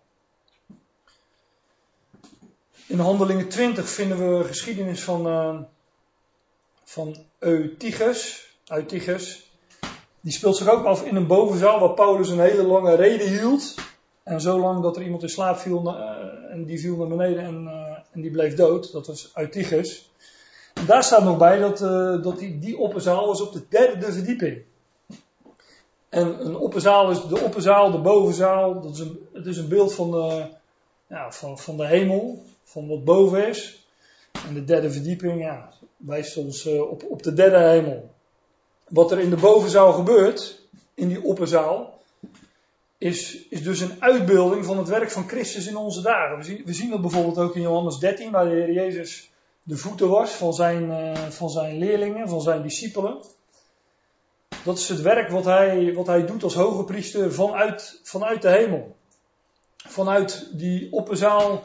In 2.86 2.98
Handelingen 2.98 3.48
20 3.48 3.88
vinden 3.88 4.38
we 4.38 4.44
geschiedenis 4.44 5.02
van, 5.02 5.26
uh, 5.26 5.60
van 6.84 7.16
Eutychus, 7.38 8.52
Eutychus. 8.66 9.50
Die 10.20 10.32
speelt 10.32 10.56
zich 10.56 10.68
ook 10.68 10.84
af 10.84 11.04
in 11.04 11.16
een 11.16 11.26
bovenzaal 11.26 11.80
waar 11.80 11.94
Paulus 11.94 12.28
een 12.28 12.40
hele 12.40 12.62
lange 12.62 12.94
reden 12.94 13.28
hield. 13.28 13.74
En 14.22 14.40
zo 14.40 14.60
lang 14.60 14.82
dat 14.82 14.96
er 14.96 15.02
iemand 15.02 15.22
in 15.22 15.28
slaap 15.28 15.56
viel 15.56 15.94
uh, 15.94 16.52
en 16.52 16.64
die 16.64 16.80
viel 16.80 16.96
naar 16.96 17.08
beneden 17.08 17.44
en 17.44 17.83
en 18.14 18.20
die 18.20 18.30
bleef 18.30 18.54
dood. 18.54 18.92
Dat 18.92 19.06
was 19.06 19.30
Eutychus. 19.34 20.10
En 20.74 20.86
daar 20.86 21.04
staat 21.04 21.24
nog 21.24 21.38
bij 21.38 21.58
dat, 21.58 21.82
uh, 21.82 22.22
dat 22.22 22.38
die, 22.38 22.58
die 22.58 22.78
opperzaal 22.78 23.26
was 23.26 23.40
op 23.40 23.52
de 23.52 23.62
derde 23.68 24.12
verdieping. 24.12 24.62
En 26.08 26.46
een 26.46 26.56
opperzaal 26.56 27.10
is 27.10 27.26
de 27.26 27.40
opperzaal, 27.40 27.90
de 27.90 27.98
bovenzaal. 27.98 28.80
Dat 28.80 28.92
is 28.92 28.98
een, 28.98 29.28
het 29.32 29.46
is 29.46 29.56
een 29.56 29.68
beeld 29.68 29.94
van 29.94 30.10
de, 30.10 30.46
ja, 31.06 31.32
van, 31.32 31.58
van 31.58 31.76
de 31.76 31.86
hemel, 31.86 32.42
van 32.64 32.88
wat 32.88 33.04
boven 33.04 33.48
is. 33.48 33.86
En 34.46 34.54
de 34.54 34.64
derde 34.64 34.90
verdieping 34.90 35.40
ja, 35.40 35.72
wijst 35.96 36.36
ons 36.36 36.66
uh, 36.66 36.90
op, 36.90 37.04
op 37.08 37.22
de 37.22 37.34
derde 37.34 37.58
hemel. 37.58 38.10
Wat 38.88 39.12
er 39.12 39.18
in 39.18 39.30
de 39.30 39.36
bovenzaal 39.36 39.92
gebeurt, 39.92 40.60
in 40.94 41.08
die 41.08 41.22
opperzaal, 41.22 41.93
is, 43.04 43.48
is 43.48 43.62
dus 43.62 43.80
een 43.80 44.02
uitbeelding 44.02 44.64
van 44.64 44.78
het 44.78 44.88
werk 44.88 45.10
van 45.10 45.28
Christus 45.28 45.66
in 45.66 45.76
onze 45.76 46.02
dagen. 46.02 46.36
We 46.36 46.42
zien, 46.42 46.62
we 46.64 46.72
zien 46.72 46.90
dat 46.90 47.00
bijvoorbeeld 47.00 47.38
ook 47.38 47.54
in 47.54 47.62
Johannes 47.62 47.98
13, 47.98 48.30
waar 48.30 48.44
de 48.44 48.50
Heer 48.50 48.72
Jezus 48.72 49.30
de 49.62 49.76
voeten 49.76 50.08
was 50.08 50.30
van 50.30 50.54
zijn, 50.54 50.90
uh, 50.90 51.28
van 51.28 51.50
zijn 51.50 51.78
leerlingen, 51.78 52.28
van 52.28 52.40
zijn 52.40 52.62
discipelen. 52.62 53.22
Dat 54.64 54.78
is 54.78 54.88
het 54.88 55.00
werk 55.00 55.30
wat 55.30 55.44
hij, 55.44 55.94
wat 55.94 56.06
hij 56.06 56.26
doet 56.26 56.42
als 56.42 56.54
hoge 56.54 56.84
priester 56.84 57.32
vanuit, 57.32 58.00
vanuit 58.02 58.42
de 58.42 58.50
hemel. 58.50 58.96
Vanuit 59.76 60.48
die 60.52 60.92
opperzaal 60.92 61.62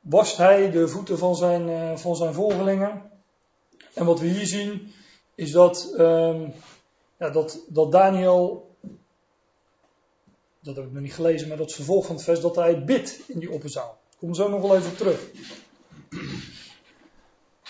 wast 0.00 0.36
hij 0.36 0.70
de 0.70 0.88
voeten 0.88 1.18
van 1.18 1.36
zijn, 1.36 1.68
uh, 1.68 1.96
van 1.96 2.16
zijn 2.16 2.34
volgelingen. 2.34 3.10
En 3.94 4.04
wat 4.04 4.20
we 4.20 4.26
hier 4.26 4.46
zien 4.46 4.92
is 5.34 5.52
dat, 5.52 5.94
um, 5.98 6.52
ja, 7.18 7.30
dat, 7.30 7.58
dat 7.68 7.92
Daniel 7.92 8.65
dat 10.66 10.76
heb 10.76 10.84
ik 10.84 10.92
nog 10.92 11.02
niet 11.02 11.14
gelezen, 11.14 11.48
maar 11.48 11.56
dat 11.56 11.68
is 11.68 11.74
vervolg 11.74 12.06
van 12.06 12.14
het 12.14 12.24
vers 12.24 12.40
dat 12.40 12.56
hij 12.56 12.84
bidt 12.84 13.20
in 13.26 13.38
die 13.38 13.50
opperzaal. 13.50 13.98
Ik 14.10 14.16
kom 14.18 14.34
zo 14.34 14.48
nog 14.48 14.60
wel 14.60 14.76
even 14.76 14.96
terug. 14.96 15.20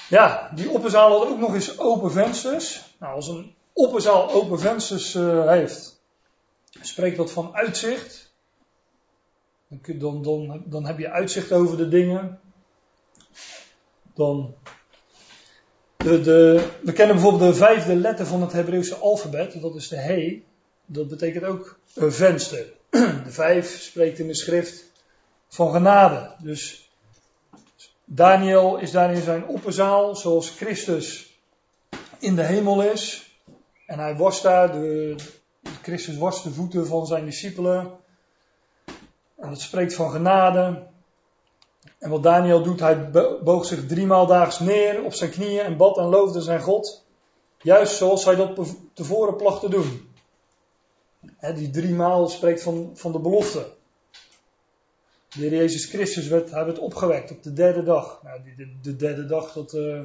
Ja, 0.08 0.50
die 0.54 0.70
opperzaal 0.70 1.18
had 1.18 1.28
ook 1.28 1.38
nog 1.38 1.54
eens 1.54 1.78
open 1.78 2.12
vensters. 2.12 2.94
Nou, 2.98 3.14
als 3.14 3.28
een 3.28 3.54
opperzaal 3.72 4.30
open 4.30 4.58
vensters 4.58 5.14
uh, 5.14 5.48
heeft, 5.48 6.00
spreekt 6.80 7.16
dat 7.16 7.30
van 7.30 7.54
uitzicht. 7.54 8.34
Dan, 9.68 9.98
dan, 9.98 10.22
dan, 10.22 10.62
dan 10.64 10.86
heb 10.86 10.98
je 10.98 11.10
uitzicht 11.10 11.52
over 11.52 11.76
de 11.76 11.88
dingen. 11.88 12.40
Dan 14.14 14.54
de, 15.96 16.20
de, 16.20 16.68
we 16.82 16.92
kennen 16.92 17.16
bijvoorbeeld 17.16 17.52
de 17.52 17.58
vijfde 17.58 17.94
letter 17.94 18.26
van 18.26 18.40
het 18.40 18.52
Hebreeuwse 18.52 18.94
alfabet, 18.94 19.60
dat 19.60 19.74
is 19.74 19.88
de 19.88 19.96
he. 19.96 20.42
Dat 20.86 21.08
betekent 21.08 21.44
ook 21.44 21.78
een 21.94 22.12
venster. 22.12 22.75
De 23.24 23.30
vijf 23.30 23.80
spreekt 23.80 24.18
in 24.18 24.26
de 24.26 24.34
schrift 24.34 24.84
van 25.48 25.72
genade. 25.72 26.30
Dus 26.38 26.90
Daniel 28.04 28.76
is 28.76 28.90
daar 28.90 29.12
in 29.12 29.22
zijn 29.22 29.46
opperzaal, 29.46 30.16
zoals 30.16 30.50
Christus 30.50 31.34
in 32.18 32.34
de 32.34 32.42
hemel 32.42 32.82
is. 32.82 33.30
En 33.86 33.98
hij 33.98 34.16
was 34.16 34.42
daar, 34.42 34.72
de, 34.72 35.14
Christus 35.82 36.16
was 36.16 36.42
de 36.42 36.50
voeten 36.50 36.86
van 36.86 37.06
zijn 37.06 37.24
discipelen. 37.24 37.90
En 39.36 39.48
dat 39.48 39.60
spreekt 39.60 39.94
van 39.94 40.10
genade. 40.10 40.86
En 41.98 42.10
wat 42.10 42.22
Daniel 42.22 42.62
doet, 42.62 42.80
hij 42.80 43.10
boog 43.44 43.64
zich 43.64 43.86
driemaal 43.86 44.26
daags 44.26 44.58
neer 44.58 45.04
op 45.04 45.14
zijn 45.14 45.30
knieën 45.30 45.64
en 45.64 45.76
bad 45.76 45.96
en 45.96 46.04
loofde 46.04 46.40
zijn 46.40 46.60
God. 46.60 47.04
Juist 47.58 47.96
zoals 47.96 48.24
hij 48.24 48.34
dat 48.34 48.58
tevoren 48.94 49.36
placht 49.36 49.60
te 49.60 49.68
doen. 49.68 50.05
He, 51.36 51.54
die 51.54 51.70
driemaal 51.70 52.28
spreekt 52.28 52.62
van, 52.62 52.90
van 52.94 53.12
de 53.12 53.18
belofte. 53.18 53.66
De 55.28 55.40
Heer 55.40 55.54
Jezus 55.54 55.84
Christus 55.84 56.26
werd, 56.26 56.50
hij 56.50 56.64
werd 56.64 56.78
opgewekt 56.78 57.30
op 57.30 57.42
de 57.42 57.52
derde 57.52 57.82
dag. 57.82 58.20
Nou, 58.22 58.40
de, 58.56 58.68
de, 58.82 58.96
derde 58.96 59.26
dag, 59.26 59.52
dat, 59.52 59.72
uh, 59.72 60.00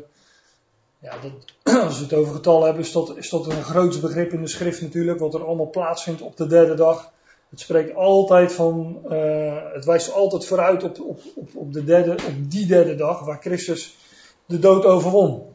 ja, 0.99 1.13
dat, 1.19 1.31
als 1.86 1.97
we 1.97 2.03
het 2.03 2.13
over 2.13 2.34
getallen 2.34 2.65
hebben, 2.65 2.84
is 2.84 2.91
dat, 2.91 3.17
is 3.17 3.29
dat 3.29 3.45
een 3.45 3.63
groot 3.63 4.01
begrip 4.01 4.31
in 4.31 4.41
de 4.41 4.47
schrift 4.47 4.81
natuurlijk, 4.81 5.19
wat 5.19 5.34
er 5.34 5.45
allemaal 5.45 5.69
plaatsvindt 5.69 6.21
op 6.21 6.38
de 6.38 6.47
derde 6.47 6.73
dag. 6.73 7.12
Het 7.49 7.60
spreekt 7.60 7.95
altijd 7.95 8.53
van, 8.53 9.01
uh, 9.10 9.73
het 9.73 9.86
wijst 9.86 10.12
altijd 10.12 10.45
vooruit 10.45 10.84
op, 10.84 10.99
op, 10.99 11.21
op, 11.36 11.49
op, 11.55 11.73
de 11.73 11.84
derde, 11.84 12.12
op 12.12 12.51
die 12.51 12.65
derde 12.65 12.95
dag, 12.95 13.25
waar 13.25 13.41
Christus 13.41 13.97
de 14.45 14.60
dood 14.60 14.86
overwon. 14.86 15.53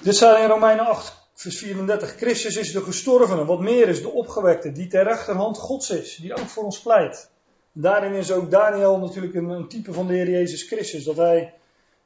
Dit 0.00 0.16
staat 0.16 0.38
in 0.38 0.48
Romeinen 0.48 0.86
8, 0.86 1.19
vers 1.40 1.58
34. 1.58 2.16
Christus 2.16 2.56
is 2.56 2.72
de 2.72 2.82
gestorvene, 2.82 3.44
wat 3.44 3.60
meer 3.60 3.88
is, 3.88 4.02
de 4.02 4.10
opgewekte, 4.10 4.72
die 4.72 4.86
ter 4.86 5.02
rechterhand 5.02 5.58
Gods 5.58 5.90
is, 5.90 6.16
die 6.16 6.34
ook 6.34 6.48
voor 6.48 6.64
ons 6.64 6.80
pleit. 6.80 7.30
Daarin 7.72 8.12
is 8.12 8.32
ook 8.32 8.50
Daniel 8.50 8.98
natuurlijk 8.98 9.34
een, 9.34 9.48
een 9.48 9.68
type 9.68 9.92
van 9.92 10.06
de 10.06 10.12
Heer 10.12 10.30
Jezus 10.30 10.62
Christus, 10.62 11.04
dat 11.04 11.16
hij 11.16 11.54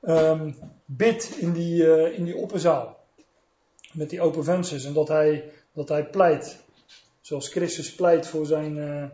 um, 0.02 0.56
bidt 0.84 1.36
in 1.36 1.52
die, 1.52 1.82
uh, 1.82 2.18
in 2.18 2.24
die 2.24 2.36
opperzaal. 2.36 2.96
Met 3.92 4.10
die 4.10 4.20
open 4.20 4.44
vensters 4.44 4.84
en 4.84 4.92
dat 4.92 5.08
hij, 5.08 5.50
dat 5.72 5.88
hij 5.88 6.06
pleit. 6.06 6.58
Zoals 7.20 7.48
Christus 7.48 7.94
pleit 7.94 8.26
voor 8.26 8.46
zijn, 8.46 8.76
uh, 8.76 9.04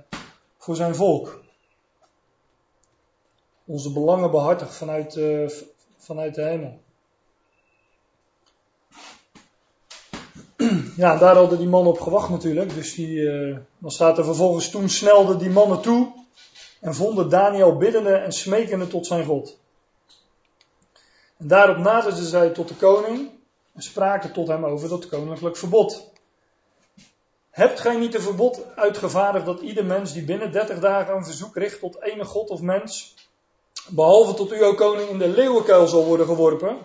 voor 0.59 0.77
zijn 0.77 0.95
volk. 0.95 1.43
Onze 3.65 3.93
belangen 3.93 4.31
behartigt 4.31 4.75
vanuit, 4.75 5.17
uh, 5.17 5.49
vanuit 5.97 6.35
de 6.35 6.43
hemel. 6.43 6.81
ja, 10.97 11.17
daar 11.17 11.37
hadden 11.37 11.59
die 11.59 11.69
mannen 11.69 11.93
op 11.93 12.01
gewacht 12.01 12.29
natuurlijk. 12.29 12.75
Dus 12.75 12.95
die, 12.95 13.09
uh, 13.09 13.57
dan 13.79 13.91
staat 13.91 14.19
er 14.19 14.25
vervolgens 14.25 14.71
toen 14.71 14.89
snelden 14.89 15.39
die 15.39 15.51
mannen 15.51 15.81
toe 15.81 16.13
en 16.81 16.95
vonden 16.95 17.29
Daniel 17.29 17.77
biddende 17.77 18.13
en 18.13 18.33
smekende 18.33 18.87
tot 18.87 19.07
zijn 19.07 19.25
God. 19.25 19.59
En 21.37 21.49
daarop 21.49 21.77
naderden 21.77 22.25
zij 22.25 22.51
tot 22.51 22.69
de 22.69 22.75
koning 22.75 23.31
en 23.75 23.83
spraken 23.83 24.33
tot 24.33 24.49
hem 24.49 24.65
over 24.65 24.89
dat 24.89 25.09
koninklijk 25.09 25.57
verbod. 25.57 26.09
Hebt 27.51 27.81
gij 27.81 27.97
niet 27.97 28.15
een 28.15 28.21
verbod 28.21 28.61
uitgevaardigd 28.77 29.47
dat 29.47 29.61
ieder 29.61 29.85
mens 29.85 30.13
die 30.13 30.25
binnen 30.25 30.53
dertig 30.53 30.79
dagen 30.79 31.15
een 31.15 31.25
verzoek 31.25 31.57
richt 31.57 31.81
tot 31.81 32.03
enig 32.03 32.29
god 32.29 32.51
of 32.51 32.61
mens, 32.61 33.15
behalve 33.89 34.35
tot 34.35 34.53
u, 34.53 34.65
o 34.65 34.75
koning, 34.75 35.09
in 35.09 35.19
de 35.19 35.29
leeuwenkuil 35.29 35.87
zal 35.87 36.05
worden 36.05 36.27
geworpen? 36.27 36.79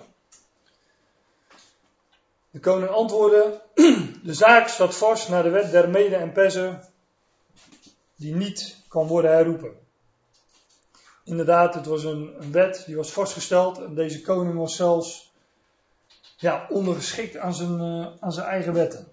De 2.55 2.61
koning 2.61 2.89
antwoordde, 2.89 3.61
de 4.23 4.33
zaak 4.33 4.67
staat 4.67 4.95
vast 4.95 5.29
naar 5.29 5.43
de 5.43 5.49
wet 5.49 5.71
der 5.71 5.89
mede 5.89 6.15
en 6.15 6.31
persen, 6.31 6.83
die 8.15 8.35
niet 8.35 8.77
kan 8.87 9.07
worden 9.07 9.31
herroepen. 9.31 9.77
Inderdaad, 11.23 11.73
het 11.73 11.85
was 11.85 12.03
een, 12.03 12.35
een, 12.39 12.51
wet 12.51 12.83
die 12.85 12.95
was 12.95 13.11
vastgesteld 13.11 13.77
en 13.77 13.95
deze 13.95 14.21
koning 14.21 14.57
was 14.57 14.75
zelfs 14.75 15.33
ja, 16.37 16.67
ondergeschikt 16.69 17.37
aan 17.37 17.53
zijn, 17.53 17.79
uh, 17.79 18.07
aan 18.19 18.31
zijn 18.31 18.47
eigen 18.47 18.73
wetten. 18.73 19.07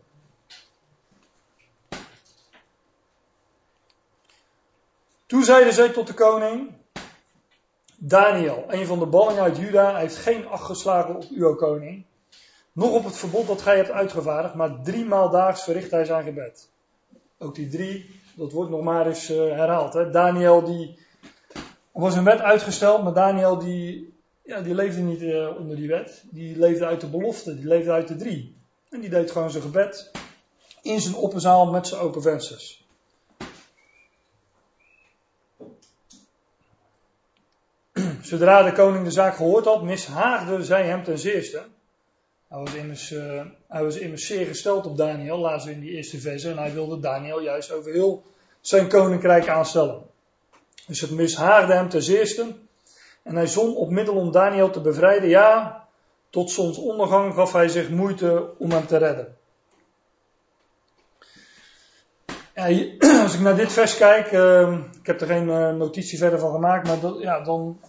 Toen 5.26 5.44
zeiden 5.44 5.72
zij 5.72 5.88
tot 5.88 6.06
de 6.06 6.14
koning, 6.14 6.72
Daniel, 7.96 8.64
een 8.68 8.86
van 8.86 8.98
de 8.98 9.06
ballingen 9.06 9.42
uit 9.42 9.56
Juda, 9.56 9.96
heeft 9.96 10.16
geen 10.16 10.46
acht 10.46 10.64
geslagen 10.64 11.16
op 11.16 11.24
u, 11.30 11.44
o 11.44 11.54
koning. 11.54 12.04
Nog 12.72 12.90
op 12.90 13.04
het 13.04 13.16
verbod 13.16 13.46
dat 13.46 13.62
gij 13.62 13.76
hebt 13.76 13.90
uitgevaardigd, 13.90 14.54
maar 14.54 14.82
drie 14.82 15.04
maal 15.04 15.30
daags 15.30 15.62
verricht 15.62 15.90
hij 15.90 16.04
zijn 16.04 16.24
gebed. 16.24 16.68
Ook 17.38 17.54
die 17.54 17.68
drie, 17.68 18.20
dat 18.36 18.52
wordt 18.52 18.70
nog 18.70 18.82
maar 18.82 19.06
eens 19.06 19.30
uh, 19.30 19.36
herhaald. 19.36 19.92
Hè? 19.92 20.10
Daniel 20.10 20.64
die, 20.64 20.98
was 21.92 22.16
een 22.16 22.24
wet 22.24 22.40
uitgesteld, 22.40 23.02
maar 23.02 23.14
Daniel 23.14 23.58
die, 23.58 24.14
ja, 24.42 24.60
die 24.60 24.74
leefde 24.74 25.00
niet 25.00 25.20
uh, 25.20 25.56
onder 25.58 25.76
die 25.76 25.88
wet. 25.88 26.24
Die 26.30 26.58
leefde 26.58 26.86
uit 26.86 27.00
de 27.00 27.08
belofte, 27.08 27.54
die 27.54 27.66
leefde 27.66 27.90
uit 27.90 28.08
de 28.08 28.16
drie. 28.16 28.56
En 28.90 29.00
die 29.00 29.10
deed 29.10 29.30
gewoon 29.30 29.50
zijn 29.50 29.62
gebed 29.62 30.10
in 30.82 31.00
zijn 31.00 31.14
opperzaal 31.14 31.70
met 31.70 31.86
zijn 31.86 32.00
open 32.00 32.22
vensters. 32.22 32.86
Zodra 38.22 38.62
de 38.62 38.72
koning 38.72 39.04
de 39.04 39.10
zaak 39.10 39.36
gehoord 39.36 39.64
had, 39.64 39.82
mishaagde 39.82 40.64
zij 40.64 40.86
hem 40.86 41.04
ten 41.04 41.18
zeerste. 41.18 41.62
Hij 42.52 42.60
was, 42.60 42.74
immers, 42.74 43.10
uh, 43.10 43.42
hij 43.68 43.82
was 43.82 43.96
immers 43.96 44.26
zeer 44.26 44.46
gesteld 44.46 44.86
op 44.86 44.96
Daniel, 44.96 45.64
we 45.64 45.70
in 45.70 45.80
die 45.80 45.90
eerste 45.90 46.20
verse. 46.20 46.50
En 46.50 46.58
hij 46.58 46.72
wilde 46.72 47.00
Daniel 47.00 47.40
juist 47.40 47.72
over 47.72 47.92
heel 47.92 48.22
zijn 48.60 48.88
koninkrijk 48.88 49.48
aanstellen. 49.48 50.02
Dus 50.86 51.00
het 51.00 51.10
mishaagde 51.10 51.72
hem 51.72 51.88
ten 51.88 52.02
zeerste. 52.02 52.54
En 53.22 53.36
hij 53.36 53.46
zon 53.46 53.76
op 53.76 53.90
middel 53.90 54.14
om 54.14 54.30
Daniel 54.30 54.70
te 54.70 54.80
bevrijden. 54.80 55.28
Ja, 55.28 55.84
tot 56.30 56.50
zonsondergang 56.50 57.34
gaf 57.34 57.52
hij 57.52 57.68
zich 57.68 57.90
moeite 57.90 58.50
om 58.58 58.70
hem 58.70 58.86
te 58.86 58.96
redden. 58.96 59.36
Als 63.22 63.34
ik 63.34 63.40
naar 63.40 63.56
dit 63.56 63.72
vers 63.72 63.96
kijk, 63.96 64.32
uh, 64.32 64.78
ik 65.00 65.06
heb 65.06 65.20
er 65.20 65.26
geen 65.26 65.48
uh, 65.48 65.74
notitie 65.74 66.18
verder 66.18 66.38
van 66.38 66.52
gemaakt, 66.52 66.86
maar 66.86 67.00
dat, 67.00 67.20
ja, 67.20 67.40
dan 67.40 67.80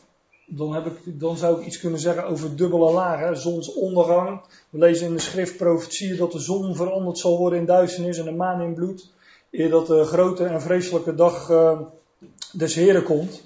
dan, 0.58 0.74
heb 0.74 0.86
ik, 0.86 1.20
dan 1.20 1.38
zou 1.38 1.60
ik 1.60 1.66
iets 1.66 1.80
kunnen 1.80 2.00
zeggen 2.00 2.26
over 2.26 2.56
dubbele 2.56 2.92
lagen. 2.92 3.38
Zonsondergang. 3.38 4.42
We 4.70 4.78
lezen 4.78 5.08
in 5.08 5.14
de 5.14 5.20
schrift 5.20 5.58
profetieën 5.58 6.18
dat 6.18 6.32
de 6.32 6.40
zon 6.40 6.76
veranderd 6.76 7.18
zal 7.18 7.38
worden 7.38 7.60
in 7.60 7.66
duisternis 7.66 8.18
en 8.18 8.26
de 8.26 8.32
maan 8.32 8.62
in 8.62 8.74
bloed. 8.74 9.12
Eer 9.52 9.70
dat 9.70 9.88
de 9.88 10.04
grote 10.04 10.46
en 10.46 10.62
vreselijke 10.62 11.16
dag 11.16 11.50
uh, 11.50 11.80
des 12.52 12.76
Heren 12.76 13.04
komt. 13.04 13.44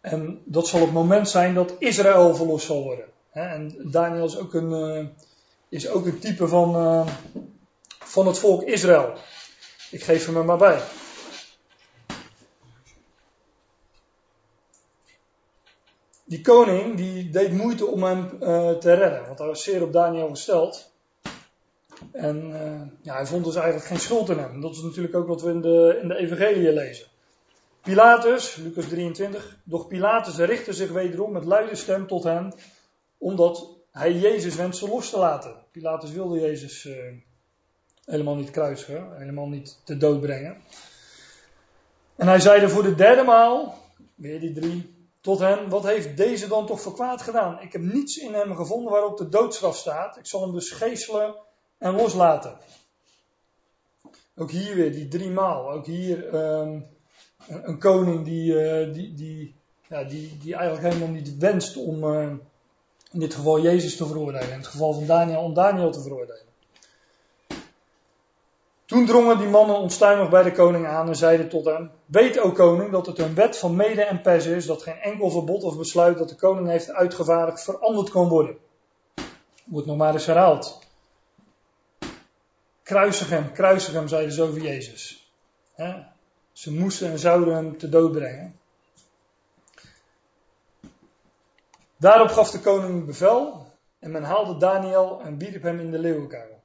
En 0.00 0.40
dat 0.44 0.66
zal 0.66 0.80
het 0.80 0.92
moment 0.92 1.28
zijn 1.28 1.54
dat 1.54 1.74
Israël 1.78 2.34
verlost 2.34 2.66
zal 2.66 2.82
worden. 2.82 3.04
En 3.30 3.74
Daniel 3.90 4.24
is 4.24 4.38
ook 4.38 4.54
een, 4.54 4.70
uh, 4.70 5.06
is 5.68 5.88
ook 5.88 6.06
een 6.06 6.18
type 6.18 6.48
van, 6.48 6.76
uh, 6.76 7.06
van 7.98 8.26
het 8.26 8.38
volk 8.38 8.62
Israël. 8.62 9.12
Ik 9.90 10.02
geef 10.02 10.26
hem 10.26 10.36
er 10.36 10.44
maar 10.44 10.58
bij. 10.58 10.80
Die 16.28 16.40
koning 16.40 16.96
die 16.96 17.30
deed 17.30 17.52
moeite 17.52 17.86
om 17.86 18.02
hem 18.02 18.28
uh, 18.40 18.70
te 18.70 18.94
redden, 18.94 19.26
want 19.26 19.38
hij 19.38 19.46
was 19.46 19.62
zeer 19.62 19.82
op 19.82 19.92
Daniel 19.92 20.28
gesteld. 20.28 20.90
En 22.12 22.50
uh, 22.50 22.80
ja, 23.02 23.14
hij 23.14 23.26
vond 23.26 23.44
dus 23.44 23.54
eigenlijk 23.54 23.86
geen 23.86 24.00
schuld 24.00 24.28
in 24.28 24.38
hem. 24.38 24.60
Dat 24.60 24.74
is 24.74 24.82
natuurlijk 24.82 25.14
ook 25.14 25.26
wat 25.26 25.42
we 25.42 25.50
in 25.50 25.60
de, 25.60 25.98
in 26.02 26.08
de 26.08 26.16
Evangelie 26.16 26.72
lezen. 26.72 27.06
Pilatus, 27.82 28.56
Lucas 28.56 28.88
23, 28.88 29.58
doch 29.64 29.86
Pilatus 29.86 30.36
richtte 30.36 30.72
zich 30.72 30.90
wederom 30.90 31.32
met 31.32 31.44
luide 31.44 31.74
stem 31.74 32.06
tot 32.06 32.24
hem, 32.24 32.52
omdat 33.18 33.68
hij 33.90 34.12
Jezus 34.12 34.54
wenste 34.54 34.88
los 34.88 35.10
te 35.10 35.18
laten. 35.18 35.54
Pilatus 35.70 36.12
wilde 36.12 36.40
Jezus 36.40 36.84
uh, 36.84 36.94
helemaal 38.04 38.34
niet 38.34 38.50
kruisigen, 38.50 39.18
helemaal 39.18 39.48
niet 39.48 39.80
te 39.84 39.96
dood 39.96 40.20
brengen. 40.20 40.56
En 42.16 42.26
hij 42.26 42.40
zeide 42.40 42.68
voor 42.68 42.82
de 42.82 42.94
derde 42.94 43.22
maal, 43.22 43.78
weer 44.14 44.40
die 44.40 44.52
drie, 44.52 44.97
tot 45.28 45.38
hem, 45.38 45.68
wat 45.68 45.84
heeft 45.84 46.16
deze 46.16 46.48
dan 46.48 46.66
toch 46.66 46.80
voor 46.80 46.94
kwaad 46.94 47.22
gedaan? 47.22 47.60
Ik 47.60 47.72
heb 47.72 47.82
niets 47.82 48.16
in 48.16 48.34
hem 48.34 48.56
gevonden 48.56 48.92
waarop 48.92 49.16
de 49.16 49.28
doodstraf 49.28 49.76
staat. 49.76 50.16
Ik 50.16 50.26
zal 50.26 50.42
hem 50.42 50.52
dus 50.52 50.70
geestelen 50.70 51.34
en 51.78 51.94
loslaten. 51.94 52.56
Ook 54.36 54.50
hier 54.50 54.74
weer 54.74 54.92
die 54.92 55.08
drie 55.08 55.30
maal. 55.30 55.70
Ook 55.70 55.86
hier 55.86 56.34
um, 56.34 56.86
een, 57.48 57.78
koning 57.78 58.24
die, 58.24 58.52
uh, 58.52 58.94
die, 58.94 59.14
die, 59.14 59.54
ja, 59.88 60.04
die, 60.04 60.38
die 60.38 60.54
eigenlijk 60.54 60.94
helemaal 60.94 61.14
niet 61.14 61.36
wenst 61.36 61.76
om 61.76 62.04
uh, 62.04 62.32
in 63.12 63.20
dit 63.20 63.34
geval 63.34 63.60
Jezus 63.60 63.96
te 63.96 64.06
veroordelen. 64.06 64.50
In 64.50 64.58
het 64.58 64.66
geval 64.66 64.92
van 64.92 65.06
Daniel 65.06 65.40
om 65.40 65.54
Daniel 65.54 65.92
te 65.92 66.02
veroordelen. 66.02 66.47
Toen 68.88 69.06
drongen 69.06 69.38
die 69.38 69.48
mannen 69.48 69.76
onstuimig 69.76 70.28
bij 70.28 70.42
de 70.42 70.52
koning 70.52 70.86
aan 70.86 71.08
en 71.08 71.16
zeiden 71.16 71.48
tot 71.48 71.64
hem: 71.64 71.90
Weet, 72.06 72.38
o 72.38 72.52
koning, 72.52 72.90
dat 72.90 73.06
het 73.06 73.18
een 73.18 73.34
wet 73.34 73.58
van 73.58 73.76
mede 73.76 74.02
en 74.02 74.20
pers 74.20 74.46
is 74.46 74.66
dat 74.66 74.82
geen 74.82 74.98
enkel 74.98 75.30
verbod 75.30 75.62
of 75.62 75.76
besluit 75.76 76.18
dat 76.18 76.28
de 76.28 76.34
koning 76.34 76.68
heeft 76.68 76.90
uitgevaardigd 76.90 77.64
veranderd 77.64 78.10
kan 78.10 78.28
worden. 78.28 78.58
Wordt 79.64 79.86
nog 79.86 79.96
maar 79.96 80.12
eens 80.12 80.26
herhaald. 80.26 80.78
Kruisig 82.82 83.30
hem, 83.30 83.52
kruisig 83.52 83.92
hem, 83.92 84.08
zeiden 84.08 84.32
ze 84.32 84.42
over 84.42 84.60
Jezus. 84.60 85.32
Ze 86.52 86.72
moesten 86.72 87.10
en 87.10 87.18
zouden 87.18 87.54
hem 87.54 87.78
te 87.78 87.88
dood 87.88 88.12
brengen. 88.12 88.58
Daarop 91.96 92.28
gaf 92.28 92.50
de 92.50 92.60
koning 92.60 93.06
bevel 93.06 93.66
En 93.98 94.10
men 94.10 94.22
haalde 94.22 94.56
Daniel 94.56 95.20
en 95.24 95.38
wierp 95.38 95.62
hem 95.62 95.80
in 95.80 95.90
de 95.90 95.98
leeuwenkuil. 95.98 96.57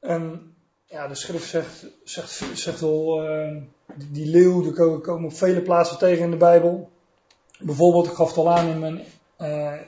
En 0.00 0.54
ja, 0.84 1.08
de 1.08 1.14
schrift 1.14 1.48
zegt, 1.48 1.86
zegt, 2.04 2.42
zegt 2.54 2.80
wel, 2.80 3.30
uh, 3.30 3.62
die, 3.94 4.32
die, 4.32 4.72
komen 4.72 5.24
op 5.24 5.32
vele 5.32 5.62
plaatsen 5.62 5.98
tegen 5.98 6.24
in 6.24 6.30
de 6.30 6.36
Bijbel. 6.36 6.90
Bijvoorbeeld, 7.58 8.06
ik 8.06 8.12
gaf 8.12 8.28
het 8.28 8.36
al 8.36 8.50
aan 8.50 8.68
in, 8.68 8.78
mijn, 8.78 9.04
uh, 9.40 9.80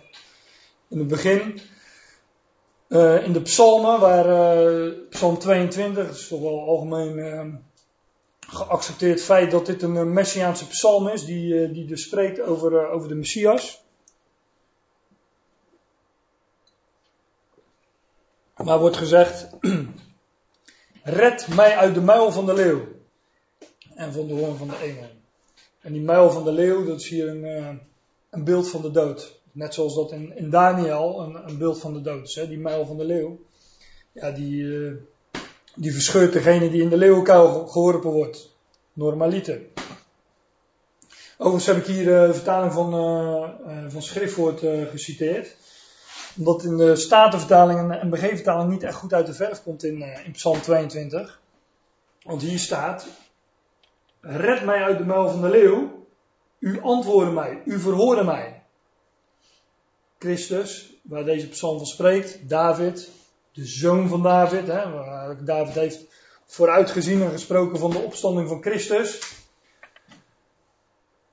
in 0.88 0.98
het 0.98 1.08
begin, 1.08 1.60
uh, 2.88 3.24
in 3.24 3.32
de 3.32 3.42
psalmen, 3.42 4.00
waar 4.00 4.26
psalm 5.10 5.38
22, 5.38 6.06
dat 6.06 6.16
is 6.16 6.28
toch 6.28 6.40
wel 6.40 6.60
algemeen 6.60 7.64
geaccepteerd 8.40 9.22
feit 9.22 9.50
dat 9.50 9.66
dit 9.66 9.82
een 9.82 10.12
messiaanse 10.12 10.66
psalm 10.66 11.08
is, 11.08 11.24
die, 11.24 11.70
die 11.72 11.86
dus 11.86 12.02
spreekt 12.02 12.40
over, 12.40 12.88
over 12.88 13.08
de 13.08 13.14
Messias. 13.14 13.82
Maar 18.64 18.78
wordt 18.78 18.96
gezegd, 18.96 19.48
red 21.02 21.48
mij 21.54 21.76
uit 21.76 21.94
de 21.94 22.00
muil 22.00 22.32
van 22.32 22.46
de 22.46 22.54
leeuw 22.54 22.80
en 23.94 24.12
van 24.12 24.26
de 24.26 24.34
hoorn 24.34 24.56
van 24.56 24.68
de 24.68 24.76
engel. 24.76 25.08
En 25.80 25.92
die 25.92 26.02
muil 26.02 26.30
van 26.30 26.44
de 26.44 26.52
leeuw, 26.52 26.84
dat 26.84 27.00
is 27.00 27.08
hier 27.08 27.28
een, 27.28 27.44
uh, 27.44 27.68
een 28.30 28.44
beeld 28.44 28.68
van 28.68 28.82
de 28.82 28.90
dood. 28.90 29.40
Net 29.52 29.74
zoals 29.74 29.94
dat 29.94 30.12
in, 30.12 30.36
in 30.36 30.50
Daniel 30.50 31.20
een, 31.20 31.48
een 31.48 31.58
beeld 31.58 31.80
van 31.80 31.92
de 31.92 32.00
dood 32.00 32.28
is. 32.28 32.34
Hè? 32.34 32.48
Die 32.48 32.58
muil 32.58 32.86
van 32.86 32.96
de 32.96 33.04
leeuw, 33.04 33.38
ja, 34.12 34.30
die, 34.30 34.62
uh, 34.62 34.92
die 35.74 35.92
verscheurt 35.92 36.32
degene 36.32 36.70
die 36.70 36.82
in 36.82 36.88
de 36.88 36.96
leeuwenkuil 36.96 37.66
geworpen 37.66 38.10
wordt. 38.10 38.50
Normaliter. 38.92 39.60
Overigens 41.38 41.66
heb 41.66 41.76
ik 41.76 41.86
hier 41.86 42.04
de 42.04 42.26
uh, 42.28 42.34
vertaling 42.34 42.72
van, 42.72 42.90
van 43.90 44.02
schriftwoord 44.02 44.60
geciteerd 44.90 45.56
omdat 46.40 46.64
in 46.64 46.76
de 46.76 46.96
Statenvertaling 46.96 47.78
en 47.78 48.06
MBG-vertaling 48.06 48.70
niet 48.70 48.82
echt 48.82 48.96
goed 48.96 49.12
uit 49.12 49.26
de 49.26 49.34
verf 49.34 49.62
komt 49.62 49.84
in, 49.84 50.02
in 50.24 50.32
Psalm 50.32 50.60
22. 50.60 51.40
Want 52.22 52.42
hier 52.42 52.58
staat: 52.58 53.06
Red 54.20 54.64
mij 54.64 54.82
uit 54.82 54.98
de 54.98 55.04
muil 55.04 55.28
van 55.28 55.40
de 55.40 55.48
leeuw. 55.48 56.06
U 56.58 56.80
antwoordde 56.82 57.32
mij, 57.32 57.62
u 57.64 57.80
verhoorde 57.80 58.24
mij. 58.24 58.62
Christus, 60.18 60.92
waar 61.02 61.24
deze 61.24 61.48
psalm 61.48 61.76
van 61.76 61.86
spreekt, 61.86 62.48
David, 62.48 63.10
de 63.52 63.66
zoon 63.66 64.08
van 64.08 64.22
David, 64.22 64.66
hè, 64.66 64.84
David 65.44 65.74
heeft 65.74 66.04
vooruitgezien 66.46 67.22
en 67.22 67.30
gesproken 67.30 67.78
van 67.78 67.90
de 67.90 67.98
opstanding 67.98 68.48
van 68.48 68.62
Christus. 68.62 69.36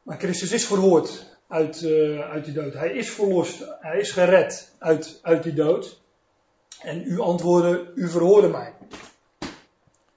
Maar 0.03 0.17
Christus 0.17 0.51
is 0.51 0.65
verhoord 0.65 1.36
uit, 1.47 1.81
uh, 1.81 2.29
uit 2.29 2.45
die 2.45 2.53
dood. 2.53 2.73
Hij 2.73 2.91
is 2.93 3.09
verlost, 3.09 3.63
hij 3.79 3.99
is 3.99 4.11
gered 4.11 4.71
uit, 4.77 5.19
uit 5.21 5.43
die 5.43 5.53
dood. 5.53 5.99
En 6.81 7.03
u 7.05 7.19
antwoordde, 7.19 7.91
u 7.95 8.09
verhoorde 8.09 8.47
mij. 8.47 8.73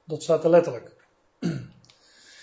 Dat 0.04 0.22
staat 0.22 0.44
er 0.44 0.50
letterlijk. 0.50 0.90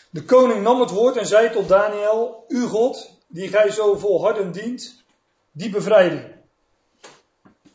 De 0.09 0.23
koning 0.23 0.61
nam 0.61 0.79
het 0.79 0.89
woord 0.89 1.17
en 1.17 1.25
zei 1.25 1.51
tot 1.51 1.67
Daniel, 1.67 2.45
uw 2.47 2.67
God, 2.67 3.11
die 3.27 3.47
gij 3.47 3.71
zo 3.71 3.95
volhardend 3.95 4.53
dient, 4.53 5.03
die 5.51 5.69
bevrijding. 5.69 6.35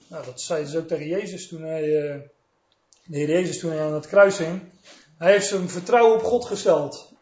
Nou, 0.07 0.25
dat 0.25 0.41
zei 0.41 0.65
dus 0.65 0.77
ook 0.77 0.89
tegen 0.89 1.07
Jezus 1.07 1.49
toen 1.49 1.63
hij, 1.63 2.15
uh, 2.15 2.21
de 3.05 3.27
Jezus 3.27 3.59
toen 3.59 3.71
hij 3.71 3.81
aan 3.81 3.95
het 3.95 4.07
kruis 4.07 4.39
hing. 4.39 4.61
Hij 5.19 5.33
heeft 5.33 5.47
zijn 5.47 5.69
vertrouwen 5.69 6.15
op 6.15 6.23
God 6.23 6.45
gesteld. 6.45 7.13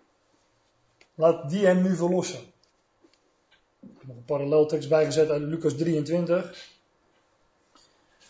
Laat 1.14 1.50
die 1.50 1.66
hem 1.66 1.82
nu 1.82 1.96
verlossen 1.96 2.49
nog 4.10 4.18
een 4.18 4.24
paralleltekst 4.24 4.88
bijgezet 4.88 5.30
uit 5.30 5.42
Lucas 5.42 5.74
23. 5.76 6.68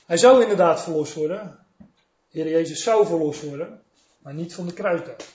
Hij 0.07 0.17
zou 0.17 0.43
inderdaad 0.43 0.83
verlost 0.83 1.15
worden. 1.15 1.59
Heer 2.31 2.49
Jezus 2.49 2.83
zou 2.83 3.07
verlost 3.07 3.43
worden, 3.43 3.83
maar 4.19 4.35
niet 4.35 4.55
van 4.55 4.67
de 4.67 4.73
kruisdood. 4.73 5.29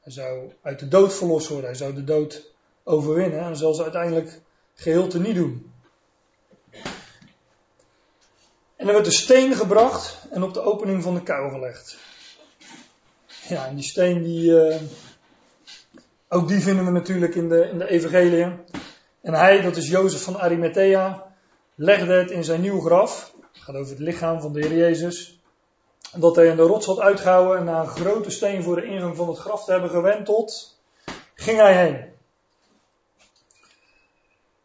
Hij 0.00 0.12
zou 0.12 0.52
uit 0.62 0.78
de 0.78 0.88
dood 0.88 1.14
verlost 1.14 1.48
worden. 1.48 1.66
Hij 1.66 1.78
zou 1.78 1.94
de 1.94 2.04
dood 2.04 2.50
overwinnen 2.84 3.40
en 3.40 3.56
zal 3.56 3.74
ze 3.74 3.82
uiteindelijk 3.82 4.40
geheel 4.74 5.08
te 5.08 5.20
niet 5.20 5.34
doen. 5.34 5.72
En 8.76 8.86
er 8.86 8.92
werd 8.92 9.06
een 9.06 9.12
steen 9.12 9.54
gebracht 9.54 10.18
en 10.30 10.42
op 10.42 10.54
de 10.54 10.60
opening 10.60 11.02
van 11.02 11.14
de 11.14 11.22
kuil 11.22 11.50
gelegd. 11.50 11.96
Ja, 13.48 13.66
en 13.66 13.74
die 13.74 13.84
steen 13.84 14.22
die, 14.22 14.50
uh, 14.50 14.76
ook 16.28 16.48
die 16.48 16.60
vinden 16.60 16.84
we 16.84 16.90
natuurlijk 16.90 17.34
in 17.34 17.48
de, 17.48 17.68
in 17.68 17.78
de 17.78 17.88
evangelie. 17.88 18.64
En 19.26 19.34
hij, 19.34 19.60
dat 19.60 19.76
is 19.76 19.88
Jozef 19.88 20.22
van 20.22 20.38
Arimathea, 20.38 21.34
legde 21.74 22.12
het 22.12 22.30
in 22.30 22.44
zijn 22.44 22.60
nieuw 22.60 22.80
graf. 22.80 23.34
Het 23.52 23.62
gaat 23.62 23.74
over 23.74 23.90
het 23.90 23.98
lichaam 23.98 24.40
van 24.40 24.52
de 24.52 24.60
Heer 24.60 24.76
Jezus. 24.76 25.40
Dat 26.16 26.36
hij 26.36 26.46
in 26.46 26.56
de 26.56 26.62
rots 26.62 26.86
had 26.86 26.98
uitgehouden 26.98 27.58
en 27.58 27.64
na 27.64 27.80
een 27.80 27.86
grote 27.86 28.30
steen 28.30 28.62
voor 28.62 28.76
de 28.76 28.84
ingang 28.84 29.16
van 29.16 29.28
het 29.28 29.38
graf 29.38 29.64
te 29.64 29.70
hebben 29.70 29.90
gewenteld, 29.90 30.78
ging 31.34 31.58
hij 31.58 31.84
heen. 31.84 32.04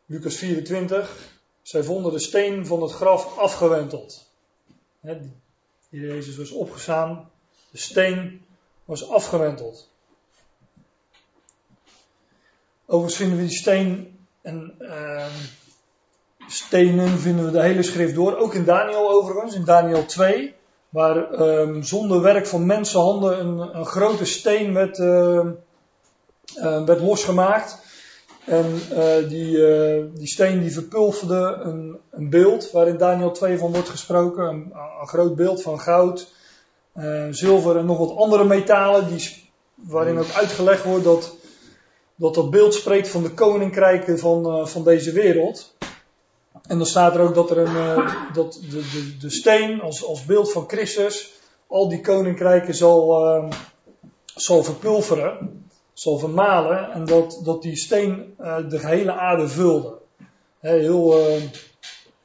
Lucas 0.06 0.36
24. 0.36 1.18
Zij 1.62 1.84
vonden 1.84 2.12
de 2.12 2.20
steen 2.20 2.66
van 2.66 2.82
het 2.82 2.92
graf 2.92 3.38
afgewenteld. 3.38 4.32
Jezus 5.90 6.38
was 6.38 6.52
opgestaan. 6.52 7.32
De 7.72 7.78
steen 7.78 8.46
was 8.86 9.10
afgewenteld. 9.10 9.90
Overigens 12.86 13.16
vinden 13.16 13.38
we 13.38 13.44
die 13.44 13.58
steen 13.58 14.11
en 14.42 14.76
uh, 14.80 15.26
stenen 16.48 17.20
vinden 17.20 17.46
we 17.46 17.52
de 17.52 17.62
hele 17.62 17.84
schrift 17.84 18.16
door. 18.16 18.38
Ook 18.38 18.54
in 18.54 18.66
Daniel 18.66 19.10
overigens, 19.10 19.56
in 19.56 19.66
Daniel 19.66 20.06
2. 20.06 20.54
Waar 20.90 21.42
um, 21.42 21.84
zonder 21.84 22.22
werk 22.22 22.48
van 22.48 22.66
mensenhanden 22.66 23.40
een, 23.40 23.76
een 23.78 23.86
grote 23.86 24.26
steen 24.26 24.74
werd, 24.74 24.98
werd 26.86 27.02
losgemaakt. 27.02 27.80
En 28.46 28.82
uh, 28.92 29.30
die, 29.30 29.58
uh, 29.58 30.04
die 30.14 30.28
steen 30.28 30.60
die 30.60 30.72
verpulverde 30.72 31.60
een, 31.64 31.98
een 32.12 32.30
beeld 32.30 32.72
waarin 32.72 32.98
Daniel 32.98 33.32
2 33.32 33.58
van 33.58 33.72
wordt 33.72 33.90
gesproken. 33.90 34.44
Een, 34.44 34.72
een 35.02 35.08
groot 35.08 35.36
beeld 35.36 35.62
van 35.62 35.80
goud, 35.80 36.34
uh, 36.96 37.28
zilver 37.30 37.78
en 37.78 37.86
nog 37.86 37.98
wat 37.98 38.16
andere 38.16 38.44
metalen. 38.44 39.08
Die, 39.08 39.50
waarin 39.76 40.18
ook 40.18 40.32
uitgelegd 40.36 40.84
wordt 40.84 41.04
dat 41.04 41.36
dat 42.22 42.34
dat 42.34 42.50
beeld 42.50 42.74
spreekt 42.74 43.08
van 43.08 43.24
de 43.24 43.34
koninkrijken 43.34 44.20
van, 44.20 44.60
uh, 44.60 44.66
van 44.66 44.84
deze 44.84 45.12
wereld. 45.12 45.76
En 46.68 46.78
dan 46.78 46.88
staat 46.88 47.16
er 47.16 47.22
ook 47.22 47.36
dat 47.36 47.50
er 47.50 47.58
een, 47.58 47.76
uh, 47.76 48.34
dat 48.34 48.54
de, 48.54 48.70
de, 48.70 49.18
de 49.20 49.30
steen 49.30 49.82
als, 49.82 50.06
als 50.06 50.26
beeld 50.26 50.52
van 50.52 50.64
Christus 50.68 51.34
al 51.68 51.90
die 51.90 52.02
koninkrijken 52.02 52.76
zal, 52.76 53.28
uh, 53.28 53.52
zal 54.36 54.64
verpulveren, 54.64 55.66
zal 55.94 56.18
vermalen 56.18 56.92
en 56.92 57.06
dat, 57.06 57.42
dat 57.44 57.62
die 57.62 57.76
steen 57.76 58.36
de 58.70 58.80
gehele 58.80 59.12
aarde 59.12 59.48
vulde. 59.48 59.98
He, 60.60 60.78
heel, 60.78 61.28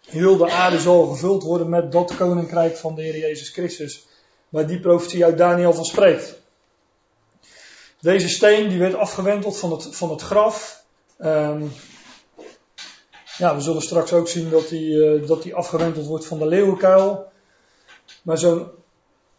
heel 0.07 0.37
de 0.37 0.51
aarde 0.51 0.79
zal 0.79 1.07
gevuld 1.07 1.43
worden 1.43 1.69
met 1.69 1.93
dat 1.93 2.17
koninkrijk 2.17 2.77
van 2.77 2.95
de 2.95 3.03
Heer 3.03 3.19
Jezus 3.19 3.51
Christus, 3.51 4.07
waar 4.49 4.67
die 4.67 4.81
profetie 4.81 5.25
uit 5.25 5.39
Daniel 5.39 5.73
van 5.73 5.85
spreekt. 5.85 6.45
Deze 8.01 8.29
steen 8.29 8.69
die 8.69 8.79
werd 8.79 8.95
afgewenteld 8.95 9.59
van 9.59 9.71
het, 9.71 9.97
van 9.97 10.11
het 10.11 10.23
graf. 10.23 10.85
Um, 11.19 11.73
ja, 13.39 13.55
we 13.55 13.61
zullen 13.61 13.83
straks 13.83 14.13
ook 14.13 14.29
zien 14.29 14.51
dat 14.51 14.69
die, 14.69 14.95
uh, 14.95 15.29
dat 15.29 15.43
die 15.43 15.55
afgewenteld 15.55 16.07
wordt 16.07 16.27
van 16.27 16.39
de 16.39 16.47
leeuwenkuil. 16.47 17.27
Maar 18.23 18.39
zo'n 18.39 18.67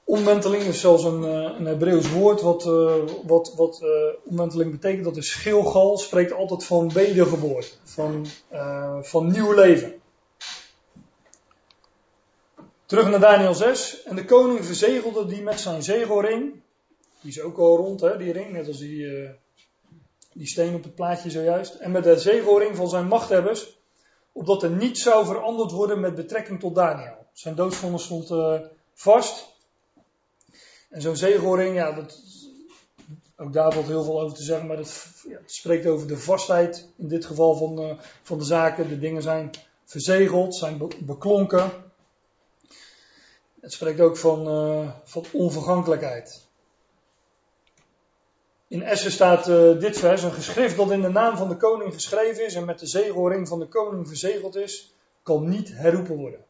omwenteling 0.03 0.63
is 0.63 0.79
zelfs 0.79 1.03
een, 1.03 1.21
uh, 1.21 1.59
een 1.59 1.65
Hebreeuws 1.65 2.11
woord 2.11 2.41
wat, 2.41 2.65
uh, 2.65 2.93
wat, 3.25 3.53
wat 3.55 3.83
omwenteling 4.23 4.71
betekent. 4.71 5.03
Dat 5.03 5.17
is 5.17 5.33
Gilgal, 5.33 5.97
spreekt 5.97 6.31
altijd 6.31 6.63
van 6.63 6.91
wedergeboorte, 6.93 7.67
van, 7.83 8.25
van 9.01 9.31
nieuw 9.31 9.53
leven. 9.53 10.01
Terug 12.85 13.09
naar 13.09 13.19
Daniel 13.19 13.53
6. 13.53 14.03
En 14.03 14.15
de 14.15 14.25
koning 14.25 14.65
verzegelde 14.65 15.25
die 15.25 15.41
met 15.41 15.60
zijn 15.60 15.83
zegelring 15.83 16.53
die 17.21 17.31
is 17.31 17.41
ook 17.41 17.57
al 17.57 17.77
rond, 17.77 18.01
hè, 18.01 18.17
die 18.17 18.31
ring, 18.31 18.51
net 18.51 18.67
als 18.67 18.77
die, 18.77 18.99
uh, 18.99 19.29
die 20.33 20.47
steen 20.47 20.75
op 20.75 20.83
het 20.83 20.95
plaatje 20.95 21.29
zojuist. 21.29 21.73
En 21.73 21.91
met 21.91 22.03
de 22.03 22.19
zegelring 22.19 22.75
van 22.75 22.89
zijn 22.89 23.07
machthebbers, 23.07 23.79
opdat 24.31 24.63
er 24.63 24.69
niets 24.69 25.01
zou 25.01 25.25
veranderd 25.25 25.71
worden 25.71 25.99
met 25.99 26.15
betrekking 26.15 26.59
tot 26.59 26.75
Daniel. 26.75 27.25
Zijn 27.33 27.55
doodsvonnis 27.55 28.03
stond 28.03 28.29
uh, 28.31 28.59
vast. 28.93 29.55
En 30.89 31.01
zo'n 31.01 31.15
zegelring, 31.15 31.75
ja, 31.75 31.91
dat, 31.91 32.19
ook 33.37 33.53
daar 33.53 33.73
valt 33.73 33.87
heel 33.87 34.03
veel 34.03 34.21
over 34.21 34.37
te 34.37 34.43
zeggen, 34.43 34.67
maar 34.67 34.77
dat 34.77 35.05
ja, 35.27 35.37
het 35.37 35.51
spreekt 35.51 35.85
over 35.85 36.07
de 36.07 36.17
vastheid 36.17 36.87
in 36.95 37.07
dit 37.07 37.25
geval 37.25 37.55
van, 37.55 37.81
uh, 37.81 37.99
van 38.23 38.37
de 38.37 38.43
zaken. 38.43 38.89
De 38.89 38.99
dingen 38.99 39.21
zijn 39.21 39.51
verzegeld, 39.85 40.55
zijn 40.55 40.77
be 40.77 40.87
beklonken. 40.99 41.71
Het 43.59 43.73
spreekt 43.73 43.99
ook 43.99 44.17
van, 44.17 44.45
van 45.03 45.25
onvergankelijkheid. 45.31 46.46
In 48.67 48.83
Essen 48.83 49.11
staat 49.11 49.47
uh, 49.47 49.79
dit 49.79 49.99
vers, 49.99 50.23
een 50.23 50.31
geschrift 50.31 50.77
dat 50.77 50.91
in 50.91 51.01
de 51.01 51.09
naam 51.09 51.37
van 51.37 51.49
de 51.49 51.57
koning 51.57 51.93
geschreven 51.93 52.45
is 52.45 52.53
en 52.53 52.65
met 52.65 52.79
de 52.79 52.87
zegelring 52.87 53.47
van 53.47 53.59
de 53.59 53.67
koning 53.67 54.07
verzegeld 54.07 54.55
is, 54.55 54.93
kan 55.23 55.49
niet 55.49 55.69
herroepen 55.73 56.15
worden. 56.15 56.45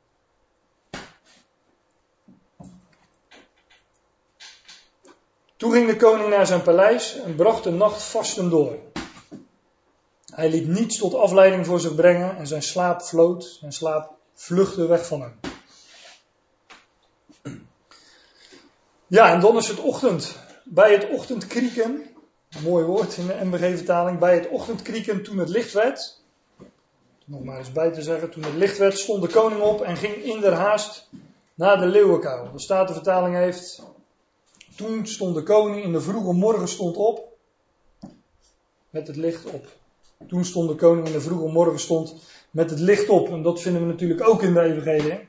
Toen 5.57 5.71
ging 5.71 5.87
de 5.87 5.95
koning 5.95 6.29
naar 6.29 6.45
zijn 6.45 6.61
paleis 6.61 7.19
en 7.19 7.35
bracht 7.35 7.63
de 7.63 7.71
nacht 7.71 8.03
vasten 8.03 8.49
door. 8.49 8.77
Hij 10.25 10.49
liet 10.49 10.67
niets 10.67 10.97
tot 10.97 11.13
afleiding 11.13 11.65
voor 11.65 11.79
zich 11.79 11.95
brengen 11.95 12.37
en 12.37 12.47
zijn 12.47 12.63
slaap 12.63 13.01
vloot, 13.01 13.57
zijn 13.59 13.73
slaap 13.73 14.11
vluchtte 14.33 14.87
weg 14.87 15.05
van 15.05 15.21
hem. 15.21 15.39
Ja, 19.07 19.31
en 19.31 19.39
dan 19.39 19.57
is 19.57 19.67
het 19.67 19.79
ochtend. 19.79 20.46
Bij 20.69 20.91
het 20.91 21.09
ochtendkrieken, 21.09 22.05
mooi 22.63 22.85
woord 22.85 23.17
in 23.17 23.27
de 23.27 23.39
MBG-vertaling, 23.43 24.19
bij 24.19 24.35
het 24.35 24.47
ochtendkrieken 24.47 25.23
toen 25.23 25.37
het 25.37 25.49
licht 25.49 25.73
werd, 25.73 26.21
nog 27.25 27.43
maar 27.43 27.57
eens 27.57 27.71
bij 27.71 27.91
te 27.91 28.01
zeggen, 28.01 28.29
toen 28.29 28.43
het 28.43 28.53
licht 28.53 28.77
werd, 28.77 28.97
stond 28.97 29.21
de 29.21 29.27
koning 29.27 29.61
op 29.61 29.81
en 29.81 29.97
ging 29.97 30.15
in 30.15 30.39
der 30.41 30.53
haast 30.53 31.09
naar 31.53 31.79
de 31.79 31.85
leeuwenkuil. 31.85 32.51
De 32.51 32.59
Statenvertaling 32.59 33.35
heeft, 33.35 33.83
toen 34.75 35.07
stond 35.07 35.35
de 35.35 35.43
koning 35.43 35.83
in 35.83 35.91
de 35.91 36.01
vroege 36.01 36.33
morgen 36.33 36.67
stond 36.67 36.95
op, 36.95 37.37
met 38.89 39.07
het 39.07 39.15
licht 39.15 39.45
op. 39.45 39.65
Toen 40.27 40.45
stond 40.45 40.69
de 40.69 40.75
koning 40.75 41.07
in 41.07 41.13
de 41.13 41.21
vroege 41.21 41.51
morgen 41.51 41.79
stond 41.79 42.15
met 42.51 42.69
het 42.69 42.79
licht 42.79 43.09
op. 43.09 43.29
En 43.29 43.41
dat 43.41 43.61
vinden 43.61 43.81
we 43.81 43.87
natuurlijk 43.87 44.27
ook 44.29 44.41
in 44.41 44.53
de 44.53 44.61
evangelie. 44.61 45.27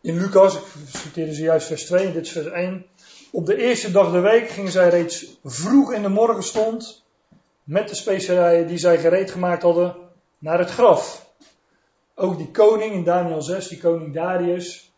In 0.00 0.18
Lucas, 0.18 0.56
ik 0.56 0.62
citeerde 0.86 1.36
juist 1.36 1.66
vers 1.66 1.84
2, 1.84 2.12
dit 2.12 2.26
is 2.26 2.32
vers 2.32 2.46
1. 2.46 2.86
Op 3.34 3.46
de 3.46 3.56
eerste 3.56 3.90
dag 3.90 4.12
der 4.12 4.22
week 4.22 4.48
gingen 4.48 4.72
zij 4.72 4.88
reeds 4.88 5.38
vroeg 5.44 5.92
in 5.92 6.02
de 6.02 6.08
morgen 6.08 6.42
stond 6.42 7.04
met 7.62 7.88
de 7.88 7.94
specerijen 7.94 8.66
die 8.66 8.78
zij 8.78 8.98
gereed 8.98 9.30
gemaakt 9.30 9.62
hadden 9.62 9.96
naar 10.38 10.58
het 10.58 10.70
graf. 10.70 11.30
Ook 12.14 12.36
die 12.36 12.50
koning 12.50 12.92
in 12.92 13.04
Daniel 13.04 13.42
6, 13.42 13.68
die 13.68 13.78
koning 13.78 14.14
Darius, 14.14 14.92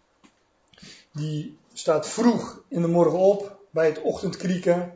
die 1.12 1.58
staat 1.72 2.08
vroeg 2.08 2.62
in 2.68 2.82
de 2.82 2.88
morgen 2.88 3.18
op 3.18 3.56
bij 3.70 3.86
het 3.86 4.02
ochtendkrieken. 4.02 4.94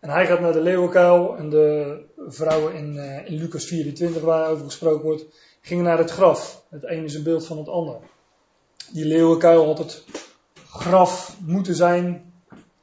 En 0.00 0.10
hij 0.10 0.26
gaat 0.26 0.40
naar 0.40 0.52
de 0.52 0.60
leeuwenkuil 0.60 1.36
en 1.36 1.50
de 1.50 1.98
vrouwen 2.28 2.74
in, 2.74 2.94
uh, 2.94 3.26
in 3.26 3.34
Lucas 3.34 3.64
24 3.64 4.22
waarover 4.22 4.64
gesproken 4.64 5.04
wordt, 5.04 5.24
gingen 5.60 5.84
naar 5.84 5.98
het 5.98 6.10
graf. 6.10 6.64
Het 6.68 6.84
een 6.84 7.04
is 7.04 7.14
een 7.14 7.22
beeld 7.22 7.46
van 7.46 7.58
het 7.58 7.68
ander. 7.68 7.96
Die 8.92 9.04
leeuwenkuil 9.04 9.66
had 9.66 9.78
het 9.78 10.04
graf 10.68 11.36
moeten 11.40 11.74
zijn, 11.74 12.32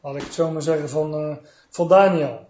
laat 0.01 0.15
ik 0.15 0.21
het 0.21 0.33
zo 0.33 0.51
maar 0.51 0.61
zeggen, 0.61 0.89
van, 0.89 1.29
uh, 1.29 1.35
van 1.69 1.87
Daniel. 1.87 2.49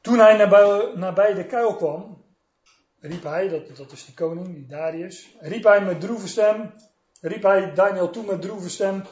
Toen 0.00 0.18
hij 0.18 0.36
nabij, 0.94 1.34
de 1.34 1.46
kuil 1.46 1.76
kwam, 1.76 2.22
riep 3.00 3.22
hij, 3.22 3.48
dat, 3.48 3.76
dat 3.76 3.92
is 3.92 4.06
de 4.06 4.14
koning, 4.14 4.54
die 4.54 4.66
Darius, 4.66 5.36
riep 5.40 5.64
hij 5.64 5.84
met 5.84 6.00
droeve 6.00 6.28
stem, 6.28 6.74
riep 7.20 7.42
hij 7.42 7.74
Daniel 7.74 8.10
toe 8.10 8.24
met 8.24 8.42
droeve 8.42 8.70
stem, 8.70 9.02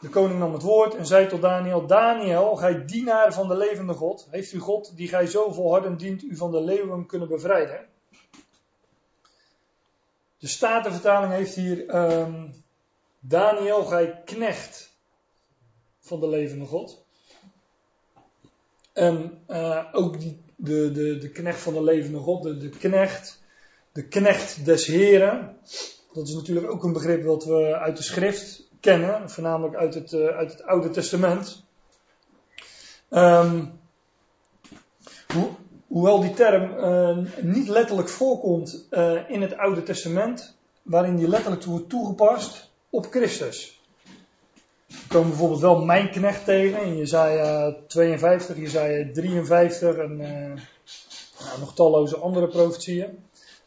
de 0.00 0.08
koning 0.08 0.38
nam 0.38 0.52
het 0.52 0.62
woord 0.62 0.94
en 0.94 1.06
zei 1.06 1.26
tot 1.26 1.40
Daniel: 1.40 1.86
Daniel, 1.86 2.56
gij 2.56 2.84
dienaar 2.84 3.32
van 3.32 3.48
de 3.48 3.56
levende 3.56 3.94
God, 3.94 4.26
heeft 4.30 4.52
u 4.52 4.58
God, 4.58 4.96
die 4.96 5.08
gij 5.08 5.26
zo 5.26 5.52
volhardend 5.52 6.00
dient, 6.00 6.22
u 6.22 6.36
van 6.36 6.50
de 6.50 6.60
leeuwen 6.60 7.06
kunnen 7.06 7.28
bevrijden? 7.28 7.86
De 10.38 10.46
Statenvertaling 10.46 11.32
heeft 11.32 11.54
hier 11.54 11.94
um, 11.94 12.64
Daniel, 13.20 13.84
gij 13.84 14.22
knecht 14.24 14.96
van 16.00 16.20
de 16.20 16.28
levende 16.28 16.64
God. 16.64 17.04
En 18.92 19.42
uh, 19.48 19.84
ook 19.92 20.20
die, 20.20 20.40
de, 20.56 20.92
de, 20.92 21.18
de 21.18 21.30
knecht 21.30 21.60
van 21.60 21.72
de 21.72 21.82
levende 21.82 22.18
God, 22.18 22.42
de, 22.42 22.68
knecht, 22.68 23.42
de 23.92 24.08
knecht 24.08 24.64
des 24.64 24.86
Heren. 24.86 25.56
Dat 26.12 26.28
is 26.28 26.34
natuurlijk 26.34 26.70
ook 26.70 26.84
een 26.84 26.92
begrip 26.92 27.24
dat 27.24 27.44
we 27.44 27.76
uit 27.76 27.96
de 27.96 28.02
schrift 28.02 28.68
kennen, 28.80 29.30
voornamelijk 29.30 29.76
uit 29.76 29.94
het, 29.94 30.12
uh, 30.12 30.26
uit 30.26 30.52
het 30.52 30.62
Oude 30.62 30.90
Testament. 30.90 31.64
Ho 33.08 33.68
hoewel 35.86 36.20
die 36.20 36.34
term 36.34 36.78
uh, 36.78 37.42
niet 37.42 37.68
letterlijk 37.68 38.08
voorkomt 38.08 38.88
in 39.28 39.42
het 39.42 39.56
Oude 39.56 39.82
Testament, 39.82 40.56
waarin 40.82 41.16
die 41.16 41.28
letterlijk 41.28 41.64
wordt 41.64 41.88
toegepast 41.88 42.67
op 42.90 43.06
Christus. 43.10 43.80
We 44.86 45.08
komen 45.08 45.28
bijvoorbeeld 45.28 45.60
wel 45.60 45.84
mijn 45.84 46.10
knecht 46.10 46.44
tegen 46.44 46.82
in 46.82 46.96
Jezaja 46.96 47.76
52, 47.86 48.56
Jezaja 48.56 49.12
53 49.12 49.96
en 49.96 50.16
nou, 50.16 51.60
nog 51.60 51.74
talloze 51.74 52.16
andere 52.16 52.48
profetieën. 52.48 53.18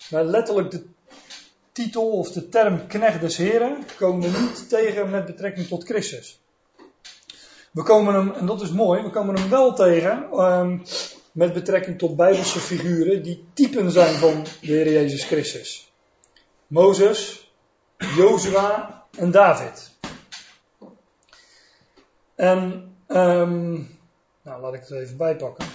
Maar 0.10 0.24
letterlijk 0.24 0.72
de 0.72 0.84
titel 1.72 2.12
of 2.12 2.32
de 2.32 2.50
term 2.50 2.88
knecht 2.88 3.22
des 3.22 3.38
heren 3.38 3.86
komen 3.98 4.32
we 4.32 4.40
niet 4.40 4.70
tegen 4.70 5.10
met 5.10 5.26
betrekking 5.26 5.68
tot 5.68 5.84
Christus. 5.84 6.40
We 7.72 7.84
komen 7.84 8.14
hem, 8.14 8.32
en 8.32 8.46
dat 8.46 8.62
is 8.62 8.72
mooi, 8.72 9.04
we 9.04 9.10
komen 9.10 9.36
hem 9.36 9.50
wel 9.50 9.74
tegen 9.74 10.40
um, 10.40 10.84
met 11.32 11.54
betrekking 11.54 11.98
tot 11.98 12.16
bijbelse 12.16 12.60
figuren 12.60 13.24
die 13.24 13.46
typen 13.54 13.92
zijn 13.92 14.16
van 14.16 14.44
de 14.44 14.68
Heer 14.68 14.92
Jezus 14.92 15.24
Christus. 15.24 15.92
Mozes, 16.68 17.52
Jozua 18.16 19.01
en 19.18 19.32
David. 19.32 19.92
En, 22.36 22.94
um, 23.08 24.00
nou 24.42 24.62
laat 24.62 24.74
ik 24.74 24.80
het 24.80 24.92
even 24.92 25.18
bijpakken. 25.18 25.66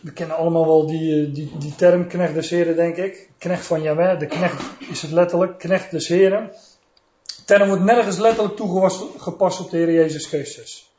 we 0.00 0.12
kennen 0.12 0.36
allemaal 0.36 0.66
wel 0.66 0.86
die, 0.86 1.26
eh, 1.26 1.34
die, 1.34 1.58
die 1.58 1.74
term 1.74 2.06
knecht 2.06 2.34
des 2.34 2.50
heren, 2.50 2.76
denk 2.76 2.96
ik. 2.96 3.30
Knecht 3.38 3.66
van 3.66 3.82
Yahweh, 3.82 4.18
de 4.18 4.26
knecht 4.26 4.62
is 4.90 5.02
het 5.02 5.10
letterlijk, 5.10 5.58
knecht 5.58 5.90
des 5.90 6.08
heren. 6.08 6.50
term 7.44 7.68
wordt 7.68 7.84
nergens 7.84 8.18
letterlijk 8.18 8.56
toegepast 8.56 9.60
op 9.60 9.70
de 9.70 9.76
Heer 9.76 9.92
Jezus 9.92 10.26
Christus. 10.26 10.90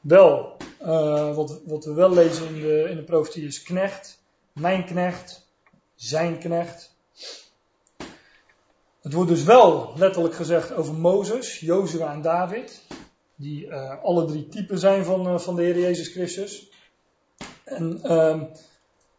Wel, 0.00 0.56
uh, 0.82 1.34
wat, 1.34 1.60
wat 1.64 1.84
we 1.84 1.92
wel 1.92 2.12
lezen 2.14 2.46
in 2.46 2.60
de, 2.60 2.86
in 2.90 2.96
de 2.96 3.02
profetie 3.02 3.46
is 3.46 3.62
knecht, 3.62 4.18
mijn 4.52 4.84
knecht, 4.84 5.46
zijn 5.94 6.38
knecht. 6.38 6.89
Het 9.00 9.12
wordt 9.12 9.30
dus 9.30 9.42
wel 9.42 9.92
letterlijk 9.96 10.34
gezegd 10.34 10.72
over 10.72 10.94
Mozes, 10.94 11.60
Jozua 11.60 12.12
en 12.12 12.22
David. 12.22 12.82
Die 13.36 13.66
uh, 13.66 14.02
alle 14.02 14.24
drie 14.24 14.48
typen 14.48 14.78
zijn 14.78 15.04
van, 15.04 15.26
uh, 15.26 15.38
van 15.38 15.56
de 15.56 15.62
Heer 15.62 15.78
Jezus 15.78 16.08
Christus. 16.08 16.70
En 17.64 18.12
um, 18.12 18.50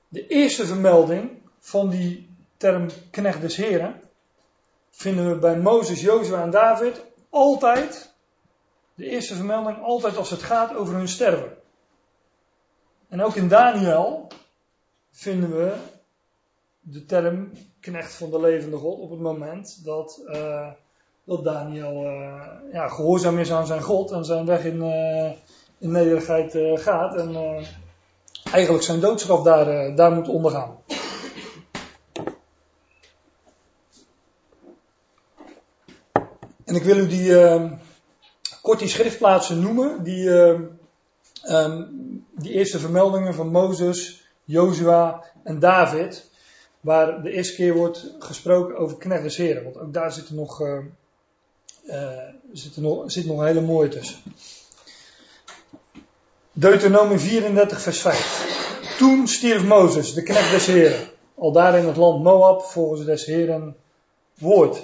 de 0.07 0.27
eerste 0.27 0.65
vermelding 0.65 1.41
van 1.59 1.89
die 1.89 2.35
term 2.57 2.89
knecht 3.11 3.41
des 3.41 3.55
heren 3.55 4.01
vinden 4.89 5.29
we 5.29 5.35
bij 5.35 5.57
Mozes, 5.57 6.01
Jozua 6.01 6.41
en 6.41 6.49
David 6.49 7.01
altijd, 7.29 8.13
de 8.93 9.05
eerste 9.05 9.35
vermelding 9.35 9.81
altijd 9.81 10.17
als 10.17 10.29
het 10.29 10.43
gaat 10.43 10.75
over 10.75 10.95
hun 10.95 11.07
sterven. 11.07 11.57
En 13.09 13.21
ook 13.21 13.35
in 13.35 13.47
Daniel 13.47 14.27
vinden 15.11 15.57
we 15.57 15.75
de 16.81 17.05
term 17.05 17.51
knecht 17.79 18.13
van 18.13 18.29
de 18.29 18.39
levende 18.39 18.77
God 18.77 18.99
op 18.99 19.09
het 19.09 19.19
moment 19.19 19.81
dat, 19.83 20.21
uh, 20.25 20.67
dat 21.23 21.43
Daniel 21.43 22.03
uh, 22.03 22.43
ja, 22.71 22.87
gehoorzaam 22.87 23.39
is 23.39 23.51
aan 23.51 23.67
zijn 23.67 23.81
God 23.81 24.11
en 24.11 24.25
zijn 24.25 24.45
weg 24.45 24.65
in, 24.65 24.83
uh, 24.83 25.31
in 25.77 25.91
nederigheid 25.91 26.79
gaat. 26.81 27.15
En 27.15 27.35
eigenlijk 28.51 28.83
zijn 28.83 28.99
doodstraf 28.99 29.43
daar, 29.43 29.95
daar 29.95 30.11
moet 30.11 30.27
ondergaan. 30.27 30.77
En 36.71 36.77
ik 36.77 36.83
wil 36.83 36.97
u 36.97 37.07
die, 37.07 37.29
uh, 37.29 37.71
kort 38.61 38.79
die 38.79 38.87
schriftplaatsen 38.87 39.61
noemen, 39.61 40.03
die, 40.03 40.23
uh, 40.23 40.59
um, 41.49 42.25
die 42.31 42.51
eerste 42.51 42.79
vermeldingen 42.79 43.33
van 43.33 43.47
Mozes, 43.47 44.25
Jozua 44.43 45.23
en 45.43 45.59
David, 45.59 46.30
waar 46.81 47.21
de 47.23 47.31
eerste 47.31 47.55
keer 47.55 47.73
wordt 47.73 48.13
gesproken 48.19 48.77
over 48.77 48.97
knecht 48.97 49.37
want 49.63 49.77
ook 49.77 49.93
daar 49.93 50.11
zitten 50.11 50.35
nog, 50.35 50.61
zit, 52.53 52.75
er 52.75 52.81
nog, 52.81 53.11
zit 53.11 53.25
nog 53.25 53.39
een 53.39 53.45
hele 53.45 53.61
mooie 53.61 53.89
tussen. 53.89 54.17
Deuteronomie 56.53 57.17
34, 57.17 57.81
vers 57.81 58.01
5. 58.01 58.97
Toen 58.97 59.27
stierf 59.27 59.63
Mozes, 59.63 60.13
de 60.13 60.23
knecht 60.23 60.51
des 60.51 60.65
Heren, 60.65 61.07
al 61.35 61.51
daar 61.51 61.77
in 61.77 61.87
het 61.87 61.95
land 61.95 62.23
Moab, 62.23 62.63
volgens 62.63 63.05
des 63.05 63.25
Heren 63.25 63.75
woord. 64.37 64.83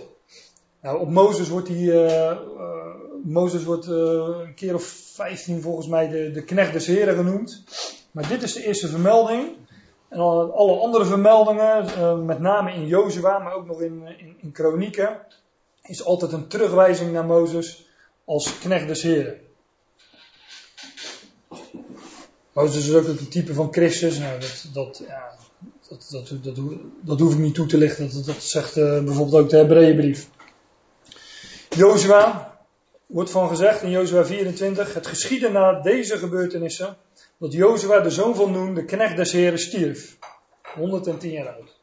Nou, 0.82 1.00
op 1.00 1.10
Mozes 1.10 1.50
wordt 1.50 1.68
hij, 1.68 1.78
uh, 1.78 2.06
uh, 2.06 2.86
Mozes 3.24 3.64
wordt 3.64 3.88
uh, 3.88 3.96
een 4.46 4.54
keer 4.56 4.74
of 4.74 4.84
15 5.14 5.62
volgens 5.62 5.88
mij 5.88 6.08
de, 6.08 6.32
de 6.32 6.44
knecht 6.44 6.74
des 6.74 6.88
Heren 6.88 7.16
genoemd. 7.16 7.64
Maar 8.12 8.28
dit 8.28 8.44
is 8.44 8.54
de 8.54 8.66
eerste 8.66 8.88
vermelding. 8.88 9.50
En 10.10 10.20
alle 10.20 10.80
andere 10.80 11.06
vermeldingen, 11.06 12.26
met 12.26 12.40
name 12.40 12.74
in 12.74 12.88
Jozua, 12.88 13.40
maar 13.40 13.54
ook 13.54 13.66
nog 13.66 13.82
in, 13.82 14.08
in, 14.18 14.36
in 14.42 14.52
Kronieken, 14.52 15.20
is 15.84 16.04
altijd 16.04 16.32
een 16.32 16.48
terugwijzing 16.48 17.12
naar 17.12 17.26
Mozes 17.26 17.90
als 18.26 18.60
knecht 18.60 18.88
des 18.88 19.02
Heren. 19.02 19.40
Mozes 22.54 22.88
is 22.88 22.96
ook 22.96 23.06
het 23.06 23.32
type 23.32 23.54
van 23.54 23.72
Christus. 23.72 24.20
Nou, 24.20 24.40
dat, 24.40 24.70
dat, 24.74 25.04
ja, 25.08 25.36
dat, 25.90 26.08
dat, 26.10 26.44
dat, 26.44 26.56
dat, 27.02 27.20
hoef 27.20 27.34
ik 27.34 27.40
niet 27.40 27.56
toe 27.56 27.66
te 27.66 27.78
lichten. 27.78 28.14
Dat, 28.14 28.26
dat 28.26 28.44
zegt 28.44 28.78
uh, 28.78 29.04
bijvoorbeeld 29.04 29.44
ook 29.44 29.50
de 29.50 29.58
Hebreeënbrief. 29.58 30.30
Jozua 31.70 32.58
wordt 33.06 33.30
van 33.30 33.48
gezegd 33.48 33.82
in 33.82 33.90
Jozua 33.90 34.26
24. 34.26 34.94
Het 34.94 35.08
geschiedde 35.08 35.50
na 35.50 35.82
deze 35.82 36.18
gebeurtenissen 36.18 36.98
dat 37.38 37.54
Jozua 37.54 38.00
de 38.00 38.10
zoon 38.10 38.36
van 38.36 38.52
Noen, 38.52 38.74
de 38.74 38.86
knecht 38.86 39.16
des 39.16 39.32
Heren, 39.32 39.60
stierf. 39.60 40.18
110 40.76 41.32
jaar 41.32 41.56
oud. 41.56 41.76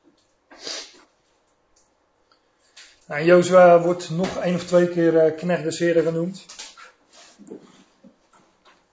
Nou, 3.06 3.24
Jozua 3.24 3.80
wordt 3.80 4.10
nog 4.10 4.36
één 4.36 4.54
of 4.54 4.64
twee 4.64 4.88
keer 4.88 5.26
uh, 5.26 5.36
knecht 5.36 5.62
des 5.62 5.78
Heren 5.78 6.02
genoemd. 6.02 6.44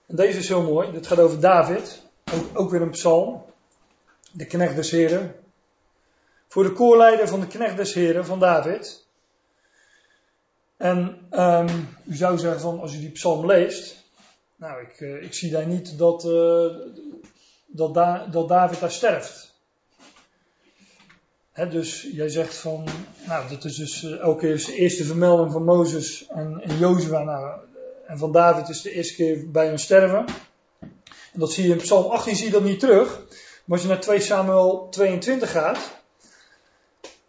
En 0.06 0.16
deze 0.16 0.38
is 0.38 0.48
heel 0.48 0.62
mooi. 0.62 0.92
Dit 0.92 1.06
gaat 1.06 1.18
over 1.18 1.40
David. 1.40 2.02
Ook, 2.34 2.58
ook 2.58 2.70
weer 2.70 2.82
een 2.82 2.90
psalm. 2.90 3.44
De 4.32 4.46
knecht 4.46 4.76
des 4.76 4.90
Heren. 4.90 5.34
Voor 6.48 6.62
de 6.62 6.72
koorleider 6.72 7.28
van 7.28 7.40
de 7.40 7.46
knecht 7.46 7.76
des 7.76 7.94
Heren 7.94 8.26
van 8.26 8.38
David. 8.38 9.06
En 10.76 11.28
um, 11.30 11.88
u 12.04 12.14
zou 12.14 12.38
zeggen 12.38 12.60
van 12.60 12.80
als 12.80 12.94
u 12.94 12.98
die 12.98 13.10
psalm 13.10 13.46
leest. 13.46 14.01
Nou, 14.62 14.82
ik, 14.82 15.00
uh, 15.00 15.22
ik 15.22 15.34
zie 15.34 15.50
daar 15.50 15.66
niet 15.66 15.98
dat, 15.98 16.24
uh, 16.24 16.66
dat, 17.66 17.94
da 17.94 18.26
dat 18.26 18.48
David 18.48 18.80
daar 18.80 18.90
sterft 18.90 19.52
dus 21.70 22.08
jij 22.12 22.28
zegt 22.28 22.54
van, 22.54 22.84
nou, 23.26 23.48
dat 23.48 23.64
is 23.64 23.76
dus 23.76 24.02
uh, 24.02 24.20
elke 24.20 24.46
keer 24.46 24.66
de 24.66 24.74
eerste 24.74 25.04
vermelding 25.04 25.52
van 25.52 25.64
Mozes 25.64 26.26
en, 26.26 26.60
en 26.62 26.78
Jozua. 26.78 27.22
Nou, 27.22 27.60
en 28.06 28.18
van 28.18 28.32
David 28.32 28.68
is 28.68 28.82
de 28.82 28.90
eerste 28.90 29.14
keer 29.14 29.50
bij 29.50 29.66
hun 29.66 29.78
sterven. 29.78 30.24
En 31.32 31.40
dat 31.40 31.52
zie 31.52 31.66
je 31.66 31.72
in 31.72 31.76
Psalm 31.76 32.10
18 32.10 32.36
zie 32.36 32.46
je 32.46 32.52
dat 32.52 32.64
niet 32.64 32.80
terug. 32.80 33.18
Maar 33.64 33.78
als 33.78 33.82
je 33.82 33.88
naar 33.88 34.00
2 34.00 34.20
Samuel 34.20 34.88
22 34.90 35.50
gaat, 35.50 35.78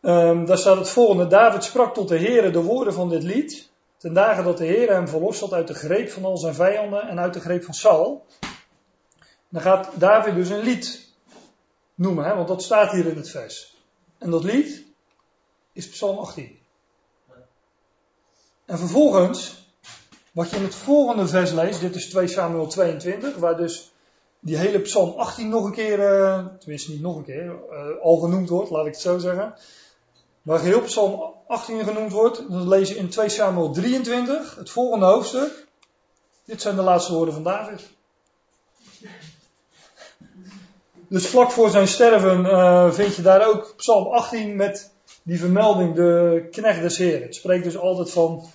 um, 0.02 0.46
daar 0.46 0.58
staat 0.58 0.78
het 0.78 0.90
volgende. 0.90 1.28
David 1.28 1.64
sprak 1.64 1.94
tot 1.94 2.08
de 2.08 2.18
Heere 2.18 2.52
de 2.52 2.62
woorden 2.62 2.94
van 2.94 3.10
dit 3.10 3.24
lied. 3.24 3.72
Ten 4.04 4.14
dagen 4.14 4.44
dat 4.44 4.58
de 4.58 4.66
Heere 4.66 4.94
hem 4.94 5.08
verlost 5.08 5.40
had 5.40 5.54
uit 5.54 5.68
de 5.68 5.74
greep 5.74 6.10
van 6.10 6.26
al 6.26 6.38
zijn 6.38 6.54
vijanden 6.54 7.08
en 7.08 7.20
uit 7.20 7.34
de 7.34 7.40
greep 7.40 7.64
van 7.64 7.74
Saul. 7.74 8.26
Dan 9.50 9.62
gaat 9.62 9.90
David 9.96 10.36
dus 10.36 10.50
een 10.50 10.64
lied 10.64 11.08
noemen, 11.96 12.26
hè, 12.26 12.36
want 12.36 12.48
dat 12.48 12.64
staat 12.64 12.92
hier 12.92 13.06
in 13.06 13.16
het 13.16 13.30
vers. 13.30 13.76
En 14.18 14.30
dat 14.30 14.44
lied 14.44 14.84
is 15.74 15.90
Psalm 15.90 16.18
18. 16.18 16.60
En 18.66 18.78
vervolgens, 18.78 19.68
wat 20.32 20.50
je 20.50 20.56
in 20.56 20.64
het 20.64 20.76
volgende 20.76 21.28
vers 21.28 21.52
leest, 21.52 21.80
dit 21.80 21.96
is 21.96 22.10
2 22.10 22.28
Samuel 22.28 22.68
22, 22.68 23.36
waar 23.36 23.58
dus 23.58 23.92
die 24.40 24.58
hele 24.58 24.80
Psalm 24.80 25.20
18 25.20 25.50
nog 25.50 25.66
een 25.66 25.74
keer, 25.74 26.00
uh, 26.00 26.46
tenminste 26.60 26.92
niet 26.92 27.02
nog 27.02 27.18
een 27.18 27.24
keer, 27.24 27.46
uh, 27.46 28.02
al 28.02 28.18
genoemd 28.18 28.50
wordt, 28.50 28.70
laat 28.70 28.86
ik 28.86 28.92
het 28.92 29.02
zo 29.02 29.18
zeggen. 29.18 29.56
Waar 30.44 30.62
heel 30.62 30.82
Psalm 30.82 31.34
18 31.48 31.84
genoemd 31.84 32.12
wordt, 32.12 32.44
lees 32.50 32.90
je 32.90 32.96
in 32.96 33.10
2 33.10 33.30
Samuel 33.30 33.72
23, 33.72 34.56
het 34.56 34.70
volgende 34.70 35.06
hoofdstuk. 35.06 35.68
Dit 36.46 36.62
zijn 36.62 36.76
de 36.76 36.82
laatste 36.82 37.14
woorden 37.14 37.34
van 37.34 37.44
David. 37.44 37.90
Dus 41.08 41.28
vlak 41.28 41.52
voor 41.52 41.70
zijn 41.70 41.88
sterven 41.88 42.46
uh, 42.46 42.92
vind 42.92 43.16
je 43.16 43.22
daar 43.22 43.48
ook 43.48 43.74
Psalm 43.78 44.08
18 44.08 44.56
met 44.56 44.92
die 45.24 45.40
vermelding, 45.40 45.96
de 45.96 46.48
knecht 46.52 46.82
des 46.82 46.98
Heeren. 46.98 47.22
Het 47.22 47.36
spreekt 47.36 47.64
dus 47.64 47.78
altijd 47.78 48.12
van 48.12 48.46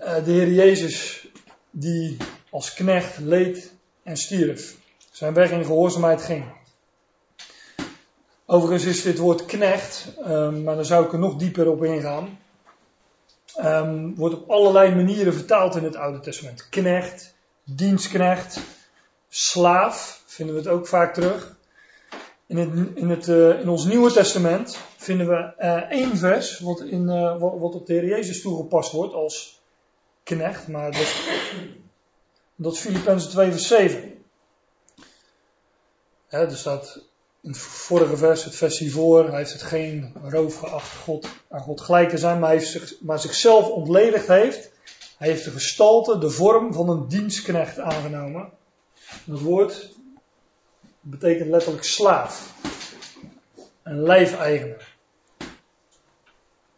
uh, 0.00 0.24
de 0.24 0.30
Heer 0.30 0.52
Jezus 0.52 1.26
die 1.70 2.16
als 2.50 2.74
knecht 2.74 3.18
leed 3.18 3.72
en 4.02 4.16
stierf. 4.16 4.76
Zijn 5.10 5.34
weg 5.34 5.50
in 5.50 5.64
gehoorzaamheid 5.64 6.22
ging. 6.22 6.44
Overigens 8.50 8.84
is 8.84 9.02
dit 9.02 9.18
woord 9.18 9.44
knecht, 9.44 10.06
um, 10.26 10.62
maar 10.62 10.74
daar 10.74 10.84
zou 10.84 11.04
ik 11.04 11.12
er 11.12 11.18
nog 11.18 11.36
dieper 11.36 11.70
op 11.70 11.84
ingaan. 11.84 12.38
Um, 13.60 14.14
wordt 14.14 14.34
op 14.34 14.50
allerlei 14.50 14.94
manieren 14.94 15.34
vertaald 15.34 15.76
in 15.76 15.84
het 15.84 15.96
Oude 15.96 16.20
Testament. 16.20 16.68
Knecht, 16.68 17.34
dienstknecht, 17.64 18.60
slaaf, 19.28 20.22
vinden 20.26 20.54
we 20.54 20.60
het 20.60 20.70
ook 20.70 20.86
vaak 20.86 21.14
terug. 21.14 21.56
In, 22.46 22.56
het, 22.56 22.96
in, 22.96 23.10
het, 23.10 23.26
uh, 23.26 23.60
in 23.60 23.68
ons 23.68 23.84
Nieuwe 23.84 24.12
Testament 24.12 24.78
vinden 24.96 25.28
we 25.28 25.52
uh, 25.58 25.90
één 25.90 26.16
vers 26.16 26.58
wat, 26.58 26.80
in, 26.80 27.08
uh, 27.08 27.38
wat, 27.38 27.74
op 27.74 27.86
de 27.86 27.92
Heer 27.92 28.06
Jezus 28.06 28.40
toegepast 28.40 28.92
wordt 28.92 29.14
als 29.14 29.60
knecht, 30.22 30.68
maar 30.68 30.92
dat, 30.92 31.14
dat 32.54 32.72
is 32.72 32.80
Filippenzen 32.80 33.30
2 33.30 33.50
vers 33.50 33.66
7. 33.68 34.24
Hè, 36.26 36.38
er 36.38 36.56
staat 36.56 37.07
in 37.40 37.50
het 37.50 37.58
vorige 37.58 38.16
vers, 38.16 38.44
het 38.44 38.56
vers 38.56 38.78
hiervoor, 38.78 39.28
hij 39.28 39.36
heeft 39.36 39.52
het 39.52 39.62
geen 39.62 40.12
roof 40.22 40.56
geacht 40.56 40.96
God, 40.96 41.28
aan 41.48 41.60
God 41.60 41.80
gelijk 41.80 42.08
te 42.08 42.18
zijn, 42.18 42.38
maar, 42.38 42.48
hij 42.48 42.58
heeft 42.58 43.00
maar 43.00 43.20
zichzelf 43.20 43.68
ontledigd 43.68 44.26
heeft. 44.26 44.70
Hij 45.16 45.28
heeft 45.28 45.44
de 45.44 45.50
gestalte, 45.50 46.18
de 46.18 46.30
vorm 46.30 46.72
van 46.72 46.88
een 46.88 47.08
dienstknecht 47.08 47.78
aangenomen. 47.78 48.50
Dat 49.24 49.40
woord 49.40 49.90
betekent 51.00 51.48
letterlijk 51.48 51.84
slaaf. 51.84 52.54
Een 53.82 54.02
lijfeigenaar. 54.02 54.96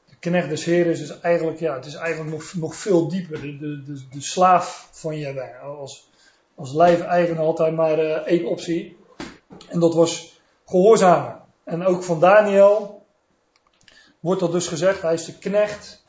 De 0.06 0.16
knecht 0.18 0.48
des 0.48 0.64
Heeren 0.64 0.92
is 0.92 0.98
dus 0.98 1.20
eigenlijk, 1.20 1.58
ja, 1.58 1.74
het 1.74 1.86
is 1.86 1.94
eigenlijk 1.94 2.36
nog, 2.36 2.54
nog 2.54 2.74
veel 2.74 3.08
dieper. 3.08 3.40
De, 3.40 3.58
de, 3.58 4.02
de, 4.10 4.20
slaaf 4.20 4.88
van 4.90 5.18
Jaweh. 5.18 5.62
Als, 5.62 6.10
als 6.54 6.72
lijfeigenaar 6.72 7.44
had 7.44 7.58
hij 7.58 7.72
maar 7.72 7.98
uh, 7.98 8.10
één 8.10 8.44
optie. 8.44 8.96
En 9.68 9.80
dat 9.80 9.94
was 9.94 10.29
gehoorzamen. 10.70 11.40
En 11.64 11.86
ook 11.86 12.02
van 12.02 12.20
Daniel 12.20 13.06
wordt 14.20 14.40
dat 14.40 14.52
dus 14.52 14.66
gezegd. 14.66 15.02
Hij 15.02 15.14
is 15.14 15.24
de 15.24 15.38
knecht, 15.38 16.04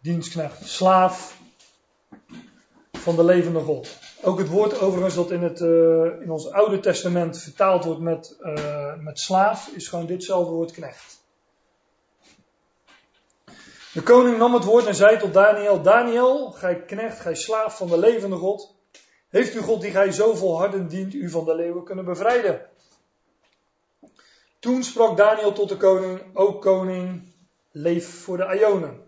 dienstknecht, 0.00 0.68
slaaf 0.68 1.38
van 2.92 3.16
de 3.16 3.24
levende 3.24 3.60
God. 3.60 3.98
Ook 4.22 4.38
het 4.38 4.48
woord 4.48 4.80
overigens 4.80 5.14
dat 5.14 5.30
in, 5.30 5.42
het, 5.42 5.60
uh, 5.60 6.20
in 6.20 6.30
ons 6.30 6.50
Oude 6.50 6.80
Testament 6.80 7.38
vertaald 7.38 7.84
wordt 7.84 8.00
met, 8.00 8.36
uh, 8.40 8.94
met 8.98 9.18
slaaf, 9.18 9.68
is 9.68 9.88
gewoon 9.88 10.06
ditzelfde 10.06 10.52
woord 10.52 10.72
knecht. 10.72 11.18
De 13.92 14.02
koning 14.02 14.38
nam 14.38 14.54
het 14.54 14.64
woord 14.64 14.86
en 14.86 14.94
zei 14.94 15.18
tot 15.18 15.32
Daniel, 15.32 15.82
Daniel, 15.82 16.50
gij 16.50 16.82
knecht, 16.82 17.20
gij 17.20 17.34
slaaf 17.34 17.76
van 17.76 17.88
de 17.88 17.98
levende 17.98 18.36
God, 18.36 18.74
heeft 19.28 19.54
u 19.54 19.60
God 19.60 19.80
die 19.80 19.90
gij 19.90 20.12
zo 20.12 20.34
volhardend 20.34 20.90
dient 20.90 21.14
u 21.14 21.30
van 21.30 21.44
de 21.44 21.54
leeuwen 21.54 21.84
kunnen 21.84 22.04
bevrijden? 22.04 22.69
Toen 24.60 24.82
sprak 24.82 25.16
Daniel 25.16 25.52
tot 25.52 25.68
de 25.68 25.76
koning, 25.76 26.36
o 26.36 26.58
koning, 26.58 27.32
leef 27.70 28.22
voor 28.22 28.36
de 28.36 28.58
Ionen. 28.58 29.06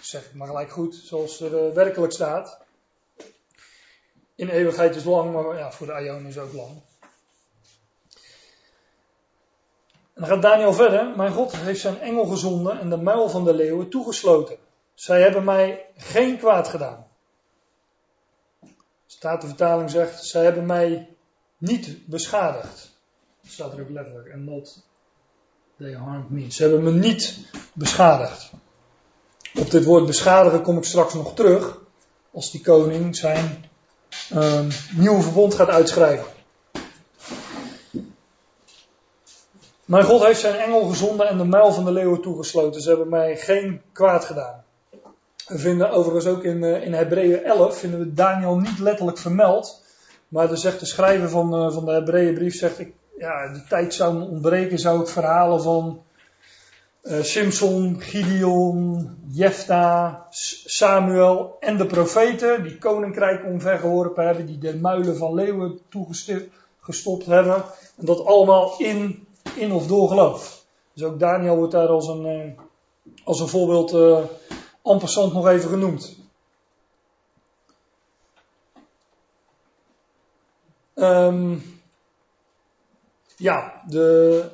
Zeg 0.00 0.26
ik 0.26 0.34
maar 0.34 0.46
gelijk 0.46 0.70
goed, 0.70 0.94
zoals 0.94 1.40
er 1.40 1.66
uh, 1.66 1.74
werkelijk 1.74 2.12
staat 2.12 2.66
in 4.38 4.48
eeuwigheid 4.48 4.96
is 4.96 5.04
lang, 5.04 5.32
maar 5.32 5.56
ja, 5.56 5.72
voor 5.72 5.86
de 5.86 6.02
Ion 6.02 6.26
is 6.26 6.38
ook 6.38 6.52
lang. 6.52 6.82
En 10.14 10.24
dan 10.24 10.26
gaat 10.26 10.42
Daniel 10.42 10.72
verder. 10.72 11.16
Mijn 11.16 11.32
God 11.32 11.56
heeft 11.56 11.80
zijn 11.80 12.00
engel 12.00 12.24
gezonden 12.24 12.80
en 12.80 12.90
de 12.90 12.96
muil 12.96 13.28
van 13.28 13.44
de 13.44 13.54
leeuwen 13.54 13.88
toegesloten. 13.88 14.56
Zij 14.94 15.20
hebben 15.20 15.44
mij 15.44 15.86
geen 15.96 16.38
kwaad 16.38 16.68
gedaan. 16.68 17.06
Staat 19.06 19.40
de 19.40 19.46
vertaling 19.46 19.90
zegt, 19.90 20.24
zij 20.24 20.44
hebben 20.44 20.66
mij 20.66 21.16
niet 21.56 22.06
beschadigd. 22.06 22.90
Staat 23.46 23.72
er 23.72 23.80
ook 23.80 23.90
letterlijk. 23.90 24.28
En 24.28 24.44
not 24.44 24.87
they 25.78 25.92
harmed 25.92 26.30
me. 26.30 26.52
Ze 26.52 26.62
hebben 26.62 26.82
me 26.82 26.92
niet 26.92 27.38
beschadigd. 27.72 28.50
Op 29.54 29.70
dit 29.70 29.84
woord 29.84 30.06
beschadigen 30.06 30.62
kom 30.62 30.76
ik 30.76 30.84
straks 30.84 31.14
nog 31.14 31.34
terug. 31.34 31.80
Als 32.32 32.50
die 32.50 32.60
koning 32.60 33.16
zijn 33.16 33.64
um, 34.34 34.68
nieuwe 34.96 35.22
verbond 35.22 35.54
gaat 35.54 35.68
uitschrijven. 35.68 36.26
Mijn 39.84 40.04
God 40.04 40.24
heeft 40.24 40.40
zijn 40.40 40.54
engel 40.54 40.84
gezonden 40.88 41.28
en 41.28 41.38
de 41.38 41.44
muil 41.44 41.72
van 41.72 41.84
de 41.84 41.92
leeuwen 41.92 42.20
toegesloten. 42.20 42.80
Ze 42.80 42.88
hebben 42.88 43.08
mij 43.08 43.36
geen 43.36 43.82
kwaad 43.92 44.24
gedaan. 44.24 44.64
We 45.46 45.58
vinden 45.58 45.90
overigens 45.90 46.26
ook 46.26 46.44
in, 46.44 46.62
uh, 46.62 46.84
in 46.84 46.92
Hebreeën 46.92 47.44
11, 47.44 47.78
vinden 47.78 48.00
we 48.00 48.14
Daniel 48.14 48.56
niet 48.56 48.78
letterlijk 48.78 49.18
vermeld. 49.18 49.82
Maar 50.28 50.50
er 50.50 50.58
zegt 50.58 50.80
de 50.80 50.86
schrijver 50.86 51.28
van, 51.28 51.54
uh, 51.54 51.72
van 51.72 51.84
de 51.84 51.92
Hebreeënbrief, 51.92 52.56
zegt 52.56 52.78
ik, 52.78 52.92
ja, 53.18 53.52
de 53.52 53.64
tijd 53.68 53.94
zou 53.94 54.22
ontbreken, 54.22 54.78
zou 54.78 55.00
ik 55.00 55.08
verhalen 55.08 55.62
van 55.62 56.02
uh, 57.02 57.22
Simson, 57.22 58.00
Gideon, 58.00 59.10
Jefta, 59.28 60.26
Samuel 60.64 61.56
en 61.60 61.76
de 61.76 61.86
profeten, 61.86 62.62
die 62.62 62.78
koninkrijk 62.78 63.44
omvergeworpen 63.44 64.26
hebben, 64.26 64.46
die 64.46 64.58
de 64.58 64.76
muilen 64.76 65.16
van 65.16 65.34
leeuwen 65.34 65.78
toegestopt 65.88 67.26
hebben. 67.26 67.64
En 67.96 68.04
dat 68.04 68.24
allemaal 68.24 68.74
in, 68.78 69.26
in 69.54 69.72
of 69.72 69.86
door 69.86 70.08
geloof. 70.08 70.64
Dus 70.92 71.02
ook 71.02 71.18
Daniel 71.18 71.56
wordt 71.56 71.72
daar 71.72 71.88
als 71.88 72.08
een, 72.08 72.26
uh, 72.26 72.58
als 73.24 73.40
een 73.40 73.48
voorbeeld 73.48 73.92
uh, 73.92 74.18
en 74.82 74.98
passant 74.98 75.32
nog 75.32 75.48
even 75.48 75.68
genoemd. 75.68 76.16
Um, 80.94 81.77
ja, 83.38 83.82
de, 83.86 84.44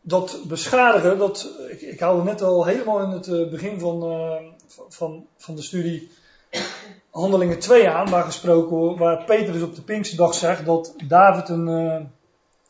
dat 0.00 0.40
beschadigen, 0.46 1.18
dat, 1.18 1.48
ik, 1.68 1.80
ik 1.80 2.00
haalde 2.00 2.22
net 2.22 2.42
al 2.42 2.64
helemaal 2.64 3.02
in 3.02 3.10
het 3.10 3.26
eh, 3.26 3.48
begin 3.48 3.80
van, 3.80 4.12
uh, 4.12 4.50
van, 4.88 5.26
van 5.36 5.54
de 5.54 5.62
studie 5.62 6.10
Handelingen 7.10 7.58
2 7.58 7.88
aan, 7.88 8.10
waar 8.10 8.24
gesproken 8.24 8.98
waar 8.98 9.24
Petrus 9.24 9.62
op 9.62 9.74
de 9.74 9.82
Pinksterdag 9.82 10.34
zegt 10.34 10.64
dat 10.64 10.94
David 11.04 11.48
een, 11.48 11.68
uh, 11.68 12.00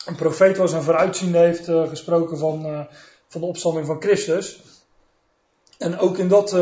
een 0.06 0.16
profeet 0.16 0.56
was 0.56 0.72
en 0.72 0.82
vooruitziende 0.82 1.38
heeft 1.38 1.64
gesproken 1.64 2.38
van, 2.38 2.86
van 3.28 3.40
de 3.40 3.46
opstanding 3.46 3.86
van 3.86 4.02
Christus. 4.02 4.60
En 5.78 5.98
ook 5.98 6.18
in 6.18 6.28
dat, 6.28 6.52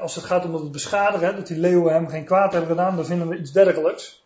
als 0.00 0.14
het 0.14 0.24
gaat 0.24 0.44
om 0.44 0.54
het 0.54 0.72
beschadigen, 0.72 1.36
dat 1.36 1.46
die 1.46 1.58
leeuwen 1.58 1.92
hem 1.92 2.08
geen 2.08 2.24
kwaad 2.24 2.52
hebben 2.52 2.70
gedaan, 2.70 2.96
dan 2.96 3.04
vinden 3.04 3.28
we 3.28 3.38
iets 3.38 3.52
dergelijks. 3.52 4.25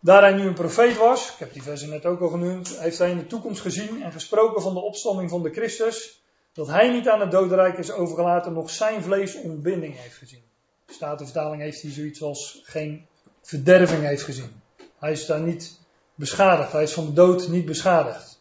Daar 0.00 0.22
hij 0.22 0.32
nu 0.32 0.46
een 0.46 0.54
profeet 0.54 0.96
was, 0.96 1.32
ik 1.32 1.38
heb 1.38 1.52
die 1.52 1.62
versen 1.62 1.88
net 1.88 2.06
ook 2.06 2.20
al 2.20 2.28
genoemd, 2.28 2.78
heeft 2.78 2.98
hij 2.98 3.10
in 3.10 3.18
de 3.18 3.26
toekomst 3.26 3.60
gezien 3.60 4.02
en 4.02 4.12
gesproken 4.12 4.62
van 4.62 4.74
de 4.74 4.80
opstanding 4.80 5.30
van 5.30 5.42
de 5.42 5.50
Christus, 5.50 6.22
dat 6.52 6.66
hij 6.66 6.90
niet 6.90 7.08
aan 7.08 7.20
het 7.20 7.30
dodenrijk 7.30 7.78
is 7.78 7.92
overgelaten, 7.92 8.52
nog 8.52 8.70
zijn 8.70 9.02
vlees 9.02 9.34
ontbinding 9.34 9.96
heeft 9.96 10.16
gezien. 10.16 10.42
De 10.86 10.92
Statenvertaling 10.92 11.62
heeft 11.62 11.82
hij 11.82 11.90
zoiets 11.90 12.22
als 12.22 12.60
geen 12.64 13.06
verderving 13.42 14.02
heeft 14.04 14.22
gezien. 14.22 14.60
Hij 14.98 15.12
is 15.12 15.26
daar 15.26 15.40
niet 15.40 15.80
beschadigd, 16.14 16.72
hij 16.72 16.82
is 16.82 16.92
van 16.92 17.06
de 17.06 17.12
dood 17.12 17.48
niet 17.48 17.64
beschadigd. 17.64 18.40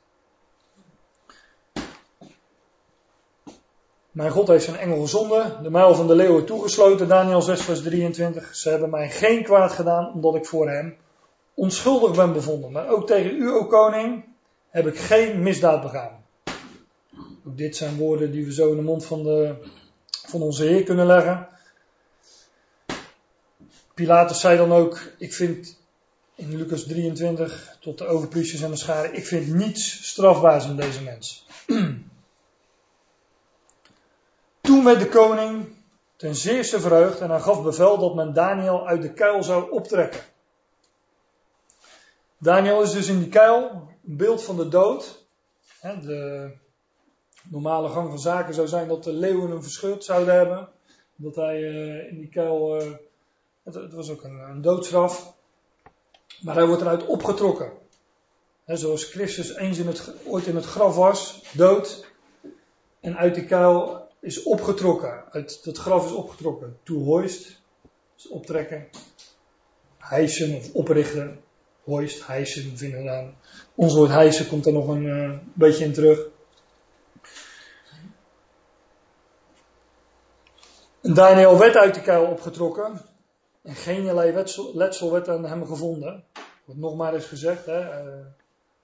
Mijn 4.11 4.31
God 4.31 4.47
heeft 4.47 4.63
zijn 4.63 4.77
engel 4.77 5.01
gezonden, 5.01 5.63
de 5.63 5.69
muil 5.69 5.95
van 5.95 6.07
de 6.07 6.15
leeuwen 6.15 6.45
toegesloten, 6.45 7.07
Daniel 7.07 7.41
6 7.41 7.61
vers 7.61 7.81
23. 7.81 8.55
Ze 8.55 8.69
hebben 8.69 8.89
mij 8.89 9.09
geen 9.09 9.43
kwaad 9.43 9.71
gedaan, 9.71 10.13
omdat 10.13 10.35
ik 10.35 10.45
voor 10.45 10.69
hem 10.69 10.97
onschuldig 11.57 12.15
ben 12.15 12.33
bevonden. 12.33 12.71
Maar 12.71 12.87
ook 12.87 13.07
tegen 13.07 13.35
u, 13.35 13.51
o 13.51 13.65
koning, 13.65 14.25
heb 14.69 14.87
ik 14.87 14.97
geen 14.97 15.43
misdaad 15.43 15.81
begaan. 15.81 16.25
Ook 17.47 17.57
dit 17.57 17.75
zijn 17.75 17.97
woorden 17.97 18.31
die 18.31 18.45
we 18.45 18.53
zo 18.53 18.69
in 18.69 18.75
de 18.75 18.81
mond 18.81 19.05
van, 19.05 19.23
de, 19.23 19.55
van 20.27 20.41
onze 20.41 20.63
Heer 20.63 20.83
kunnen 20.83 21.05
leggen. 21.05 21.47
Pilatus 23.93 24.39
zei 24.39 24.57
dan 24.57 24.71
ook, 24.71 24.99
ik 25.17 25.33
vind 25.33 25.77
in 26.35 26.55
Lucas 26.55 26.83
23 26.83 27.77
tot 27.79 27.97
de 27.97 28.05
overpriesters 28.05 28.61
en 28.61 28.71
de 28.71 28.77
scharen, 28.77 29.15
ik 29.15 29.25
vind 29.25 29.53
niets 29.53 30.07
strafbaars 30.07 30.65
in 30.65 30.75
deze 30.75 31.03
mens. 31.03 31.45
Toen 34.61 34.83
werd 34.83 34.99
de 34.99 35.09
koning 35.09 35.75
ten 36.15 36.35
zeerste 36.35 36.79
verheugd 36.79 37.19
en 37.19 37.29
hij 37.29 37.39
gaf 37.39 37.63
bevel 37.63 37.97
dat 37.97 38.15
men 38.15 38.33
Daniel 38.33 38.87
uit 38.87 39.01
de 39.01 39.13
kuil 39.13 39.43
zou 39.43 39.71
optrekken. 39.71 40.21
Daniel 42.39 42.81
is 42.81 42.91
dus 42.91 43.07
in 43.07 43.19
die 43.19 43.29
kuil, 43.29 43.89
een 44.07 44.17
beeld 44.17 44.43
van 44.43 44.55
de 44.57 44.67
dood. 44.67 45.25
De 45.81 46.51
normale 47.49 47.89
gang 47.89 48.09
van 48.09 48.19
zaken 48.19 48.53
zou 48.53 48.67
zijn 48.67 48.87
dat 48.87 49.03
de 49.03 49.13
leeuwen 49.13 49.49
hem 49.49 49.63
verscheurd 49.63 50.03
zouden 50.03 50.33
hebben. 50.33 50.69
Dat 51.15 51.35
hij 51.35 51.55
eh, 51.55 52.11
in 52.11 52.17
die 52.17 52.29
kuil, 52.29 52.81
uh, 52.81 52.91
het, 53.63 53.93
was 53.93 54.09
ook 54.09 54.23
een, 54.23 54.61
doodstraf. 54.61 55.35
Maar 56.41 56.55
hij 56.55 56.65
wordt 56.65 56.81
eruit 56.81 57.05
opgetrokken. 57.05 57.71
zoals 58.65 59.03
Christus 59.03 59.55
eens 59.55 59.77
in 59.77 59.87
het, 59.87 60.13
ooit 60.25 60.45
in 60.45 60.55
het 60.55 60.65
graf 60.65 60.95
was, 60.95 61.43
dood. 61.53 62.05
En 62.99 63.17
uit 63.17 63.35
die 63.35 63.45
kuil 63.45 64.07
is 64.19 64.43
opgetrokken. 64.43 65.23
Uit 65.31 65.63
dat 65.63 65.77
graf 65.77 66.05
is 66.05 66.11
opgetrokken. 66.11 66.77
To 66.83 66.95
hoist, 66.95 67.61
dus 68.15 68.27
optrekken. 68.27 68.87
Hijsen 69.97 70.55
of 70.55 70.73
oprichten 70.73 71.45
hoist, 71.87 72.27
hijsen 72.27 72.77
vinden 72.77 72.99
we 72.99 73.05
dan. 73.05 73.33
Ons 73.75 73.93
woord 73.93 74.09
hijsen 74.09 74.47
komt 74.47 74.65
er 74.65 74.73
nog 74.73 74.87
een 74.87 75.03
uh, 75.03 75.37
beetje 75.53 75.83
in 75.83 75.93
terug. 75.93 76.19
Daniel 81.01 81.57
werd 81.57 81.75
uit 81.75 81.93
de 81.93 82.01
kuil 82.01 82.25
opgetrokken. 82.25 83.01
En 83.61 83.75
geen 83.75 84.13
letsel, 84.13 84.71
letsel 84.75 85.11
werd 85.11 85.29
aan 85.29 85.45
hem 85.45 85.65
gevonden. 85.65 86.23
Wordt 86.65 86.81
nog 86.81 86.95
maar 86.95 87.13
eens 87.13 87.25
gezegd. 87.25 87.65
Hè, 87.65 87.79
uh, 87.79 88.25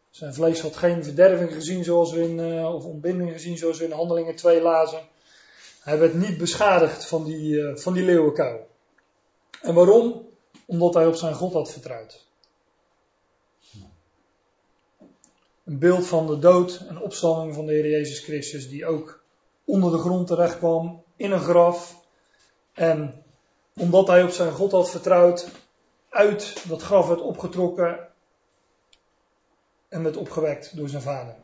zijn 0.10 0.34
vlees 0.34 0.62
had 0.62 0.76
geen 0.76 1.04
verderving 1.04 1.54
gezien 1.54 1.84
zoals 1.84 2.12
we 2.12 2.22
in, 2.22 2.39
uh, 2.39 2.76
of 2.76 2.84
ontbinding 2.84 3.32
gezien 3.32 3.58
zoals 3.58 3.78
we 3.78 3.86
in 3.86 3.91
Handelingen 3.91 4.36
2 4.36 4.62
lazen. 4.62 5.01
Hij 5.82 5.99
werd 5.99 6.14
niet 6.14 6.38
beschadigd 6.38 7.06
van 7.06 7.24
die, 7.24 7.78
van 7.78 7.93
die 7.93 8.04
leeuwenkuil. 8.04 8.68
En 9.62 9.74
waarom? 9.74 10.28
Omdat 10.66 10.93
hij 10.93 11.08
op 11.08 11.16
zijn 11.16 11.34
God 11.34 11.54
had 11.54 11.72
vertrouwd. 11.72 12.32
Een 15.66 15.80
beeld 15.80 16.07
van 16.07 16.28
de 16.28 16.39
dood 16.39 16.86
en 16.89 17.01
opstanding 17.01 17.53
van 17.53 17.66
de 17.66 17.72
Heer 17.72 17.89
Jezus 17.89 18.20
Christus, 18.20 18.70
die 18.70 18.86
ook 18.86 19.24
onder 19.66 19.91
de 19.91 19.97
grond 19.97 20.28
terecht 20.28 20.57
kwam, 20.57 21.03
in 21.16 21.32
een 21.32 21.39
graf. 21.39 22.01
En 22.74 23.24
omdat 23.76 24.07
hij 24.07 24.24
op 24.24 24.30
zijn 24.30 24.51
God 24.51 24.72
had 24.72 24.89
vertrouwd, 24.89 25.47
uit 26.09 26.68
dat 26.68 26.82
graf 26.82 27.07
werd 27.07 27.22
opgetrokken 27.22 28.07
en 29.89 30.03
werd 30.03 30.18
opgewekt 30.18 30.76
door 30.78 30.89
zijn 30.89 31.01
vader. 31.01 31.36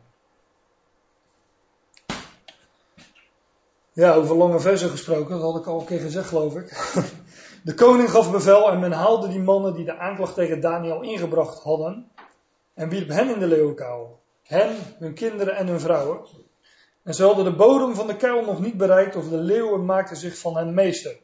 Ja, 3.94 4.14
over 4.14 4.36
lange 4.36 4.60
versen 4.60 4.90
gesproken, 4.90 5.30
dat 5.30 5.52
had 5.52 5.62
ik 5.62 5.68
al 5.68 5.80
een 5.80 5.86
keer 5.86 6.00
gezegd, 6.00 6.28
geloof 6.28 6.56
ik. 6.56 6.94
De 7.64 7.74
koning 7.74 8.12
gaf 8.12 8.32
bevel 8.32 8.72
en 8.72 8.80
men 8.80 8.92
haalde 8.92 9.28
die 9.28 9.40
mannen 9.40 9.74
die 9.74 9.86
de 9.86 9.98
aanklacht 9.98 10.34
tegen 10.34 10.60
Daniel 10.60 11.02
ingebracht 11.02 11.64
hadden 11.64 12.12
en 12.80 12.90
wierp 12.90 13.10
hen 13.10 13.34
in 13.34 13.40
de 13.40 13.48
leeuwenkuil. 13.48 14.22
Hen, 14.44 14.76
hun 15.00 15.14
kinderen 15.14 15.56
en 15.56 15.68
hun 15.68 15.80
vrouwen. 15.80 16.20
En 17.04 17.14
ze 17.14 17.24
hadden 17.24 17.46
de 17.46 17.56
bodem 17.56 17.96
van 17.96 18.08
de 18.08 18.16
kuil 18.16 18.46
nog 18.46 18.60
niet 18.60 18.78
bereikt 18.78 19.16
of 19.16 19.30
de 19.30 19.38
leeuwen 19.38 19.86
maakten 19.86 20.18
zich 20.18 20.38
van 20.38 20.58
hen 20.58 20.74
meester. 20.74 21.18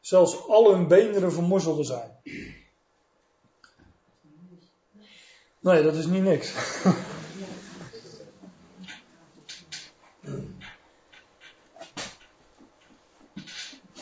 Zelfs 0.00 0.48
al 0.48 0.72
hun 0.72 0.88
beenderen 0.88 1.32
vermozzelden 1.32 1.84
zijn. 1.84 2.10
Nee, 5.60 5.82
dat 5.82 5.94
is 5.94 6.06
niet 6.06 6.22
niks. 6.22 6.54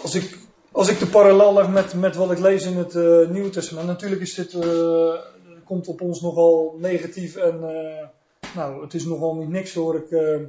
Als 0.02 0.14
ik, 0.14 0.38
als 0.72 0.88
ik 0.88 0.98
de 0.98 1.06
parallel 1.06 1.54
leg 1.54 1.68
met, 1.68 1.94
met 1.94 2.16
wat 2.16 2.30
ik 2.30 2.38
lees 2.38 2.64
in 2.64 2.76
het 2.76 2.94
uh, 2.94 3.28
Nieuwe 3.28 3.50
Testament, 3.50 3.86
natuurlijk 3.86 4.20
is 4.20 4.34
dit 4.34 4.52
uh, 4.52 5.14
komt 5.64 5.88
op 5.88 6.00
ons 6.00 6.20
nogal 6.20 6.76
negatief 6.78 7.36
en 7.36 7.60
uh, 7.62 8.06
nou, 8.54 8.82
het 8.82 8.94
is 8.94 9.04
nogal 9.04 9.34
niet 9.34 9.48
niks 9.48 9.74
hoor 9.74 9.96
ik, 9.96 10.10
uh, 10.10 10.40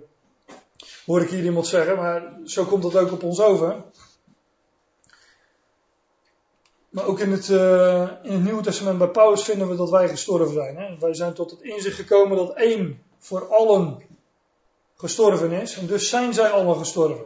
hoor 1.06 1.22
ik 1.22 1.30
hier 1.30 1.44
iemand 1.44 1.68
zeggen, 1.68 1.96
maar 1.96 2.38
zo 2.46 2.66
komt 2.66 2.84
dat 2.84 2.96
ook 2.96 3.12
op 3.12 3.24
ons 3.24 3.42
over. 3.42 3.84
Maar 6.90 7.06
ook 7.06 7.20
in 7.20 7.32
het, 7.32 7.48
uh, 7.48 8.10
in 8.24 8.32
het 8.32 8.44
Nieuwe 8.44 8.62
Testament 8.62 8.98
bij 8.98 9.08
Paulus 9.08 9.44
vinden 9.44 9.70
we 9.70 9.76
dat 9.76 9.90
wij 9.90 10.10
gestorven 10.10 10.54
zijn. 10.54 10.78
Hè? 10.78 10.98
Wij 11.00 11.14
zijn 11.14 11.34
tot 11.34 11.52
het 11.52 11.62
inzicht 11.62 11.96
gekomen 11.96 12.38
dat 12.38 12.54
één 12.54 13.02
voor 13.18 13.48
allen 13.48 14.02
gestorven 14.96 15.52
is. 15.52 15.78
En 15.78 15.86
dus 15.86 16.10
zijn 16.10 16.34
zij 16.34 16.50
allen 16.50 16.78
gestorven. 16.78 17.26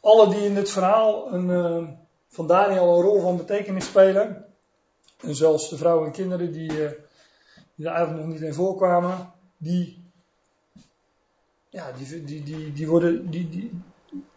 Alle 0.00 0.28
die 0.28 0.44
in 0.44 0.54
dit 0.54 0.70
verhaal 0.70 1.32
een, 1.32 1.98
van 2.28 2.46
Daniel 2.46 2.96
een 2.96 3.02
rol 3.02 3.20
van 3.20 3.36
betekenis 3.36 3.84
spelen, 3.84 4.51
en 5.22 5.34
zelfs 5.34 5.68
de 5.68 5.76
vrouwen 5.76 6.06
en 6.06 6.12
kinderen 6.12 6.52
die, 6.52 6.70
uh, 6.70 6.90
die 7.74 7.86
er 7.86 7.92
eigenlijk 7.92 8.26
nog 8.26 8.34
niet 8.34 8.42
in 8.42 8.54
voorkwamen, 8.54 9.32
die, 9.56 10.02
ja, 11.68 11.92
die, 11.92 12.24
die, 12.24 12.42
die, 12.42 12.72
die, 12.72 12.88
worden, 12.88 13.30
die, 13.30 13.48
die, 13.48 13.82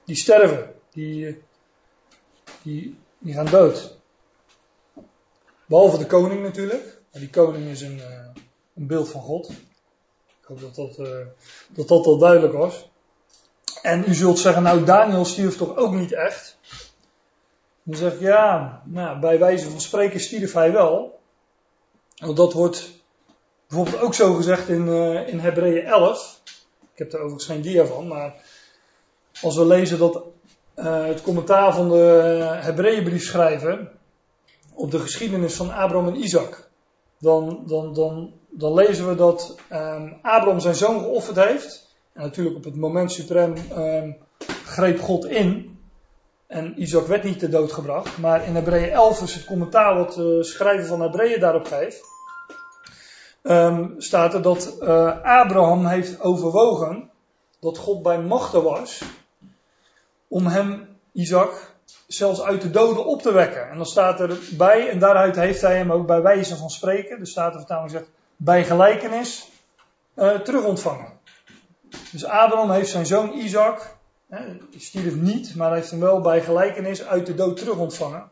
die 0.05 0.15
sterven. 0.15 0.73
Die, 0.91 1.41
die, 2.61 2.97
die 3.17 3.33
gaan 3.33 3.45
dood. 3.45 3.97
Behalve 5.65 5.97
de 5.97 6.05
koning 6.05 6.41
natuurlijk. 6.41 7.01
Die 7.11 7.29
koning 7.29 7.65
is 7.65 7.81
een, 7.81 7.97
uh, 7.97 8.27
een 8.75 8.87
beeld 8.87 9.09
van 9.09 9.21
God. 9.21 9.49
Ik 9.49 10.45
hoop 10.47 10.59
dat 10.59 10.75
dat, 10.75 10.95
dat 11.69 11.87
dat 11.87 12.05
al 12.05 12.17
duidelijk 12.17 12.53
was. 12.53 12.89
En 13.81 14.03
u 14.07 14.13
zult 14.13 14.39
zeggen, 14.39 14.63
nou 14.63 14.83
Daniel 14.83 15.25
stierf 15.25 15.57
toch 15.57 15.75
ook 15.75 15.93
niet 15.93 16.13
echt? 16.13 16.57
Dan 17.87 17.97
zeg 17.97 18.13
ik, 18.13 18.19
ja, 18.19 18.81
nou, 18.85 19.19
bij 19.19 19.39
wijze 19.39 19.69
van 19.69 19.81
spreken 19.81 20.19
stierf 20.19 20.53
hij 20.53 20.71
wel. 20.71 21.19
Want 22.15 22.37
dat 22.37 22.53
wordt 22.53 22.91
bijvoorbeeld 23.67 24.01
ook 24.01 24.13
zo 24.13 24.33
gezegd 24.33 24.69
in, 24.69 24.87
uh, 24.87 25.27
in 25.27 25.39
Hebreeën 25.39 25.85
11. 25.85 26.41
Ik 26.93 26.97
heb 26.97 27.13
er 27.13 27.19
overigens 27.19 27.45
geen 27.45 27.61
dia 27.61 27.85
van, 27.85 28.07
maar 28.07 28.33
als 29.41 29.55
we 29.55 29.65
lezen 29.65 29.99
dat 29.99 30.23
uh, 30.75 31.05
het 31.05 31.21
commentaar 31.21 31.73
van 31.73 31.89
de 31.89 32.57
Hebreeënbrief 32.61 33.23
schrijven 33.23 33.91
op 34.73 34.91
de 34.91 34.99
geschiedenis 34.99 35.55
van 35.55 35.71
Abraham 35.71 36.07
en 36.07 36.23
Isaac, 36.23 36.69
dan, 37.19 37.63
dan, 37.67 37.93
dan, 37.93 38.33
dan 38.49 38.73
lezen 38.73 39.09
we 39.09 39.15
dat 39.15 39.55
um, 39.71 40.17
Abraham 40.21 40.59
zijn 40.59 40.75
zoon 40.75 40.99
geofferd 40.99 41.35
heeft 41.35 41.95
En 42.13 42.21
natuurlijk 42.21 42.55
op 42.55 42.63
het 42.63 42.75
moment 42.75 43.11
suprem 43.11 43.53
ehm, 43.55 44.11
greep 44.65 44.99
God 44.99 45.25
in. 45.25 45.74
En 46.47 46.81
Isaac 46.81 47.05
werd 47.05 47.23
niet 47.23 47.39
te 47.39 47.49
dood 47.49 47.71
gebracht. 47.71 48.17
Maar 48.17 48.45
in 48.45 48.55
Hebreeën 48.55 48.91
11 48.91 49.21
is 49.21 49.33
het 49.33 49.45
commentaar 49.45 49.95
wat 49.95 50.13
de 50.13 50.43
schrijver 50.43 50.87
van 50.87 51.01
Hebreeën 51.01 51.39
daarop 51.39 51.65
geeft. 51.65 52.03
Um, 53.43 53.95
staat 53.97 54.33
er 54.33 54.41
dat 54.41 54.77
uh, 54.81 55.23
Abraham 55.23 55.85
heeft 55.85 56.21
overwogen 56.21 57.09
dat 57.59 57.77
God 57.77 58.01
bij 58.01 58.21
machten 58.21 58.63
was 58.63 59.01
om 60.27 60.47
hem, 60.47 60.97
Isaac, 61.11 61.75
zelfs 62.07 62.41
uit 62.41 62.61
de 62.61 62.69
doden 62.69 63.05
op 63.05 63.21
te 63.21 63.33
wekken. 63.33 63.69
En 63.69 63.77
dan 63.77 63.85
staat 63.85 64.19
erbij, 64.19 64.89
en 64.89 64.99
daaruit 64.99 65.35
heeft 65.35 65.61
hij 65.61 65.77
hem 65.77 65.91
ook 65.91 66.07
bij 66.07 66.21
wijze 66.21 66.55
van 66.55 66.69
spreken, 66.69 67.19
er 67.19 67.51
vertaling 67.51 67.91
zegt, 67.91 68.09
bij 68.35 68.63
gelijkenis 68.63 69.49
uh, 70.15 70.39
terug 70.39 70.63
ontvangen. 70.63 71.19
Dus 72.11 72.25
Abraham 72.25 72.71
heeft 72.71 72.89
zijn 72.89 73.05
zoon 73.05 73.33
Isaac, 73.33 73.95
hè, 74.27 74.57
stierf 74.77 75.15
niet, 75.15 75.55
maar 75.55 75.73
heeft 75.73 75.91
hem 75.91 75.99
wel 75.99 76.21
bij 76.21 76.41
gelijkenis 76.41 77.03
uit 77.03 77.25
de 77.25 77.35
dood 77.35 77.57
terug 77.57 77.77
ontvangen. 77.77 78.31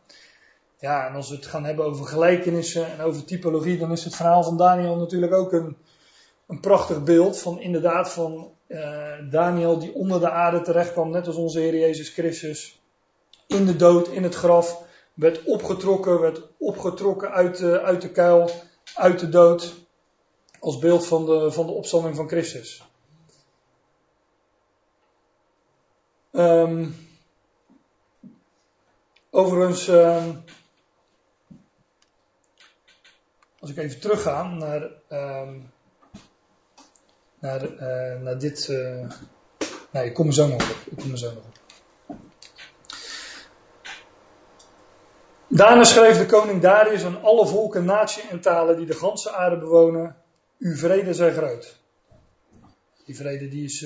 Ja, 0.80 1.08
en 1.08 1.16
als 1.16 1.30
we 1.30 1.36
het 1.36 1.46
gaan 1.46 1.64
hebben 1.64 1.86
over 1.86 2.06
gelijkenissen 2.06 2.92
en 2.92 3.02
over 3.02 3.26
typologie, 3.26 3.78
dan 3.78 3.92
is 3.92 4.04
het 4.04 4.16
verhaal 4.16 4.44
van 4.44 4.58
Daniel 4.58 4.96
natuurlijk 4.96 5.34
ook 5.34 5.52
een, 5.54 5.78
een 6.48 6.60
prachtig 6.60 7.04
beeld 7.04 7.40
van 7.40 7.62
inderdaad 7.62 8.12
van 8.12 8.52
uh, 8.68 9.14
Daniel 9.30 9.80
die 9.80 9.94
onder 9.94 10.20
de 10.20 10.30
aarde 10.30 10.62
terecht 10.62 10.92
kwam, 10.92 11.10
net 11.10 11.28
als 11.28 11.36
onze 11.36 11.60
Heer 11.60 11.76
Jezus 11.78 12.10
Christus, 12.10 12.82
in 13.48 13.66
de 13.66 13.76
dood, 13.76 14.08
in 14.08 14.24
het 14.24 14.36
graf, 14.36 14.84
werd 15.14 15.44
opgetrokken, 15.44 16.20
werd 16.20 16.42
opgetrokken 16.58 17.32
uit 17.32 17.58
de, 17.58 17.82
uit 17.82 18.02
de 18.02 18.12
kuil, 18.12 18.50
uit 18.96 19.20
de 19.20 19.30
dood, 19.30 19.74
als 20.60 20.80
beeld 20.80 21.08
van 21.08 21.26
de, 21.26 21.52
van 21.52 21.66
de 21.66 21.72
opstanding 21.72 22.16
van 22.16 22.28
Christus. 22.28 22.84
Um, 26.36 26.96
overigens, 29.30 29.88
um, 29.88 30.44
als 33.60 33.70
ik 33.70 33.78
even 33.78 34.00
terugga 34.00 34.44
naar, 34.44 34.90
um, 35.10 35.72
naar, 37.40 37.72
uh, 37.72 38.22
naar 38.22 38.40
dit. 38.40 38.68
Uh, 38.68 39.12
nee, 39.92 40.06
ik 40.06 40.14
kom 40.14 40.28
er 40.28 40.34
zo 40.34 40.48
nog 40.48 40.72
op. 40.72 40.78
Ik 40.92 40.98
kom 40.98 41.12
er 41.12 41.18
zo 41.18 41.34
nog 41.34 41.44
op. 41.44 41.60
Daarna 45.48 45.84
schreef 45.84 46.18
de 46.18 46.26
koning 46.26 46.62
Darius 46.62 47.04
aan 47.04 47.22
alle 47.22 47.48
volken, 47.48 47.86
naties 47.86 48.30
en 48.30 48.42
talen 48.42 48.78
die 48.78 48.86
de 48.86 48.94
ganse 48.94 49.32
aarde 49.32 49.58
bewonen: 49.58 50.16
Uw 50.60 50.76
vrede 50.76 51.14
zij 51.14 51.34
groot. 51.34 51.80
Die 53.06 53.16
vrede 53.16 53.48
die 53.48 53.64
is 53.64 53.86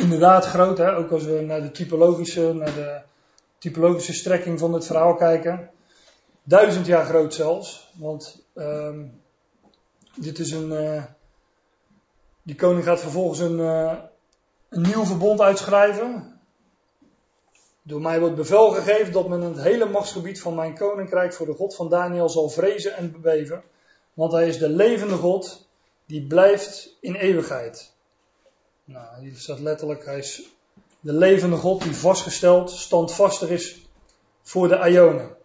inderdaad 0.00 0.44
groot, 0.44 0.78
hè? 0.78 0.96
ook 0.96 1.10
als 1.10 1.24
we 1.24 1.40
naar 1.40 1.62
de 1.62 1.70
typologische, 1.70 2.52
naar 2.52 2.74
de 2.74 3.00
typologische 3.58 4.12
strekking 4.12 4.58
van 4.58 4.72
het 4.72 4.86
verhaal 4.86 5.14
kijken. 5.14 5.70
Duizend 6.42 6.86
jaar 6.86 7.04
groot 7.04 7.34
zelfs, 7.34 7.92
want 7.98 8.44
um, 8.54 9.20
dit 10.14 10.38
is 10.38 10.50
een. 10.50 10.70
Uh, 10.72 11.02
die 12.42 12.54
koning 12.54 12.84
gaat 12.84 13.00
vervolgens 13.00 13.38
een, 13.38 13.58
uh, 13.58 13.92
een 14.68 14.82
nieuw 14.82 15.04
verbond 15.04 15.40
uitschrijven. 15.40 16.40
Door 17.82 18.00
mij 18.00 18.20
wordt 18.20 18.34
bevel 18.34 18.70
gegeven 18.70 19.12
dat 19.12 19.28
men 19.28 19.40
het 19.40 19.62
hele 19.62 19.88
machtsgebied 19.88 20.40
van 20.40 20.54
mijn 20.54 20.74
koninkrijk 20.74 21.34
voor 21.34 21.46
de 21.46 21.54
God 21.54 21.74
van 21.74 21.88
Daniel 21.88 22.28
zal 22.28 22.48
vrezen 22.48 22.96
en 22.96 23.12
beweven. 23.12 23.62
Want 24.14 24.32
hij 24.32 24.48
is 24.48 24.58
de 24.58 24.68
levende 24.68 25.14
God 25.14 25.68
die 26.06 26.26
blijft 26.26 26.96
in 27.00 27.14
eeuwigheid. 27.14 27.93
Nou, 28.84 29.20
hier 29.20 29.36
staat 29.36 29.60
letterlijk, 29.60 30.04
hij 30.04 30.18
is 30.18 30.42
de 31.00 31.12
levende 31.12 31.56
God 31.56 31.82
die 31.82 31.96
vastgesteld, 31.96 32.70
standvastig 32.70 33.48
is 33.48 33.86
voor 34.42 34.68
de 34.68 34.90
Ionen. 34.90 35.36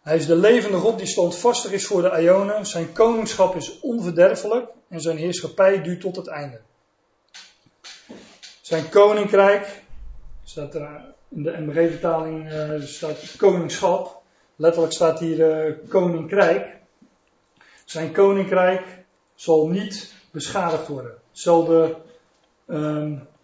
Hij 0.00 0.16
is 0.16 0.26
de 0.26 0.36
levende 0.36 0.76
God 0.76 0.98
die 0.98 1.06
standvastig 1.06 1.72
is 1.72 1.86
voor 1.86 2.02
de 2.02 2.22
Ionen. 2.22 2.66
Zijn 2.66 2.92
koningschap 2.92 3.56
is 3.56 3.80
onverderfelijk 3.80 4.70
en 4.88 5.00
zijn 5.00 5.16
heerschappij 5.16 5.82
duurt 5.82 6.00
tot 6.00 6.16
het 6.16 6.26
einde. 6.26 6.60
Zijn 8.60 8.88
koninkrijk, 8.88 9.82
staat 10.44 10.74
er 10.74 11.14
in 11.28 11.42
de 11.42 11.58
MBG-vertaling 11.58 12.52
uh, 12.52 12.82
staat 12.82 13.36
koningschap. 13.36 14.22
Letterlijk 14.56 14.92
staat 14.92 15.18
hier 15.18 15.66
uh, 15.68 15.88
koninkrijk. 15.88 16.76
Zijn 17.84 18.12
koninkrijk 18.12 18.99
zal 19.40 19.68
niet 19.68 20.14
beschadigd 20.30 20.88
worden. 20.88 21.14
Hetzelfde, 21.30 21.96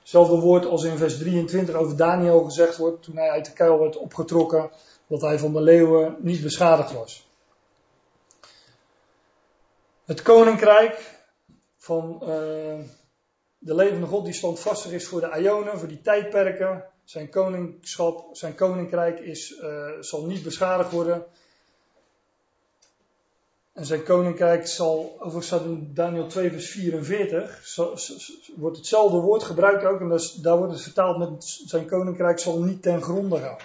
hetzelfde 0.00 0.36
woord 0.36 0.66
als 0.66 0.84
in 0.84 0.96
vers 0.96 1.18
23 1.18 1.74
over 1.74 1.96
Daniel 1.96 2.44
gezegd 2.44 2.76
wordt 2.76 3.02
toen 3.02 3.16
hij 3.16 3.30
uit 3.30 3.44
de 3.44 3.52
kuil 3.52 3.78
werd 3.78 3.96
opgetrokken, 3.96 4.70
dat 5.06 5.20
hij 5.20 5.38
van 5.38 5.52
de 5.52 5.60
leeuwen 5.60 6.16
niet 6.18 6.42
beschadigd 6.42 6.92
was. 6.92 7.28
Het 10.04 10.22
koninkrijk 10.22 11.20
van 11.76 12.18
uh, 12.22 12.28
de 13.58 13.74
levende 13.74 14.06
God 14.06 14.24
die 14.24 14.34
standvastig 14.34 14.92
is 14.92 15.06
voor 15.06 15.20
de 15.20 15.40
Ionen, 15.40 15.78
voor 15.78 15.88
die 15.88 16.02
tijdperken. 16.02 16.84
Zijn 17.04 17.30
koningschap, 17.30 18.36
zijn 18.36 18.54
koninkrijk 18.54 19.20
is, 19.20 19.50
uh, 19.50 19.90
zal 20.00 20.26
niet 20.26 20.42
beschadigd 20.42 20.90
worden. 20.90 21.26
En 23.76 23.86
zijn 23.86 24.02
koninkrijk 24.02 24.66
zal, 24.66 25.14
overigens 25.14 25.46
staat 25.46 25.64
in 25.64 25.90
Daniel 25.94 26.26
2 26.26 26.50
vers 26.50 26.70
44, 26.70 27.60
zo, 27.64 27.94
wordt 28.56 28.76
hetzelfde 28.76 29.18
woord 29.18 29.42
gebruikt 29.42 29.84
ook. 29.84 30.00
En 30.00 30.20
daar 30.42 30.56
wordt 30.56 30.72
het 30.72 30.82
vertaald 30.82 31.18
met 31.18 31.44
zijn 31.66 31.86
koninkrijk 31.86 32.38
zal 32.38 32.62
niet 32.62 32.82
ten 32.82 33.02
gronde 33.02 33.38
gaan. 33.38 33.56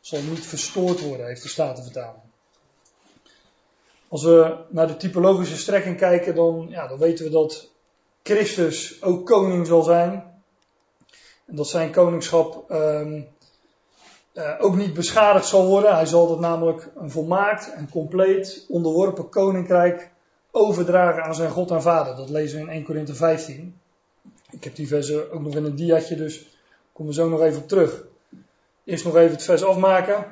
Zal 0.00 0.20
niet 0.22 0.46
verstoord 0.46 1.00
worden, 1.00 1.26
heeft 1.26 1.42
de 1.42 1.48
Statenvertaling. 1.48 2.22
Als 4.08 4.24
we 4.24 4.56
naar 4.68 4.86
de 4.86 4.96
typologische 4.96 5.56
strekking 5.56 5.96
kijken, 5.96 6.34
dan, 6.34 6.66
ja, 6.68 6.86
dan 6.86 6.98
weten 6.98 7.24
we 7.24 7.30
dat 7.30 7.70
Christus 8.22 9.02
ook 9.02 9.26
koning 9.26 9.66
zal 9.66 9.82
zijn. 9.82 10.42
En 11.46 11.56
dat 11.56 11.68
zijn 11.68 11.92
koningschap 11.92 12.70
um, 12.70 13.28
uh, 14.38 14.54
ook 14.58 14.76
niet 14.76 14.94
beschadigd 14.94 15.46
zal 15.46 15.66
worden. 15.66 15.94
Hij 15.94 16.06
zal 16.06 16.28
dat 16.28 16.40
namelijk 16.40 16.88
een 16.96 17.10
volmaakt 17.10 17.72
en 17.72 17.90
compleet 17.90 18.64
onderworpen 18.68 19.28
koninkrijk 19.28 20.10
overdragen 20.50 21.22
aan 21.22 21.34
zijn 21.34 21.50
God 21.50 21.70
en 21.70 21.82
Vader. 21.82 22.16
Dat 22.16 22.28
lezen 22.28 22.58
we 22.58 22.64
in 22.64 22.72
1 22.72 22.84
Korinthe 22.84 23.14
15. 23.14 23.80
Ik 24.50 24.64
heb 24.64 24.74
die 24.74 24.88
versen 24.88 25.32
ook 25.32 25.40
nog 25.40 25.54
in 25.54 25.64
een 25.64 25.76
diatje, 25.76 26.16
dus 26.16 26.46
komen 26.92 27.12
we 27.12 27.20
zo 27.20 27.28
nog 27.28 27.40
even 27.40 27.62
op 27.62 27.68
terug. 27.68 28.04
Eerst 28.84 29.04
nog 29.04 29.16
even 29.16 29.30
het 29.30 29.42
vers 29.42 29.62
afmaken. 29.62 30.26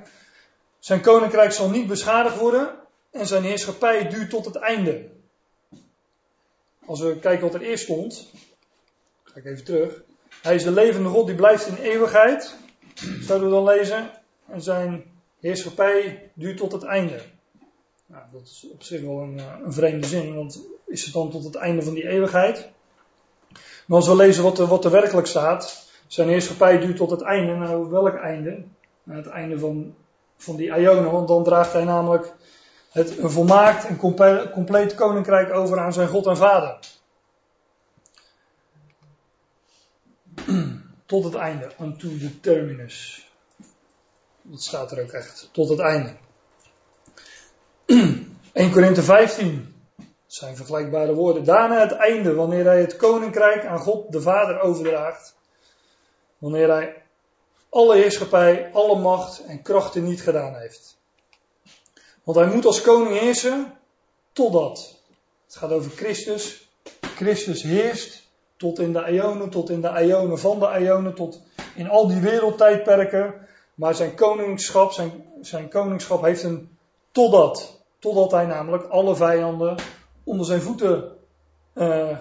Zijn 0.79 1.01
koninkrijk 1.01 1.53
zal 1.53 1.71
niet 1.71 1.87
beschadigd 1.87 2.39
worden 2.39 2.75
en 3.11 3.27
zijn 3.27 3.43
heerschappij 3.43 4.09
duurt 4.09 4.31
tot 4.31 4.45
het 4.45 4.57
einde. 4.57 5.09
Als 6.87 7.01
we 7.01 7.19
kijken 7.19 7.45
wat 7.47 7.55
er 7.55 7.69
eerst 7.69 7.85
stond, 7.85 8.31
ga 9.25 9.39
ik 9.39 9.45
even 9.45 9.65
terug. 9.65 10.03
Hij 10.43 10.55
is 10.55 10.63
de 10.63 10.71
levende 10.71 11.09
God 11.09 11.27
die 11.27 11.37
blijft 11.37 11.67
in 11.67 11.77
eeuwigheid. 11.77 12.57
Zouden 13.21 13.49
we 13.49 13.55
dan 13.55 13.65
lezen. 13.65 14.11
En 14.49 14.63
zijn 14.63 15.05
heerschappij 15.41 16.31
duurt 16.35 16.57
tot 16.57 16.73
het 16.73 16.83
einde. 16.83 17.21
Nou, 18.07 18.23
dat 18.33 18.43
is 18.43 18.67
op 18.73 18.83
zich 18.83 19.01
wel 19.01 19.21
een, 19.21 19.39
eh, 19.39 19.53
een, 19.65 19.73
vreemde 19.73 20.07
zin, 20.07 20.35
want 20.35 20.61
is 20.87 21.05
het 21.05 21.13
dan 21.13 21.31
tot 21.31 21.45
het 21.45 21.55
einde 21.55 21.83
van 21.83 21.95
die 21.95 22.09
eeuwigheid? 22.09 22.69
Maar 23.87 23.97
als 23.97 24.09
we 24.09 24.17
lezen 24.17 24.43
wat 24.43 24.59
er, 24.59 24.67
wat 24.67 24.85
er 24.85 24.91
werkelijk 24.91 25.27
staat, 25.27 25.91
zijn 26.07 26.29
heerschappij 26.29 26.79
duurt 26.79 26.97
tot 26.97 27.11
het 27.11 27.23
einde. 27.23 27.55
Nou, 27.55 27.91
welk 27.91 28.15
einde? 28.15 28.63
Nou, 29.03 29.19
het 29.19 29.29
einde 29.29 29.59
van, 29.59 29.95
van 30.37 30.57
die 30.57 30.77
Ionen, 30.77 31.11
want 31.11 31.29
dan 31.29 31.45
draagt 31.45 31.73
hij 31.73 31.85
namelijk 31.85 32.33
het 32.91 33.19
een 33.19 33.31
volmaakt 33.31 33.85
en 33.85 33.97
compleet 34.53 34.95
koninkrijk 34.95 35.53
over 35.53 35.79
aan 35.79 35.93
zijn 35.93 36.09
God 36.09 36.27
en 36.27 36.37
Vader. 36.37 36.79
Tot 41.07 41.25
het 41.25 41.35
einde, 41.35 41.71
unto 41.81 42.09
the 42.09 42.41
terminus. 42.41 43.29
Dat 44.43 44.63
staat 44.63 44.93
er 44.93 45.03
ook 45.03 45.13
echt, 45.13 45.49
tot 45.53 45.69
het 45.69 45.79
einde. 45.79 46.17
1 48.53 48.73
Korinthe 48.73 49.03
15, 49.03 49.75
dat 49.97 50.07
zijn 50.27 50.57
vergelijkbare 50.57 51.15
woorden. 51.15 51.45
Daarna 51.45 51.81
het 51.81 51.93
einde, 51.93 52.35
wanneer 52.35 52.65
hij 52.65 52.81
het 52.81 52.97
koninkrijk 52.97 53.65
aan 53.65 53.79
God 53.79 54.13
de 54.13 54.21
Vader 54.21 54.61
overdraagt. 54.61 55.35
Wanneer 56.39 56.71
hij 56.71 57.03
alle 57.69 57.97
heerschappij, 57.97 58.71
alle 58.73 58.99
macht 58.99 59.45
en 59.45 59.63
krachten 59.63 60.05
niet 60.05 60.23
gedaan 60.23 60.55
heeft. 60.55 60.97
Want 62.23 62.39
hij 62.39 62.47
moet 62.47 62.65
als 62.65 62.81
koning 62.81 63.19
heersen 63.19 63.79
totdat. 64.33 64.95
Het 65.47 65.57
gaat 65.57 65.71
over 65.71 65.91
Christus. 65.91 66.69
Christus 67.01 67.63
heerst 67.63 68.26
tot 68.57 68.79
in 68.79 68.93
de 68.93 69.11
Ionen, 69.11 69.51
tot 69.51 69.71
in 69.71 69.81
de 69.81 70.05
Ionen 70.05 70.39
van 70.39 70.59
de 70.59 70.79
Ionen, 70.81 71.15
tot 71.15 71.43
in 71.75 71.89
al 71.89 72.07
die 72.07 72.21
wereldtijdperken. 72.21 73.35
Maar 73.75 73.95
zijn 73.95 74.15
koningschap, 74.15 74.93
zijn, 74.93 75.25
zijn 75.41 75.69
koningschap 75.69 76.23
heeft 76.23 76.43
een 76.43 76.77
totdat. 77.13 77.81
Totdat 77.99 78.31
hij 78.31 78.47
namelijk 78.47 78.85
alle 78.85 79.17
vijanden 79.17 79.77
onder 80.25 80.47
zijn 80.47 80.61
voeten 80.61 81.13
uh, 81.75 82.19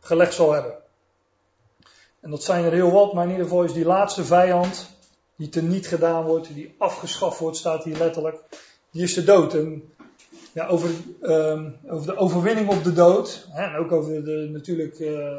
gelegd 0.00 0.34
zal 0.34 0.52
hebben. 0.52 0.74
En 2.20 2.30
dat 2.30 2.42
zijn 2.42 2.64
er 2.64 2.72
heel 2.72 2.90
wat, 2.90 3.12
maar 3.12 3.24
in 3.24 3.30
ieder 3.30 3.44
geval 3.44 3.64
is 3.64 3.72
die 3.72 3.84
laatste 3.84 4.24
vijand, 4.24 4.88
die 5.36 5.48
teniet 5.48 5.86
gedaan 5.86 6.24
wordt, 6.24 6.54
die 6.54 6.74
afgeschaft 6.78 7.38
wordt, 7.38 7.56
staat 7.56 7.84
hier 7.84 7.96
letterlijk, 7.96 8.42
die 8.90 9.02
is 9.02 9.14
de 9.14 9.24
dood. 9.24 9.54
En 9.54 9.94
ja, 10.52 10.66
over, 10.66 10.90
um, 11.22 11.76
over 11.88 12.06
de 12.06 12.16
overwinning 12.16 12.68
op 12.68 12.84
de 12.84 12.92
dood, 12.92 13.46
hè, 13.50 13.62
en 13.62 13.76
ook 13.76 13.92
over 13.92 14.24
de, 14.24 14.48
natuurlijk, 14.52 14.98
uh, 14.98 15.36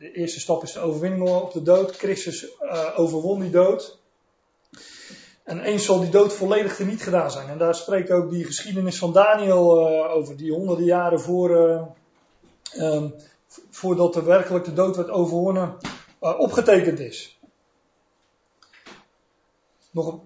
de 0.00 0.12
eerste 0.12 0.40
stap 0.40 0.62
is 0.62 0.72
de 0.72 0.80
overwinning 0.80 1.28
op 1.28 1.52
de 1.52 1.62
dood. 1.62 1.96
Christus 1.96 2.46
uh, 2.62 2.88
overwon 2.96 3.40
die 3.40 3.50
dood. 3.50 3.98
En 5.44 5.60
eens 5.60 5.84
zal 5.84 6.00
die 6.00 6.10
dood 6.10 6.32
volledig 6.32 6.76
teniet 6.76 7.02
gedaan 7.02 7.30
zijn. 7.30 7.48
En 7.48 7.58
daar 7.58 7.74
spreekt 7.74 8.10
ook 8.10 8.30
die 8.30 8.44
geschiedenis 8.44 8.98
van 8.98 9.12
Daniel 9.12 9.88
uh, 9.88 10.14
over, 10.14 10.36
die 10.36 10.52
honderden 10.52 10.84
jaren 10.84 11.20
voor, 11.20 11.50
um, 12.78 13.14
voordat 13.70 14.14
de 14.14 14.22
werkelijk 14.22 14.64
de 14.64 14.72
dood 14.72 14.96
werd 14.96 15.10
overwonnen, 15.10 15.76
opgetekend 16.18 16.98
is. 16.98 17.40
Nog 19.90 20.20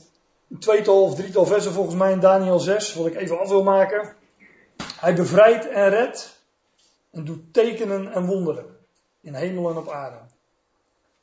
een 0.50 0.58
tweetal 0.58 1.02
of 1.02 1.14
drietal 1.14 1.46
versen 1.46 1.72
volgens 1.72 1.96
mij 1.96 2.12
in 2.12 2.20
Daniel 2.20 2.58
6, 2.58 2.94
wat 2.94 3.06
ik 3.06 3.14
even 3.14 3.38
af 3.38 3.48
wil 3.48 3.62
maken. 3.62 4.16
Hij 5.00 5.14
bevrijdt 5.14 5.68
en 5.68 5.88
redt 5.88 6.42
en 7.10 7.24
doet 7.24 7.52
tekenen 7.52 8.12
en 8.12 8.26
wonderen 8.26 8.73
in 9.24 9.34
hemel 9.34 9.70
en 9.70 9.76
op 9.76 9.88
aarde. 9.88 10.16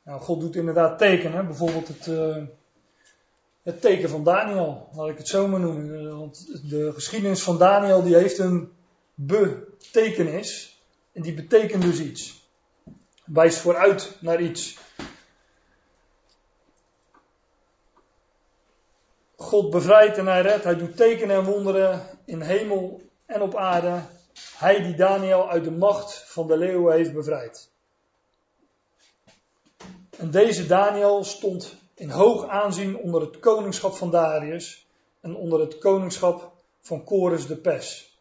Nou, 0.02 0.20
God 0.20 0.40
doet 0.40 0.56
inderdaad 0.56 0.98
tekenen, 0.98 1.46
bijvoorbeeld 1.46 1.88
het, 1.88 2.06
uh, 2.06 2.36
het 3.62 3.80
teken 3.80 4.08
van 4.08 4.24
Daniel, 4.24 4.88
laat 4.92 5.08
ik 5.08 5.18
het 5.18 5.28
zo 5.28 5.48
maar 5.48 5.60
noemen. 5.60 6.06
Eh, 6.06 6.18
want 6.18 6.60
de 6.70 6.92
geschiedenis 6.92 7.42
van 7.42 7.58
Daniel 7.58 8.02
die 8.02 8.16
heeft 8.16 8.38
een 8.38 8.72
betekenis 9.14 10.80
en 11.12 11.22
die 11.22 11.34
betekent 11.34 11.82
dus 11.82 12.00
iets. 12.00 12.50
Wijst 13.24 13.58
vooruit 13.58 14.16
naar 14.20 14.40
iets. 14.40 14.78
God 19.36 19.70
bevrijdt 19.70 20.18
en 20.18 20.26
hij 20.26 20.42
redt. 20.42 20.64
Hij 20.64 20.76
doet 20.76 20.96
tekenen 20.96 21.36
en 21.36 21.44
wonderen 21.44 22.06
in 22.24 22.40
hemel 22.40 23.02
en 23.26 23.42
op 23.42 23.56
aarde. 23.56 24.00
Hij 24.56 24.82
die 24.82 24.94
Daniel 24.94 25.50
uit 25.50 25.64
de 25.64 25.70
macht 25.70 26.24
van 26.26 26.46
de 26.46 26.56
leeuwen 26.56 26.94
heeft 26.94 27.12
bevrijd. 27.12 27.71
En 30.18 30.30
deze 30.30 30.66
Daniel 30.66 31.24
stond 31.24 31.76
in 31.94 32.10
hoog 32.10 32.48
aanzien 32.48 32.96
onder 32.96 33.20
het 33.20 33.38
koningschap 33.38 33.94
van 33.94 34.10
Darius 34.10 34.86
en 35.20 35.36
onder 35.36 35.60
het 35.60 35.78
koningschap 35.78 36.52
van 36.80 37.02
Chorus 37.06 37.46
de 37.46 37.56
Pes. 37.56 38.16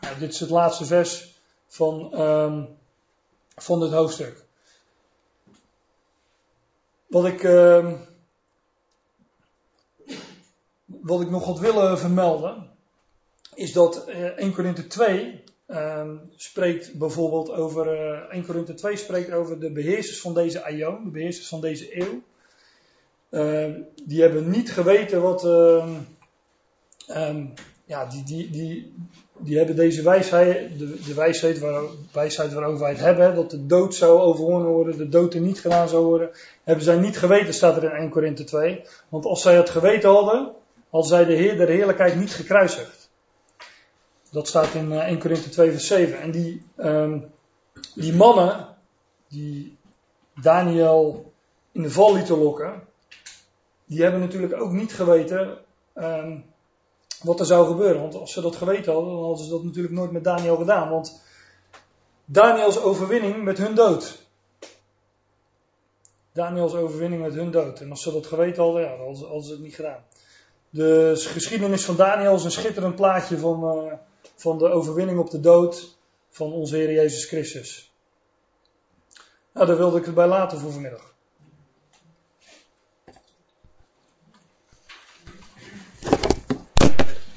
Nou, 0.00 0.18
dit 0.18 0.32
is 0.32 0.40
het 0.40 0.50
laatste 0.50 0.84
vers 0.84 1.34
van, 1.66 2.20
um, 2.20 2.78
van 3.56 3.80
dit 3.80 3.90
hoofdstuk. 3.90 4.44
Wat 7.06 7.24
ik, 7.24 7.42
um, 7.42 8.06
wat 10.84 11.20
ik 11.20 11.30
nog 11.30 11.44
had 11.44 11.58
willen 11.58 11.98
vermelden, 11.98 12.70
is 13.54 13.72
dat 13.72 14.08
uh, 14.08 14.24
1 14.24 14.54
Korinthe 14.54 14.86
2 14.86 15.44
uh, 15.68 16.10
spreekt 16.36 16.94
bijvoorbeeld 16.98 17.50
over, 17.50 17.86
uh, 17.86 18.34
1 18.34 18.46
Korinthe 18.46 18.74
2 18.74 18.96
spreekt 18.96 19.32
over 19.32 19.60
de 19.60 19.70
beheersers 19.70 20.20
van 20.20 20.34
deze 20.34 20.64
aion, 20.64 21.04
de 21.04 21.10
beheersers 21.10 21.48
van 21.48 21.60
deze 21.60 22.00
eeuw. 22.00 22.22
Uh, 23.30 23.74
die 24.06 24.20
hebben 24.20 24.50
niet 24.50 24.72
geweten 24.72 25.22
wat, 25.22 25.44
um, 25.44 26.06
ja, 27.84 28.06
die, 28.06 28.22
die, 28.24 28.50
die, 28.50 28.94
die 29.38 29.56
hebben 29.56 29.76
deze 29.76 30.02
wijsheid, 30.02 30.78
de, 30.78 31.00
de 31.06 31.14
wijsheid, 31.14 31.58
waar, 31.58 31.82
wijsheid 32.12 32.52
waarover 32.52 32.80
wij 32.80 32.90
het 32.90 33.00
hebben, 33.00 33.34
dat 33.34 33.50
de 33.50 33.66
dood 33.66 33.94
zou 33.94 34.20
overwonnen 34.20 34.70
worden, 34.70 34.96
de 34.96 35.08
dood 35.08 35.34
er 35.34 35.40
niet 35.40 35.60
gedaan 35.60 35.88
zou 35.88 36.04
worden, 36.04 36.30
hebben 36.64 36.84
zij 36.84 36.98
niet 36.98 37.18
geweten, 37.18 37.54
staat 37.54 37.76
er 37.76 37.84
in 37.84 37.90
1 37.90 38.08
Korinthe 38.08 38.44
2. 38.44 38.82
Want 39.08 39.24
als 39.24 39.42
zij 39.42 39.56
het 39.56 39.70
geweten 39.70 40.10
hadden, 40.10 40.52
hadden 40.90 41.10
zij 41.10 41.24
de 41.24 41.32
Heer 41.32 41.56
der 41.56 41.68
Heerlijkheid 41.68 42.16
niet 42.16 42.32
gekruisigd. 42.32 42.97
Dat 44.30 44.48
staat 44.48 44.74
in 44.74 44.92
1 44.92 45.00
eh, 45.00 45.20
Korinthe 45.20 45.48
2 45.48 45.70
vers 45.70 45.86
7. 45.86 46.20
En 46.20 46.30
die, 46.30 46.62
um, 46.76 47.30
die 47.94 48.14
mannen, 48.14 48.76
die 49.28 49.76
Daniel 50.42 51.32
in 51.72 51.82
de 51.82 51.90
val 51.90 52.14
lieten 52.14 52.38
lokken, 52.38 52.82
die 53.84 54.02
hebben 54.02 54.20
natuurlijk 54.20 54.60
ook 54.60 54.72
niet 54.72 54.92
geweten 54.92 55.58
um, 55.94 56.44
wat 57.22 57.40
er 57.40 57.46
zou 57.46 57.66
gebeuren. 57.66 58.00
Want 58.00 58.14
als 58.14 58.32
ze 58.32 58.40
dat 58.40 58.56
geweten 58.56 58.92
hadden, 58.92 59.12
dan 59.12 59.24
hadden 59.24 59.44
ze 59.44 59.50
dat 59.50 59.64
natuurlijk 59.64 59.94
nooit 59.94 60.10
met 60.10 60.24
Daniel 60.24 60.56
gedaan. 60.56 60.90
Want 60.90 61.20
Daniels 62.24 62.80
overwinning 62.80 63.42
met 63.42 63.58
hun 63.58 63.74
dood. 63.74 64.26
Daniels 66.32 66.74
overwinning 66.74 67.22
met 67.22 67.34
hun 67.34 67.50
dood. 67.50 67.80
En 67.80 67.90
als 67.90 68.02
ze 68.02 68.12
dat 68.12 68.26
geweten 68.26 68.62
hadden, 68.62 68.82
ja, 68.82 68.88
dan 68.88 68.98
hadden 69.06 69.42
ze, 69.42 69.52
het 69.52 69.60
niet 69.60 69.74
gedaan. 69.74 70.04
De 70.70 71.12
geschiedenis 71.16 71.84
van 71.84 71.96
Daniel 71.96 72.34
is 72.34 72.44
een 72.44 72.50
schitterend 72.50 72.94
plaatje 72.94 73.38
van, 73.38 73.86
uh, 73.86 73.92
van 74.38 74.58
de 74.58 74.68
overwinning 74.68 75.18
op 75.18 75.30
de 75.30 75.40
dood 75.40 75.96
van 76.30 76.52
onze 76.52 76.76
Heer 76.76 76.92
Jezus 76.92 77.24
Christus. 77.24 77.92
Nou, 79.52 79.66
daar 79.66 79.76
wilde 79.76 79.98
ik 79.98 80.04
het 80.04 80.14
bij 80.14 80.26
laten 80.26 80.58
voor 80.58 80.72
vanmiddag. 80.72 81.07